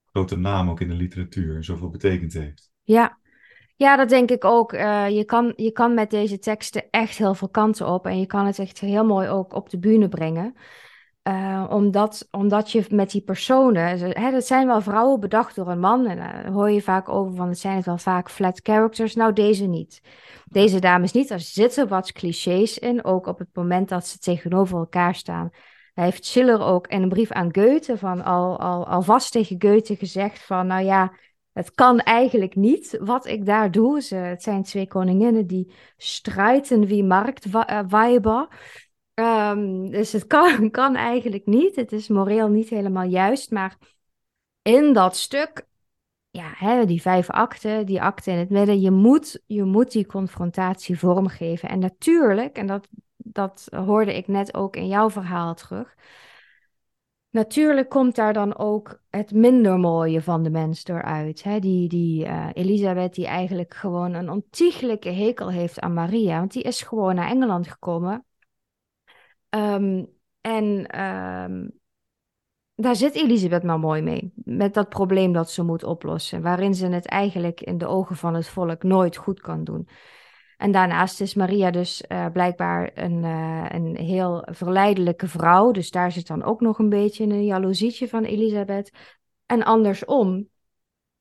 grote 0.04 0.36
naam 0.36 0.70
ook 0.70 0.80
in 0.80 0.88
de 0.88 0.94
literatuur, 0.94 1.64
zoveel 1.64 1.90
betekend 1.90 2.32
heeft. 2.32 2.70
Ja, 2.82 3.18
ja, 3.76 3.96
dat 3.96 4.08
denk 4.08 4.30
ik 4.30 4.44
ook. 4.44 4.72
Uh, 4.72 5.08
je, 5.08 5.24
kan, 5.24 5.52
je 5.56 5.70
kan 5.70 5.94
met 5.94 6.10
deze 6.10 6.38
teksten 6.38 6.90
echt 6.90 7.18
heel 7.18 7.34
veel 7.34 7.48
kanten 7.48 7.88
op. 7.88 8.06
En 8.06 8.18
je 8.18 8.26
kan 8.26 8.46
het 8.46 8.58
echt 8.58 8.80
heel 8.80 9.04
mooi 9.04 9.28
ook 9.28 9.54
op 9.54 9.70
de 9.70 9.78
bühne 9.78 10.08
brengen. 10.08 10.54
Uh, 11.28 11.66
omdat, 11.70 12.28
omdat 12.30 12.70
je 12.70 12.84
met 12.88 13.10
die 13.10 13.22
personen, 13.22 13.98
hè, 13.98 14.30
dat 14.30 14.46
zijn 14.46 14.66
wel 14.66 14.80
vrouwen 14.80 15.20
bedacht 15.20 15.54
door 15.54 15.68
een 15.68 15.80
man. 15.80 16.06
En 16.06 16.16
daar 16.16 16.52
hoor 16.52 16.70
je 16.70 16.82
vaak 16.82 17.08
over 17.08 17.34
van, 17.34 17.48
het 17.48 17.58
zijn 17.58 17.76
het 17.76 17.84
wel 17.84 17.98
vaak 17.98 18.30
flat 18.30 18.60
characters. 18.62 19.14
Nou, 19.14 19.32
deze 19.32 19.64
niet. 19.64 20.00
Deze 20.44 20.78
dames 20.78 21.12
niet. 21.12 21.30
Er 21.30 21.40
zitten 21.40 21.88
wat 21.88 22.12
clichés 22.12 22.78
in, 22.78 23.04
ook 23.04 23.26
op 23.26 23.38
het 23.38 23.48
moment 23.52 23.88
dat 23.88 24.06
ze 24.06 24.18
tegenover 24.18 24.78
elkaar 24.78 25.14
staan. 25.14 25.50
Hij 25.94 26.04
heeft 26.04 26.24
Schiller 26.24 26.60
ook 26.60 26.86
in 26.86 27.02
een 27.02 27.08
brief 27.08 27.30
aan 27.30 27.54
Goethe 27.54 27.98
van 27.98 28.24
al, 28.24 28.58
al, 28.58 28.86
alvast 28.86 29.32
tegen 29.32 29.62
Goethe 29.62 29.96
gezegd 29.96 30.38
van, 30.38 30.66
nou 30.66 30.84
ja, 30.84 31.12
het 31.52 31.74
kan 31.74 32.00
eigenlijk 32.00 32.54
niet 32.56 32.98
wat 33.00 33.26
ik 33.26 33.46
daar 33.46 33.70
doe. 33.70 34.00
Ze, 34.00 34.14
het 34.14 34.42
zijn 34.42 34.62
twee 34.62 34.86
koninginnen 34.86 35.46
die 35.46 35.72
strijden 35.96 36.86
wie 36.86 37.04
marktweiber. 37.04 38.48
Um, 39.14 39.90
dus 39.90 40.12
het 40.12 40.26
kan, 40.26 40.70
kan 40.80 40.96
eigenlijk 40.96 41.46
niet. 41.46 41.76
Het 41.76 41.92
is 41.92 42.08
moreel 42.08 42.48
niet 42.48 42.68
helemaal 42.68 43.08
juist. 43.08 43.50
Maar 43.50 43.78
in 44.62 44.92
dat 44.92 45.16
stuk, 45.16 45.66
ja, 46.30 46.52
hè, 46.56 46.86
die 46.86 47.02
vijf 47.02 47.30
akten, 47.30 47.86
die 47.86 48.02
akten 48.02 48.32
in 48.32 48.38
het 48.38 48.50
midden, 48.50 48.80
je 48.80 48.90
moet, 48.90 49.42
je 49.46 49.64
moet 49.64 49.92
die 49.92 50.06
confrontatie 50.06 50.98
vormgeven. 50.98 51.68
En 51.68 51.78
natuurlijk, 51.78 52.56
en 52.56 52.66
dat, 52.66 52.88
dat 53.24 53.68
hoorde 53.70 54.16
ik 54.16 54.28
net 54.28 54.54
ook 54.54 54.76
in 54.76 54.86
jouw 54.86 55.10
verhaal 55.10 55.54
terug. 55.54 55.94
Natuurlijk 57.30 57.88
komt 57.88 58.14
daar 58.14 58.32
dan 58.32 58.56
ook 58.56 59.00
het 59.10 59.32
minder 59.32 59.78
mooie 59.78 60.22
van 60.22 60.42
de 60.42 60.50
mens 60.50 60.84
eruit. 60.84 61.42
Hè? 61.42 61.58
Die, 61.58 61.88
die 61.88 62.26
uh, 62.26 62.48
Elisabeth, 62.52 63.14
die 63.14 63.26
eigenlijk 63.26 63.74
gewoon 63.74 64.14
een 64.14 64.30
ontiegelijke 64.30 65.10
hekel 65.10 65.50
heeft 65.50 65.80
aan 65.80 65.94
Maria. 65.94 66.38
Want 66.38 66.52
die 66.52 66.62
is 66.62 66.82
gewoon 66.82 67.14
naar 67.14 67.28
Engeland 67.28 67.68
gekomen. 67.68 68.24
Um, 69.50 70.12
en 70.40 71.00
um, 71.00 71.80
daar 72.74 72.96
zit 72.96 73.14
Elisabeth 73.14 73.62
maar 73.62 73.78
mooi 73.78 74.02
mee. 74.02 74.32
Met 74.34 74.74
dat 74.74 74.88
probleem 74.88 75.32
dat 75.32 75.50
ze 75.50 75.62
moet 75.62 75.84
oplossen. 75.84 76.42
Waarin 76.42 76.74
ze 76.74 76.86
het 76.86 77.06
eigenlijk 77.06 77.60
in 77.60 77.78
de 77.78 77.86
ogen 77.86 78.16
van 78.16 78.34
het 78.34 78.48
volk 78.48 78.82
nooit 78.82 79.16
goed 79.16 79.40
kan 79.40 79.64
doen. 79.64 79.88
En 80.56 80.72
daarnaast 80.72 81.20
is 81.20 81.34
Maria 81.34 81.70
dus 81.70 82.04
uh, 82.08 82.26
blijkbaar 82.32 82.90
een, 82.94 83.24
uh, 83.24 83.64
een 83.68 83.96
heel 83.96 84.46
verleidelijke 84.50 85.28
vrouw. 85.28 85.70
Dus 85.70 85.90
daar 85.90 86.12
zit 86.12 86.26
dan 86.26 86.42
ook 86.42 86.60
nog 86.60 86.78
een 86.78 86.88
beetje 86.88 87.24
een 87.24 87.44
jaloezietje 87.44 88.08
van 88.08 88.24
Elisabeth. 88.24 88.90
En 89.46 89.62
andersom, 89.62 90.48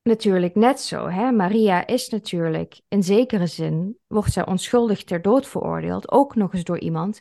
natuurlijk 0.03 0.55
net 0.55 0.79
zo. 0.79 1.07
Hè? 1.07 1.31
Maria 1.31 1.87
is 1.87 2.09
natuurlijk, 2.09 2.81
in 2.87 3.03
zekere 3.03 3.47
zin, 3.47 3.97
wordt 4.07 4.31
zij 4.31 4.45
onschuldig 4.45 5.03
ter 5.03 5.21
dood 5.21 5.47
veroordeeld. 5.47 6.11
Ook 6.11 6.35
nog 6.35 6.53
eens 6.53 6.63
door 6.63 6.79
iemand 6.79 7.19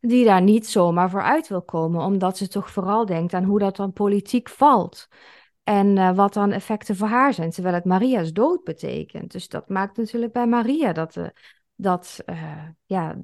die 0.00 0.24
daar 0.24 0.42
niet 0.42 0.66
zomaar 0.66 1.10
voor 1.10 1.22
uit 1.22 1.48
wil 1.48 1.62
komen. 1.62 2.04
Omdat 2.04 2.36
ze 2.36 2.48
toch 2.48 2.70
vooral 2.70 3.06
denkt 3.06 3.34
aan 3.34 3.44
hoe 3.44 3.58
dat 3.58 3.76
dan 3.76 3.92
politiek 3.92 4.48
valt. 4.48 5.08
En 5.64 5.96
uh, 5.96 6.14
wat 6.14 6.32
dan 6.32 6.52
effecten 6.52 6.96
voor 6.96 7.08
haar 7.08 7.34
zijn, 7.34 7.50
terwijl 7.50 7.74
het 7.74 7.84
Maria's 7.84 8.32
dood 8.32 8.64
betekent. 8.64 9.32
Dus 9.32 9.48
dat 9.48 9.68
maakt 9.68 9.96
natuurlijk 9.96 10.32
bij 10.32 10.46
Maria 10.46 10.92
dat, 10.92 11.16
uh, 11.16 11.26
dat, 11.74 12.22
uh, 12.26 12.68
ja, 12.84 13.16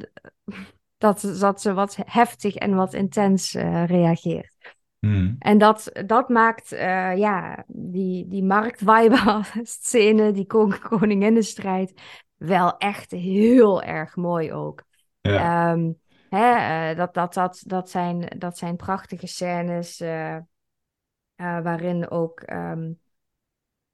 dat, 0.98 1.20
dat 1.40 1.60
ze 1.60 1.72
wat 1.72 1.98
heftig 2.04 2.54
en 2.54 2.74
wat 2.74 2.94
intens 2.94 3.52
reageert. 3.86 4.56
Hmm. 4.98 5.36
En 5.38 5.58
dat, 5.58 5.90
dat 6.06 6.28
maakt 6.28 6.68
ja, 7.16 7.64
die, 7.66 8.28
die 8.28 8.44
marktweiber-scène, 8.44 10.32
die 10.38 10.46
kon 10.46 10.78
koninginnenstrijd, 10.78 12.00
wel 12.36 12.76
echt 12.76 13.10
heel 13.10 13.82
erg 13.82 14.16
mooi 14.16 14.52
ook. 14.52 14.82
Ja. 15.20 15.72
Um, 15.72 16.00
hè, 16.28 16.94
dat, 16.94 17.14
dat, 17.14 17.34
dat, 17.34 17.62
dat, 17.66 17.90
zijn, 17.90 18.34
dat 18.38 18.58
zijn 18.58 18.76
prachtige 18.76 19.26
scènes. 19.26 20.02
Uh, 21.40 21.60
waarin 21.60 22.10
ook 22.10 22.42
um, 22.52 23.00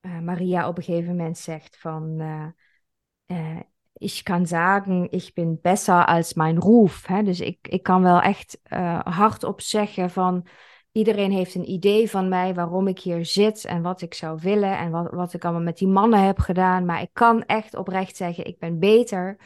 uh, 0.01 0.18
Maria 0.18 0.68
op 0.68 0.76
een 0.76 0.82
gegeven 0.82 1.16
moment 1.16 1.38
zegt 1.38 1.78
van... 1.78 2.20
Uh, 3.26 3.61
ik 3.92 4.20
kan 4.22 4.47
zeggen, 4.47 5.11
ik 5.11 5.30
ben 5.34 5.59
beter 5.62 6.07
als 6.07 6.34
mijn 6.34 6.61
roef. 6.61 7.07
Hè? 7.07 7.22
Dus 7.22 7.40
ik, 7.40 7.59
ik 7.68 7.82
kan 7.82 8.03
wel 8.03 8.20
echt 8.20 8.59
hardop 9.03 9.61
zeggen 9.61 10.11
van... 10.11 10.47
Iedereen 10.92 11.30
heeft 11.30 11.55
een 11.55 11.70
idee 11.70 12.11
van 12.11 12.28
mij, 12.28 12.55
waarom 12.55 12.88
ik 12.88 12.99
hier 12.99 13.26
zit 13.26 13.64
en 13.64 13.82
wat 13.82 14.03
ik 14.03 14.14
zou 14.14 14.38
willen 14.42 14.78
en 14.78 14.90
wat, 14.90 15.11
wat 15.11 15.32
ik 15.32 15.44
allemaal 15.44 15.62
met 15.62 15.78
die 15.78 15.88
mannen 15.88 16.24
heb 16.24 16.38
gedaan. 16.38 16.84
Maar 16.84 17.01
ik 17.01 17.11
kan 17.12 17.44
echt 17.44 17.74
oprecht 17.74 18.16
zeggen, 18.16 18.47
ik 18.47 18.59
ben 18.59 18.78
beter. 18.78 19.36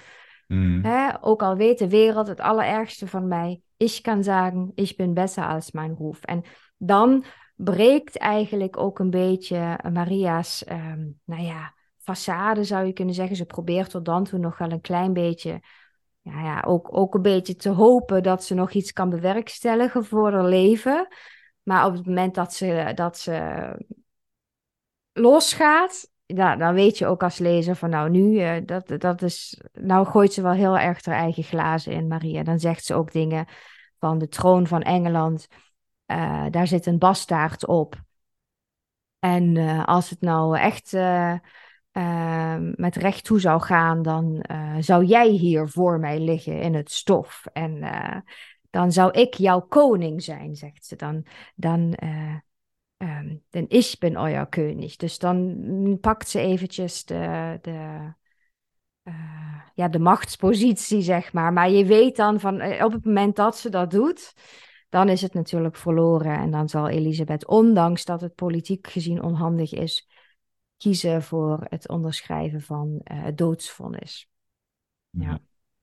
Mm. 0.46 0.84
Hè? 0.84 1.08
Ook 1.20 1.42
al 1.42 1.56
weet 1.56 1.78
de 1.78 1.88
wereld 1.88 2.26
het 2.26 2.40
allerergste 2.40 3.06
van 3.06 3.28
mij. 3.28 3.60
Ik 3.76 3.98
kan 4.02 4.22
zeggen, 4.22 4.72
ik 4.74 4.96
ben 4.96 5.14
beter 5.14 5.46
als 5.46 5.70
mijn 5.70 5.94
roef. 5.94 6.20
En 6.20 6.42
dan 6.76 7.24
breekt 7.64 8.16
eigenlijk 8.16 8.76
ook 8.76 8.98
een 8.98 9.10
beetje 9.10 9.78
Maria's, 9.92 10.64
um, 10.68 11.20
nou 11.24 11.42
ja, 11.42 11.74
façade 11.98 12.60
zou 12.60 12.86
je 12.86 12.92
kunnen 12.92 13.14
zeggen. 13.14 13.36
Ze 13.36 13.44
probeert 13.44 13.90
tot 13.90 14.04
dan 14.04 14.24
toe 14.24 14.38
nog 14.38 14.58
wel 14.58 14.70
een 14.70 14.80
klein 14.80 15.12
beetje, 15.12 15.60
ja, 16.20 16.42
ja 16.42 16.62
ook, 16.66 16.96
ook 16.96 17.14
een 17.14 17.22
beetje 17.22 17.56
te 17.56 17.68
hopen 17.68 18.22
dat 18.22 18.44
ze 18.44 18.54
nog 18.54 18.70
iets 18.70 18.92
kan 18.92 19.10
bewerkstelligen 19.10 20.04
voor 20.04 20.32
haar 20.32 20.44
leven. 20.44 21.08
Maar 21.62 21.86
op 21.86 21.92
het 21.92 22.06
moment 22.06 22.34
dat 22.34 22.54
ze, 22.54 22.92
dat 22.94 23.18
ze 23.18 23.76
losgaat, 25.12 26.10
ja, 26.26 26.56
dan 26.56 26.74
weet 26.74 26.98
je 26.98 27.06
ook 27.06 27.22
als 27.22 27.38
lezer 27.38 27.76
van 27.76 27.90
nou 27.90 28.10
nu, 28.10 28.40
uh, 28.40 28.56
dat, 28.64 29.00
dat 29.00 29.22
is, 29.22 29.60
nou 29.72 30.06
gooit 30.06 30.32
ze 30.32 30.42
wel 30.42 30.52
heel 30.52 30.78
erg 30.78 31.04
haar 31.04 31.16
eigen 31.16 31.42
glazen 31.42 31.92
in, 31.92 32.06
Maria. 32.06 32.42
Dan 32.42 32.58
zegt 32.58 32.84
ze 32.84 32.94
ook 32.94 33.12
dingen 33.12 33.46
van 33.98 34.18
de 34.18 34.28
troon 34.28 34.66
van 34.66 34.82
Engeland. 34.82 35.46
Uh, 36.10 36.46
daar 36.50 36.66
zit 36.66 36.86
een 36.86 36.98
bastaard 36.98 37.66
op. 37.66 38.02
En 39.18 39.54
uh, 39.54 39.84
als 39.84 40.10
het 40.10 40.20
nou 40.20 40.58
echt 40.58 40.92
uh, 40.92 41.36
met 42.74 42.96
recht 42.96 43.24
toe 43.24 43.40
zou 43.40 43.60
gaan, 43.60 44.02
dan 44.02 44.44
zou 44.78 45.04
jij 45.04 45.28
hier 45.28 45.68
voor 45.68 45.98
mij 45.98 46.20
liggen 46.20 46.60
in 46.60 46.74
het 46.74 46.90
stof. 46.90 47.46
En 47.52 47.84
dan 48.70 48.92
zou 48.92 49.10
ik 49.10 49.34
jouw 49.34 49.60
koning 49.60 50.22
zijn, 50.22 50.56
zegt 50.56 50.86
ze. 50.86 50.96
Dan, 50.96 51.26
dan, 51.54 51.96
um, 52.96 53.42
dan 53.50 53.64
ik 53.68 53.96
ben 53.98 54.16
euer 54.16 54.46
koning. 54.46 54.96
Dus 54.96 55.18
dan 55.18 55.98
pakt 56.00 56.28
ze 56.28 56.40
eventjes 56.40 57.04
de, 57.04 57.58
de, 57.62 58.12
ja, 59.74 59.88
de 59.88 59.98
machtspositie, 59.98 61.02
zeg 61.02 61.32
maar. 61.32 61.52
Maar 61.52 61.70
je 61.70 61.84
weet 61.84 62.16
dan 62.16 62.40
van 62.40 62.82
op 62.82 62.92
het 62.92 63.04
moment 63.04 63.36
dat 63.36 63.56
ze 63.56 63.68
dat 63.68 63.90
doet 63.90 64.34
dan 64.90 65.08
is 65.08 65.22
het 65.22 65.34
natuurlijk 65.34 65.76
verloren. 65.76 66.38
En 66.38 66.50
dan 66.50 66.68
zal 66.68 66.88
Elisabeth, 66.88 67.46
ondanks 67.46 68.04
dat 68.04 68.20
het 68.20 68.34
politiek 68.34 68.86
gezien 68.86 69.22
onhandig 69.22 69.72
is, 69.72 70.08
kiezen 70.76 71.22
voor 71.22 71.66
het 71.68 71.88
onderschrijven 71.88 72.60
van 72.60 72.88
uh, 72.88 73.22
het 73.22 73.38
doodsvonnis. 73.38 74.30
Ja. 75.10 75.40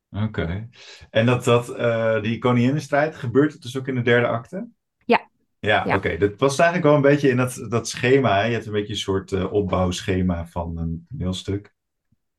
Oké. 0.09 0.23
Okay. 0.23 0.69
En 1.09 1.25
dat, 1.25 1.43
dat, 1.43 1.79
uh, 1.79 2.21
die 2.21 2.37
koninginnenstrijd, 2.37 3.15
gebeurt 3.15 3.53
het 3.53 3.61
dus 3.61 3.77
ook 3.77 3.87
in 3.87 3.95
de 3.95 4.01
derde 4.01 4.27
acte? 4.27 4.67
Ja. 5.05 5.29
Ja, 5.59 5.85
ja. 5.85 5.95
oké. 5.95 5.95
Okay. 5.95 6.17
Dat 6.17 6.39
was 6.39 6.59
eigenlijk 6.59 6.87
wel 6.87 6.95
een 6.95 7.11
beetje 7.11 7.29
in 7.29 7.37
dat, 7.37 7.65
dat 7.69 7.87
schema. 7.87 8.37
Hè? 8.37 8.45
Je 8.45 8.53
hebt 8.53 8.65
een 8.65 8.71
beetje 8.71 8.93
een 8.93 8.99
soort 8.99 9.31
uh, 9.31 9.53
opbouwschema 9.53 10.47
van 10.47 10.77
een 10.77 11.05
toneelstuk. 11.09 11.75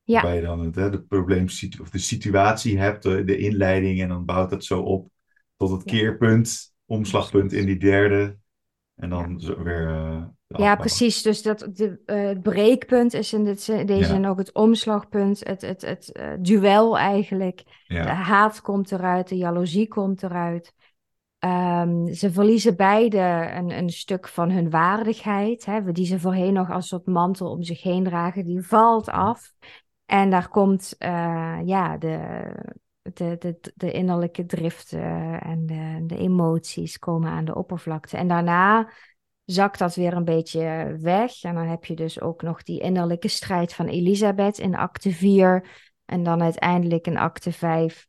Ja. 0.03 0.21
Waarbij 0.21 0.35
je 0.35 0.45
dan 0.45 0.59
het, 0.59 0.75
hè, 0.75 0.89
de 0.89 1.01
probleem 1.01 1.47
of 1.81 1.89
de 1.89 1.97
situatie 1.97 2.79
hebt, 2.79 3.03
de, 3.03 3.23
de 3.23 3.37
inleiding, 3.37 4.01
en 4.01 4.07
dan 4.07 4.25
bouwt 4.25 4.51
het 4.51 4.65
zo 4.65 4.81
op 4.81 5.09
tot 5.59 5.71
het 5.71 5.83
keerpunt, 5.83 6.73
omslagpunt 6.85 7.53
in 7.53 7.65
die 7.65 7.77
derde. 7.77 8.37
En 8.95 9.09
dan 9.09 9.39
zo 9.39 9.63
weer. 9.63 9.87
Uh, 9.87 10.23
ja, 10.47 10.75
precies. 10.75 11.21
Dus 11.21 11.41
dat, 11.41 11.69
de, 11.73 11.99
uh, 12.05 12.27
het 12.27 12.41
breekpunt 12.41 13.13
is 13.13 13.33
in 13.33 13.43
dit, 13.43 13.65
deze 13.65 13.93
ja. 13.93 14.05
zin 14.05 14.27
ook 14.27 14.37
het 14.37 14.53
omslagpunt, 14.53 15.47
het, 15.47 15.61
het, 15.61 15.81
het 15.81 16.09
uh, 16.13 16.33
duel 16.39 16.97
eigenlijk. 16.97 17.63
Ja. 17.83 18.03
De 18.03 18.09
haat 18.09 18.61
komt 18.61 18.91
eruit, 18.91 19.27
de 19.27 19.37
jaloezie 19.37 19.87
komt 19.87 20.23
eruit. 20.23 20.73
Ehm, 21.39 22.13
ze 22.13 22.31
verliezen 22.31 22.75
beide 22.75 23.51
een, 23.53 23.77
een 23.77 23.89
stuk 23.89 24.27
van 24.27 24.51
hun 24.51 24.69
waardigheid, 24.69 25.65
hè, 25.65 25.91
die 25.91 26.05
ze 26.05 26.19
voorheen 26.19 26.53
nog 26.53 26.71
als 26.71 26.87
soort 26.87 27.05
mantel 27.05 27.49
om 27.49 27.63
zich 27.63 27.83
heen 27.83 28.03
dragen, 28.03 28.45
die 28.45 28.61
valt 28.61 29.09
af. 29.09 29.51
En 30.05 30.29
daar 30.29 30.49
komt 30.49 30.95
ja, 31.65 31.97
de, 31.97 32.41
de, 33.13 33.59
de, 33.75 33.91
innerlijke 33.91 34.45
driften 34.45 35.41
en 35.41 35.65
de, 35.65 36.03
de 36.05 36.17
emoties 36.17 36.99
komen 36.99 37.31
aan 37.31 37.45
de 37.45 37.55
oppervlakte. 37.55 38.17
En 38.17 38.27
daarna 38.27 38.89
zakt 39.45 39.79
dat 39.79 39.95
weer 39.95 40.13
een 40.13 40.25
beetje 40.25 40.95
weg. 40.99 41.43
En 41.43 41.55
dan 41.55 41.67
heb 41.67 41.85
je 41.85 41.95
dus 41.95 42.21
ook 42.21 42.41
nog 42.41 42.63
die 42.63 42.79
innerlijke 42.79 43.27
strijd 43.27 43.73
van 43.73 43.87
Elisabeth 43.87 44.57
in 44.57 44.75
acte 44.75 45.11
4. 45.11 45.87
En 46.05 46.23
dan 46.23 46.41
uiteindelijk 46.41 47.07
in 47.07 47.17
acte 47.17 47.51
5 47.51 48.07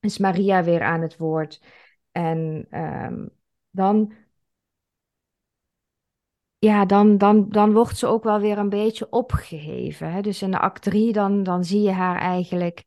is 0.00 0.18
Maria 0.18 0.64
weer 0.64 0.82
aan 0.82 1.00
het 1.00 1.16
woord. 1.16 1.62
En 2.12 2.66
um, 2.70 3.30
dan, 3.70 4.12
ja, 6.58 6.84
dan, 6.84 7.18
dan, 7.18 7.48
dan 7.48 7.72
wordt 7.72 7.98
ze 7.98 8.06
ook 8.06 8.24
wel 8.24 8.40
weer 8.40 8.58
een 8.58 8.68
beetje 8.68 9.10
opgeheven. 9.10 10.12
Hè? 10.12 10.20
Dus 10.20 10.42
in 10.42 10.50
de 10.50 10.58
act 10.58 10.82
3 10.82 11.12
dan, 11.12 11.42
dan 11.42 11.64
zie 11.64 11.82
je 11.82 11.90
haar 11.92 12.20
eigenlijk 12.20 12.84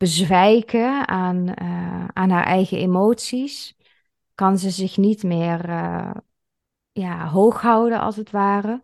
bezwijken 0.00 1.08
aan, 1.08 1.48
uh, 1.62 2.04
aan 2.12 2.30
haar 2.30 2.44
eigen 2.44 2.78
emoties. 2.78 3.76
Kan 4.34 4.58
ze 4.58 4.70
zich 4.70 4.96
niet 4.96 5.22
meer 5.22 5.68
uh, 5.68 6.10
ja, 6.92 7.28
hoog 7.28 7.60
houden, 7.60 8.00
als 8.00 8.16
het 8.16 8.30
ware. 8.30 8.82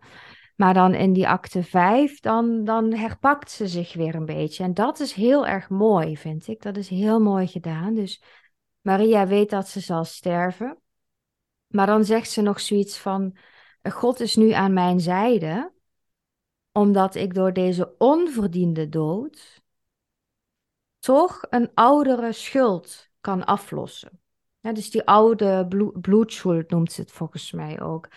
Maar 0.55 0.73
dan 0.73 0.93
in 0.93 1.13
die 1.13 1.27
acte 1.27 1.63
5, 1.63 2.19
dan, 2.19 2.63
dan 2.63 2.93
herpakt 2.93 3.51
ze 3.51 3.67
zich 3.67 3.93
weer 3.93 4.15
een 4.15 4.25
beetje. 4.25 4.63
En 4.63 4.73
dat 4.73 4.99
is 4.99 5.13
heel 5.13 5.47
erg 5.47 5.69
mooi, 5.69 6.17
vind 6.17 6.47
ik. 6.47 6.61
Dat 6.61 6.77
is 6.77 6.89
heel 6.89 7.19
mooi 7.19 7.47
gedaan. 7.47 7.93
Dus 7.93 8.23
Maria 8.81 9.27
weet 9.27 9.49
dat 9.49 9.67
ze 9.67 9.79
zal 9.79 10.03
sterven. 10.03 10.77
Maar 11.67 11.85
dan 11.85 12.05
zegt 12.05 12.29
ze 12.29 12.41
nog 12.41 12.59
zoiets 12.59 12.97
van: 12.97 13.37
God 13.89 14.19
is 14.19 14.35
nu 14.35 14.51
aan 14.51 14.73
mijn 14.73 14.99
zijde, 14.99 15.73
omdat 16.71 17.15
ik 17.15 17.33
door 17.33 17.53
deze 17.53 17.95
onverdiende 17.97 18.89
dood 18.89 19.65
toch 21.07 21.45
een 21.49 21.71
oudere 21.73 22.31
schuld 22.31 23.09
kan 23.21 23.45
aflossen. 23.45 24.19
Ja, 24.59 24.73
dus 24.73 24.89
die 24.89 25.05
oude 25.05 25.67
bloedschuld 26.01 26.69
noemt 26.69 26.91
ze 26.91 27.01
het 27.01 27.11
volgens 27.11 27.51
mij 27.51 27.81
ook. 27.81 28.07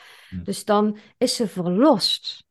Dus 0.42 0.64
dan 0.64 0.98
is 1.18 1.36
ze 1.36 1.48
verlost. 1.48 2.44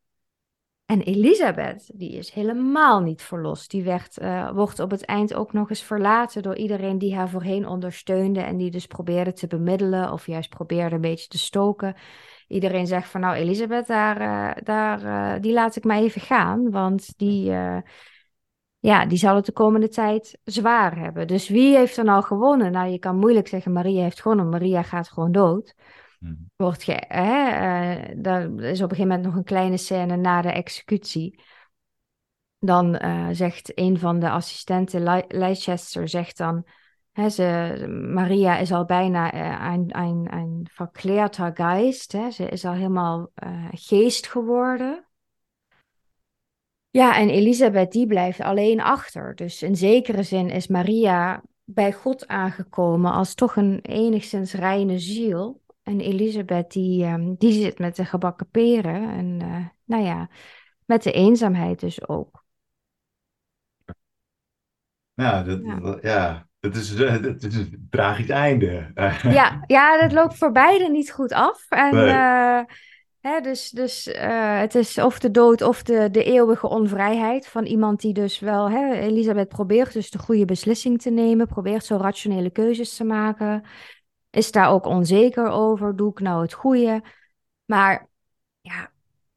En 0.84 1.00
Elisabeth, 1.00 1.90
die 1.94 2.12
is 2.12 2.30
helemaal 2.30 3.00
niet 3.00 3.22
verlost. 3.22 3.70
Die 3.70 3.82
werd, 3.82 4.18
uh, 4.18 4.50
wordt 4.50 4.78
op 4.78 4.90
het 4.90 5.04
eind 5.04 5.34
ook 5.34 5.52
nog 5.52 5.70
eens 5.70 5.82
verlaten 5.82 6.42
door 6.42 6.56
iedereen 6.56 6.98
die 6.98 7.14
haar 7.14 7.28
voorheen 7.28 7.66
ondersteunde. 7.66 8.40
En 8.40 8.56
die 8.56 8.70
dus 8.70 8.86
probeerde 8.86 9.32
te 9.32 9.46
bemiddelen 9.46 10.12
of 10.12 10.26
juist 10.26 10.48
probeerde 10.48 10.94
een 10.94 11.00
beetje 11.00 11.28
te 11.28 11.38
stoken. 11.38 11.94
Iedereen 12.48 12.86
zegt 12.86 13.08
van 13.08 13.20
nou 13.20 13.34
Elisabeth, 13.34 13.86
daar, 13.86 14.20
uh, 14.20 14.62
daar, 14.62 15.02
uh, 15.02 15.42
die 15.42 15.52
laat 15.52 15.76
ik 15.76 15.84
maar 15.84 15.98
even 15.98 16.20
gaan. 16.20 16.70
Want 16.70 17.18
die, 17.18 17.52
ja, 18.80 19.06
die 19.06 19.18
zal 19.18 19.36
het 19.36 19.46
de 19.46 19.52
komende 19.52 19.88
tijd 19.88 20.38
zwaar 20.44 20.98
hebben. 20.98 21.26
Dus 21.26 21.48
wie 21.48 21.76
heeft 21.76 21.96
er 21.96 22.04
nou 22.04 22.24
gewonnen? 22.24 22.72
Nou, 22.72 22.90
je 22.90 22.98
kan 22.98 23.16
moeilijk 23.16 23.48
zeggen 23.48 23.72
Maria 23.72 24.02
heeft 24.02 24.20
gewonnen. 24.20 24.48
Maria 24.48 24.82
gaat 24.82 25.08
gewoon 25.08 25.32
dood. 25.32 25.74
Mhm. 26.18 26.34
Wordt 26.56 26.82
ge, 26.82 27.04
hè, 27.08 27.52
uh, 28.14 28.70
is 28.70 28.82
op 28.82 28.90
een 28.90 28.96
gegeven 28.96 29.06
moment 29.06 29.22
nog 29.22 29.34
een 29.34 29.44
kleine 29.44 29.76
scène 29.76 30.16
na 30.16 30.42
de 30.42 30.52
executie. 30.52 31.42
Dan 32.58 32.98
uh, 33.04 33.28
zegt 33.30 33.78
een 33.78 33.98
van 33.98 34.18
de 34.18 34.30
assistenten, 34.30 35.24
Leicester, 35.28 36.08
zegt 36.08 36.36
dan... 36.36 36.66
Hè, 37.10 37.28
ze, 37.28 37.86
Maria 38.12 38.58
is 38.58 38.72
al 38.72 38.84
bijna 38.84 39.34
een, 39.72 39.98
een, 39.98 40.32
een 40.32 40.68
verkleerter 40.70 41.50
geest. 41.54 42.12
Hè? 42.12 42.30
Ze 42.30 42.48
is 42.48 42.64
al 42.64 42.72
helemaal 42.72 43.30
geest 43.70 44.26
geworden. 44.26 45.09
Ja, 46.90 47.16
en 47.16 47.28
Elisabeth 47.28 47.92
die 47.92 48.06
blijft 48.06 48.40
alleen 48.40 48.80
achter. 48.80 49.34
Dus 49.34 49.62
in 49.62 49.76
zekere 49.76 50.22
zin 50.22 50.50
is 50.50 50.66
Maria 50.66 51.42
bij 51.64 51.92
God 51.92 52.26
aangekomen 52.26 53.12
als 53.12 53.34
toch 53.34 53.56
een 53.56 53.80
enigszins 53.82 54.52
reine 54.52 54.98
ziel. 54.98 55.62
En 55.82 56.00
Elisabeth 56.00 56.70
die, 56.72 57.06
um, 57.06 57.34
die 57.36 57.52
zit 57.52 57.78
met 57.78 57.96
de 57.96 58.04
gebakken 58.04 58.48
peren 58.50 59.10
en 59.10 59.40
uh, 59.42 59.66
nou 59.84 60.04
ja, 60.04 60.28
met 60.84 61.02
de 61.02 61.12
eenzaamheid 61.12 61.80
dus 61.80 62.08
ook. 62.08 62.44
Nou, 65.14 65.44
dat, 65.44 65.60
ja. 65.62 65.98
ja. 66.02 66.48
Het 66.60 66.76
is, 66.76 66.90
het 66.98 67.44
is 67.44 67.56
een 67.56 67.86
tragisch 67.90 68.28
einde. 68.28 68.90
Ja, 69.22 69.64
ja, 69.66 70.00
dat 70.00 70.12
loopt 70.12 70.36
voor 70.36 70.52
beiden 70.52 70.92
niet 70.92 71.10
goed 71.10 71.32
af. 71.32 71.66
En 71.68 71.94
nee. 71.94 72.08
uh, 72.08 72.62
Hè, 73.20 73.40
dus 73.40 73.70
dus 73.70 74.06
uh, 74.06 74.58
het 74.58 74.74
is 74.74 74.98
of 74.98 75.18
de 75.18 75.30
dood 75.30 75.62
of 75.62 75.82
de, 75.82 76.10
de 76.10 76.24
eeuwige 76.24 76.68
onvrijheid 76.68 77.46
van 77.46 77.64
iemand 77.64 78.00
die 78.00 78.12
dus 78.12 78.38
wel, 78.38 78.70
hè, 78.70 78.92
Elisabeth 78.92 79.48
probeert 79.48 79.92
dus 79.92 80.10
de 80.10 80.18
goede 80.18 80.44
beslissing 80.44 81.00
te 81.00 81.10
nemen, 81.10 81.46
probeert 81.46 81.84
zo 81.84 81.96
rationele 81.96 82.50
keuzes 82.50 82.96
te 82.96 83.04
maken, 83.04 83.64
is 84.30 84.52
daar 84.52 84.70
ook 84.70 84.86
onzeker 84.86 85.48
over, 85.48 85.96
doe 85.96 86.10
ik 86.10 86.20
nou 86.20 86.42
het 86.42 86.52
goede? 86.52 87.02
Maar 87.64 88.08
ja, 88.60 88.90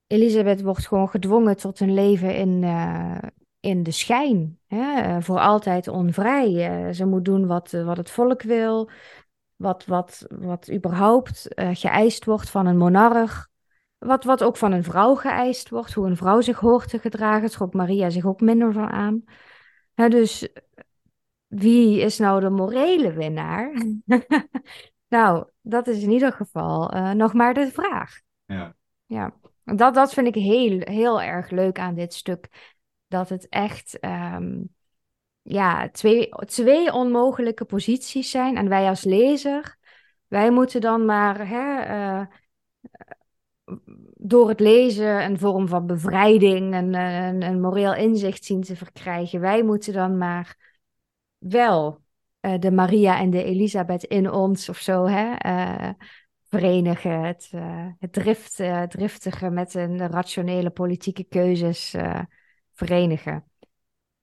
Elisabeth 0.08 0.62
wordt 0.62 0.88
gewoon 0.88 1.10
gedwongen 1.10 1.58
tot 1.58 1.80
een 1.80 1.94
leven 1.94 2.36
in, 2.36 2.62
uh, 2.64 3.18
in 3.60 3.84
de 3.84 3.92
schijn, 3.92 4.60
hè, 4.68 5.22
voor 5.22 5.40
altijd 5.40 5.88
onvrij. 5.88 6.94
Ze 6.94 7.06
moet 7.06 7.26
doen 7.26 7.48
wat, 7.48 7.72
wat 7.72 7.98
het 7.98 8.10
volk 8.10 8.42
wil, 8.42 8.90
wat, 9.56 9.86
wat, 9.86 10.26
wat 10.30 10.72
überhaupt 10.72 11.48
geëist 11.56 12.26
wordt 12.26 12.50
van 12.50 12.66
een 12.66 12.78
monarch. 12.78 13.52
Wat, 14.04 14.24
wat 14.24 14.44
ook 14.44 14.58
van 14.58 14.72
een 14.72 14.84
vrouw 14.84 15.16
geëist 15.16 15.70
wordt, 15.70 15.94
hoe 15.94 16.08
een 16.08 16.18
vrouw 16.18 16.42
zich 16.42 16.60
hoort 16.60 16.90
te 16.90 17.00
gedragen, 17.00 17.50
trok 17.50 17.74
Maria 17.74 18.10
zich 18.10 18.26
ook 18.26 18.42
minder 18.42 18.74
van 18.74 18.90
aan. 18.90 19.24
dus 20.10 20.50
wie 21.48 22.02
is 22.02 22.18
nou 22.18 22.42
de 22.42 22.50
morele 22.50 23.14
winnaar? 23.14 23.74
nou, 25.08 25.48
dat 25.62 25.88
is 25.88 26.04
in 26.04 26.12
ieder 26.12 26.32
geval 26.32 26.96
uh, 26.96 27.12
nog 27.12 27.34
maar 27.34 27.54
de 27.54 27.72
vraag. 27.72 28.22
Ja. 28.46 28.76
Ja, 29.06 29.34
dat, 29.64 29.94
dat 29.94 30.14
vind 30.14 30.28
ik 30.28 30.36
heel, 30.36 30.80
heel 30.80 31.22
erg 31.22 31.50
leuk 31.50 31.80
aan 31.80 31.96
dit 31.96 32.14
stuk. 32.14 32.74
Dat 33.08 33.30
het 33.30 33.50
echt 33.50 33.98
um, 34.06 34.76
ja, 35.42 35.90
twee, 35.90 36.30
twee 36.30 36.94
onmogelijke 36.94 37.66
posities 37.66 38.32
zijn. 38.32 38.58
En 38.58 38.70
wij 38.70 38.88
als 38.88 39.04
lezer, 39.04 39.78
wij 40.28 40.52
moeten 40.52 40.82
dan 40.82 41.06
maar 41.06 41.48
hè, 41.48 41.96
uh, 41.96 42.26
door 44.14 44.50
het 44.50 44.60
lezen 44.60 45.24
een 45.24 45.40
vorm 45.40 45.68
van 45.68 45.86
bevrijding 45.86 46.74
en 46.74 46.94
een, 46.94 47.42
een 47.42 47.62
moreel 47.62 47.96
inzicht 47.96 48.46
zien 48.46 48.62
te 48.62 48.76
verkrijgen. 48.76 49.40
Wij 49.40 49.64
moeten 49.64 49.94
dan 49.94 50.18
maar 50.18 50.58
wel 51.38 52.02
uh, 52.42 52.60
de 52.60 52.72
Maria 52.72 53.20
en 53.20 53.30
de 53.30 53.44
Elisabeth 53.44 54.04
in 54.04 54.32
ons 54.32 54.70
of 54.70 54.78
zo 54.78 55.06
hè, 55.06 55.36
uh, 55.46 55.90
verenigen. 56.44 57.22
Het, 57.22 57.52
uh, 57.56 57.86
het 58.00 58.14
drift, 58.14 58.56
driftige 58.88 59.50
met 59.50 59.74
een 59.74 60.08
rationele 60.08 60.70
politieke 60.70 61.24
keuzes 61.24 61.96
verenigen. 62.74 63.44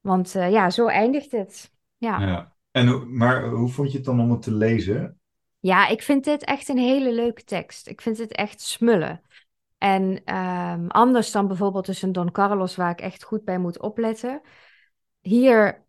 Want 0.00 0.32
ja, 0.32 0.70
zo 0.70 0.86
eindigt 0.86 1.30
het. 1.30 1.70
Ja. 1.96 2.20
ja. 2.20 2.54
En, 2.70 3.16
maar 3.16 3.48
hoe 3.48 3.68
vond 3.68 3.90
je 3.90 3.96
het 3.96 4.06
dan 4.06 4.20
om 4.20 4.30
het 4.30 4.42
te 4.42 4.52
lezen? 4.52 5.20
Ja, 5.60 5.88
ik 5.88 6.02
vind 6.02 6.24
dit 6.24 6.44
echt 6.44 6.68
een 6.68 6.78
hele 6.78 7.12
leuke 7.12 7.44
tekst. 7.44 7.88
Ik 7.88 8.00
vind 8.00 8.18
het 8.18 8.32
echt 8.32 8.60
smullen. 8.60 9.20
En 9.80 10.34
um, 10.36 10.88
anders 10.88 11.32
dan 11.32 11.46
bijvoorbeeld 11.46 11.84
tussen 11.84 12.12
Don 12.12 12.32
Carlos, 12.32 12.76
waar 12.76 12.90
ik 12.90 13.00
echt 13.00 13.22
goed 13.22 13.44
bij 13.44 13.58
moet 13.58 13.80
opletten. 13.80 14.40
Hier 15.20 15.84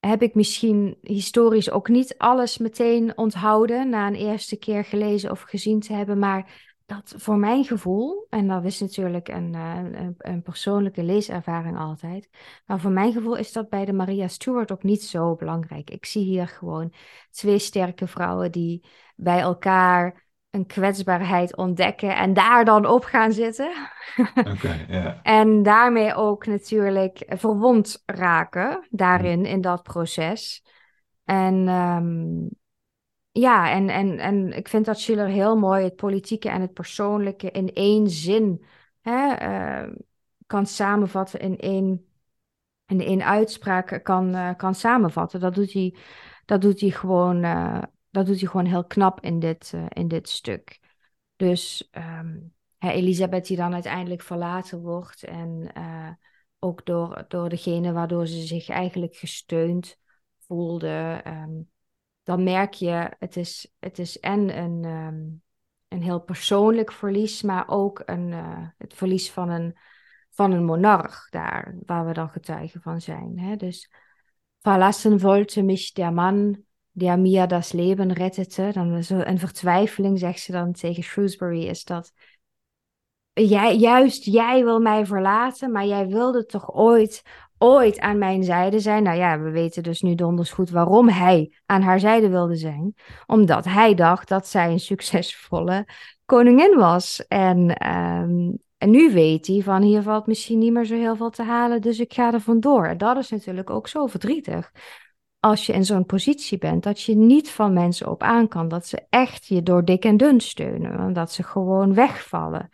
heb 0.00 0.22
ik 0.22 0.34
misschien 0.34 0.98
historisch 1.02 1.70
ook 1.70 1.88
niet 1.88 2.18
alles 2.18 2.58
meteen 2.58 3.18
onthouden 3.18 3.88
na 3.88 4.06
een 4.06 4.14
eerste 4.14 4.56
keer 4.56 4.84
gelezen 4.84 5.30
of 5.30 5.42
gezien 5.42 5.80
te 5.80 5.92
hebben. 5.92 6.18
Maar 6.18 6.70
dat 6.86 7.14
voor 7.16 7.36
mijn 7.36 7.64
gevoel, 7.64 8.26
en 8.30 8.48
dat 8.48 8.64
is 8.64 8.80
natuurlijk 8.80 9.28
een, 9.28 9.54
eh, 9.54 9.76
een, 9.76 10.14
een, 10.18 10.42
persoonlijke 10.42 11.02
leeservaring 11.02 11.78
altijd, 11.78 12.28
maar 12.66 12.80
voor 12.80 12.90
mijn 12.90 13.12
gevoel 13.12 13.36
is 13.36 13.52
dat 13.52 13.68
bij 13.68 13.84
de 13.84 13.92
Maria 13.92 14.28
Stewart 14.28 14.72
ook 14.72 14.82
niet 14.82 15.02
zo 15.02 15.34
belangrijk. 15.34 15.90
Ik 15.90 16.06
zie 16.06 16.24
hier 16.24 16.48
gewoon 16.48 16.92
twee 17.30 17.58
sterke 17.58 18.06
vrouwen 18.06 18.52
die 18.52 18.84
bij 19.16 19.40
elkaar 19.40 20.28
een 20.50 20.66
kwetsbaarheid 20.66 21.56
ontdekken 21.56 22.16
en 22.16 22.32
daar 22.32 22.64
dan 22.64 22.86
op 22.86 23.04
gaan 23.04 23.32
zitten. 23.32 23.72
Okay, 24.34 24.86
yeah. 24.88 25.18
en 25.22 25.62
daarmee 25.62 26.14
ook 26.14 26.46
natuurlijk 26.46 27.24
verwond 27.28 28.02
raken 28.06 28.86
daarin, 28.90 29.44
in 29.46 29.60
dat 29.60 29.82
proces. 29.82 30.62
En 31.24 31.68
um, 31.68 32.48
ja, 33.32 33.70
en, 33.70 33.88
en, 33.88 34.18
en 34.18 34.52
ik 34.52 34.68
vind 34.68 34.84
dat 34.84 35.00
Schiller 35.00 35.26
heel 35.26 35.56
mooi 35.56 35.84
het 35.84 35.96
politieke 35.96 36.48
en 36.48 36.60
het 36.60 36.72
persoonlijke 36.72 37.50
in 37.50 37.72
één 37.72 38.08
zin 38.08 38.64
hè, 39.00 39.48
uh, 39.48 39.92
kan 40.46 40.66
samenvatten, 40.66 41.40
in 41.40 41.58
één, 41.58 42.06
in 42.86 43.00
één 43.00 43.24
uitspraak 43.24 44.00
kan, 44.02 44.34
uh, 44.34 44.50
kan 44.56 44.74
samenvatten. 44.74 45.40
Dat 45.40 45.54
doet 45.54 45.72
hij, 45.72 45.96
dat 46.44 46.60
doet 46.60 46.80
hij 46.80 46.90
gewoon 46.90 47.44
uh, 47.44 47.82
dat 48.10 48.26
doet 48.26 48.40
hij 48.40 48.48
gewoon 48.48 48.66
heel 48.66 48.84
knap 48.84 49.20
in 49.20 49.38
dit, 49.38 49.74
in 49.88 50.08
dit 50.08 50.28
stuk. 50.28 50.80
Dus 51.36 51.88
um, 51.92 52.54
Elisabeth 52.78 53.46
die 53.46 53.56
dan 53.56 53.74
uiteindelijk 53.74 54.22
verlaten 54.22 54.80
wordt 54.80 55.22
en 55.22 55.72
ook 56.60 56.86
door, 56.86 57.24
door 57.28 57.48
degene 57.48 57.92
waardoor 57.92 58.26
ze 58.26 58.40
zich 58.46 58.68
eigenlijk 58.68 59.16
gesteund 59.16 59.98
voelde. 60.38 61.20
Ehm, 61.24 61.60
dan 62.22 62.42
merk 62.42 62.74
je, 62.74 63.14
het 63.18 63.36
is, 63.36 63.72
het 63.78 63.98
is 63.98 64.18
en 64.18 64.58
een, 64.58 64.84
ehm, 64.84 65.28
een 65.88 66.02
heel 66.02 66.20
persoonlijk 66.20 66.92
verlies, 66.92 67.42
maar 67.42 67.68
ook 67.68 68.02
een, 68.04 68.28
uh, 68.28 68.68
het 68.78 68.94
verlies 68.94 69.30
van 69.30 69.48
een, 69.48 69.76
van 70.30 70.52
een 70.52 70.64
monarch 70.64 71.28
daar, 71.30 71.74
waar 71.86 72.06
we 72.06 72.12
dan 72.12 72.30
getuigen 72.30 72.80
van 72.82 73.00
zijn. 73.00 73.38
Hè? 73.38 73.56
Dus, 73.56 73.90
verlassen 74.60 75.18
wollte 75.18 75.62
mich 75.62 75.92
der 75.92 76.12
Mann, 76.12 76.64
der 76.92 77.16
mir 77.16 77.46
das 77.46 77.72
Leben 77.72 78.10
rettete. 78.10 78.70
Dan 78.72 79.04
zo 79.04 79.18
een 79.18 79.38
vertwijfeling, 79.38 80.18
zegt 80.18 80.40
ze 80.40 80.52
dan 80.52 80.72
tegen 80.72 81.02
Shrewsbury, 81.02 81.66
is 81.66 81.84
dat 81.84 82.12
jij, 83.32 83.76
juist 83.76 84.24
jij 84.24 84.64
wil 84.64 84.80
mij 84.80 85.06
verlaten, 85.06 85.72
maar 85.72 85.86
jij 85.86 86.06
wilde 86.06 86.46
toch 86.46 86.74
ooit, 86.74 87.22
ooit 87.58 87.98
aan 88.00 88.18
mijn 88.18 88.44
zijde 88.44 88.80
zijn? 88.80 89.02
Nou 89.02 89.16
ja, 89.16 89.40
we 89.40 89.50
weten 89.50 89.82
dus 89.82 90.00
nu 90.00 90.14
donders 90.14 90.50
goed 90.50 90.70
waarom 90.70 91.08
hij 91.08 91.56
aan 91.66 91.82
haar 91.82 92.00
zijde 92.00 92.28
wilde 92.28 92.56
zijn. 92.56 92.94
Omdat 93.26 93.64
hij 93.64 93.94
dacht 93.94 94.28
dat 94.28 94.46
zij 94.46 94.70
een 94.70 94.80
succesvolle 94.80 95.86
koningin 96.24 96.76
was. 96.76 97.26
En, 97.26 97.76
ehm, 97.76 98.50
en 98.78 98.90
nu 98.90 99.12
weet 99.12 99.46
hij 99.46 99.60
van 99.62 99.82
hier 99.82 100.02
valt 100.02 100.26
misschien 100.26 100.58
niet 100.58 100.72
meer 100.72 100.84
zo 100.84 100.94
heel 100.94 101.16
veel 101.16 101.30
te 101.30 101.42
halen, 101.42 101.80
dus 101.80 101.98
ik 101.98 102.12
ga 102.12 102.32
er 102.32 102.40
vandoor. 102.40 102.86
En 102.86 102.98
dat 102.98 103.16
is 103.16 103.30
natuurlijk 103.30 103.70
ook 103.70 103.88
zo 103.88 104.06
verdrietig 104.06 104.72
als 105.40 105.66
je 105.66 105.72
in 105.72 105.84
zo'n 105.84 106.06
positie 106.06 106.58
bent, 106.58 106.82
dat 106.82 107.02
je 107.02 107.16
niet 107.16 107.50
van 107.50 107.72
mensen 107.72 108.10
op 108.10 108.22
aan 108.22 108.48
kan. 108.48 108.68
Dat 108.68 108.86
ze 108.86 109.02
echt 109.10 109.46
je 109.46 109.62
door 109.62 109.84
dik 109.84 110.04
en 110.04 110.16
dun 110.16 110.40
steunen. 110.40 111.12
Dat 111.12 111.32
ze 111.32 111.42
gewoon 111.42 111.94
wegvallen 111.94 112.70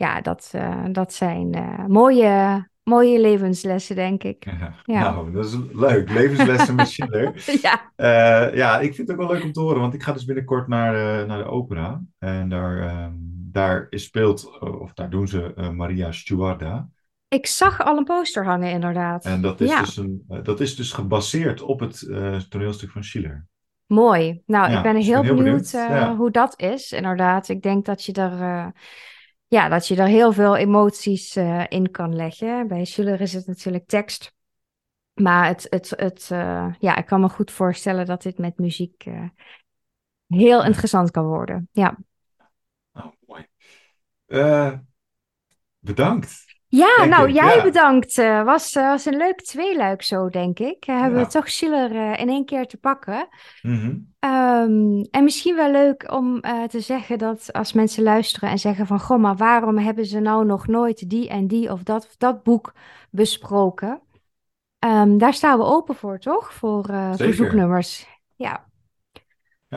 ja, 0.00 0.20
dat, 0.20 0.52
uh, 0.54 0.84
dat 0.92 1.12
zijn 1.12 1.56
uh, 1.56 1.86
mooie, 1.86 2.68
mooie 2.82 3.20
levenslessen, 3.20 3.96
denk 3.96 4.22
ik. 4.22 4.44
Ja, 4.84 5.00
Nou, 5.00 5.32
dat 5.32 5.44
is 5.44 5.56
leuk. 5.72 6.10
Levenslessen 6.10 6.74
met 6.74 6.88
Schiller. 6.88 7.44
ja. 7.62 7.92
Uh, 7.96 8.54
ja, 8.56 8.80
ik 8.80 8.94
vind 8.94 9.08
het 9.08 9.10
ook 9.16 9.26
wel 9.26 9.34
leuk 9.34 9.44
om 9.44 9.52
te 9.52 9.60
horen, 9.60 9.80
want 9.80 9.94
ik 9.94 10.02
ga 10.02 10.12
dus 10.12 10.24
binnenkort 10.24 10.68
naar, 10.68 11.26
naar 11.26 11.38
de 11.38 11.50
opera. 11.50 12.02
En 12.18 12.48
daar, 12.48 13.10
daar 13.52 13.86
speelt, 13.90 14.60
of 14.60 14.92
daar 14.92 15.10
doen 15.10 15.28
ze 15.28 15.70
Maria 15.74 16.12
Stuarda. 16.12 16.88
Ik 17.30 17.46
zag 17.46 17.80
al 17.80 17.96
een 17.96 18.04
poster 18.04 18.44
hangen, 18.44 18.70
inderdaad. 18.70 19.24
En 19.24 19.42
dat 19.42 19.60
is, 19.60 19.78
dus, 19.78 19.96
een, 19.96 20.24
dat 20.42 20.60
is 20.60 20.76
dus 20.76 20.92
gebaseerd 20.92 21.62
op 21.62 21.80
het 21.80 21.98
toneelstuk 22.48 22.90
van 22.90 23.04
Schiller. 23.04 23.46
Mooi. 23.86 24.42
Nou, 24.46 24.76
ik 24.76 24.82
ben 24.82 24.94
dus 24.94 25.06
heel, 25.06 25.22
heel 25.22 25.34
benieuwd, 25.34 25.72
benieuwd 25.72 26.16
hoe 26.16 26.30
dat 26.30 26.60
is, 26.60 26.92
inderdaad. 26.92 27.48
Ik 27.48 27.62
denk 27.62 27.84
dat 27.84 28.04
je 28.04 28.12
daar 28.12 28.72
ja, 29.46 29.68
dat 29.68 29.88
je 29.88 29.96
er 29.96 30.06
heel 30.06 30.32
veel 30.32 30.56
emoties 30.56 31.36
in 31.68 31.90
kan 31.90 32.14
leggen. 32.14 32.68
Bij 32.68 32.84
Schiller 32.84 33.20
is 33.20 33.32
het 33.32 33.46
natuurlijk 33.46 33.86
tekst. 33.86 34.34
Maar 35.14 35.46
het, 35.46 35.66
het, 35.70 35.92
het, 35.96 36.26
ja, 36.78 36.96
ik 36.96 37.06
kan 37.06 37.20
me 37.20 37.28
goed 37.28 37.50
voorstellen 37.50 38.06
dat 38.06 38.22
dit 38.22 38.38
met 38.38 38.58
muziek 38.58 39.04
heel 40.26 40.64
interessant 40.64 41.10
kan 41.10 41.24
worden. 41.24 41.68
Ja. 41.72 41.98
Oh, 42.92 43.12
mooi. 43.26 43.46
bedankt. 45.78 46.49
Ja, 46.70 47.04
nou, 47.04 47.30
jij 47.30 47.62
bedankt. 47.62 48.18
Uh, 48.18 48.44
was, 48.44 48.74
uh, 48.74 48.88
was 48.88 49.04
een 49.04 49.16
leuk 49.16 49.42
tweeluik 49.42 50.02
zo, 50.02 50.28
denk 50.28 50.58
ik. 50.58 50.86
Uh, 50.86 51.00
hebben 51.00 51.20
we 51.20 51.26
toch 51.26 51.48
Schiller 51.48 52.18
in 52.18 52.28
één 52.28 52.44
keer 52.44 52.66
te 52.66 52.76
pakken. 52.76 53.28
Mm 53.62 54.08
um, 54.24 55.04
en 55.10 55.24
misschien 55.24 55.56
wel 55.56 55.70
leuk 55.70 56.12
om 56.12 56.40
te 56.68 56.80
zeggen 56.80 57.18
dat 57.18 57.52
als 57.52 57.72
mensen 57.72 58.02
luisteren 58.02 58.50
en 58.50 58.58
zeggen 58.58 58.86
van... 58.86 59.00
Goh, 59.00 59.18
maar 59.18 59.36
waarom 59.36 59.78
hebben 59.78 60.06
ze 60.06 60.20
nou 60.20 60.44
nog 60.44 60.66
nooit 60.66 61.10
die 61.10 61.28
en 61.28 61.46
die 61.46 61.72
of 61.72 61.82
dat, 61.82 62.04
of 62.04 62.16
dat 62.16 62.42
boek 62.42 62.72
besproken? 63.10 64.00
Um, 64.86 65.18
daar 65.18 65.34
staan 65.34 65.58
we 65.58 65.64
open 65.64 65.94
voor, 65.94 66.18
toch? 66.18 66.52
Voor 66.52 66.84
verzoeknummers. 67.16 68.06
Ja. 68.36 68.69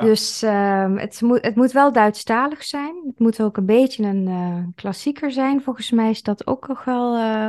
Dus 0.02 0.44
uh, 0.44 0.96
het, 0.96 1.22
moet, 1.22 1.42
het 1.42 1.56
moet 1.56 1.72
wel 1.72 1.92
Duitsstalig 1.92 2.64
zijn. 2.64 3.04
Het 3.06 3.20
moet 3.20 3.42
ook 3.42 3.58
een 3.58 3.66
beetje 3.66 4.04
een 4.04 4.28
uh, 4.28 4.58
klassieker 4.76 5.32
zijn. 5.32 5.62
Volgens 5.62 5.92
mij 5.92 6.10
is 6.10 6.22
dat 6.22 6.48
ook 6.48 6.68
nog 6.68 6.84
wel 6.84 7.18
uh, 7.18 7.48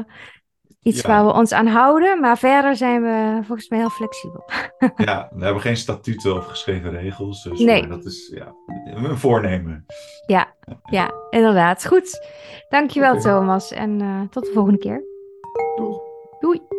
iets 0.83 1.03
waar 1.03 1.25
we 1.27 1.33
ons 1.33 1.53
aan 1.53 1.67
houden. 1.67 2.21
Maar 2.21 2.39
verder 2.39 2.77
zijn 2.77 3.03
we 3.03 3.41
volgens 3.45 3.69
mij 3.69 3.79
heel 3.79 3.91
flexibel. 3.91 4.45
ja, 4.97 5.31
we 5.35 5.45
hebben 5.45 5.63
geen 5.63 5.77
statuten 5.77 6.37
of 6.37 6.47
geschreven 6.47 6.91
regels. 6.91 7.43
Dus 7.43 7.61
nee. 7.61 7.87
dat 7.87 8.05
is 8.05 8.33
ja, 8.35 8.55
een 8.85 9.19
voornemen. 9.19 9.85
Ja, 10.27 10.55
ja 10.85 11.15
inderdaad. 11.31 11.87
Goed. 11.87 12.27
Dankjewel 12.69 13.17
okay. 13.17 13.23
Thomas. 13.23 13.71
En 13.73 14.27
tot 14.31 14.45
de 14.45 14.53
volgende 14.53 14.79
keer. 14.79 15.05
Doei. 15.77 15.97
Doei. 16.41 16.74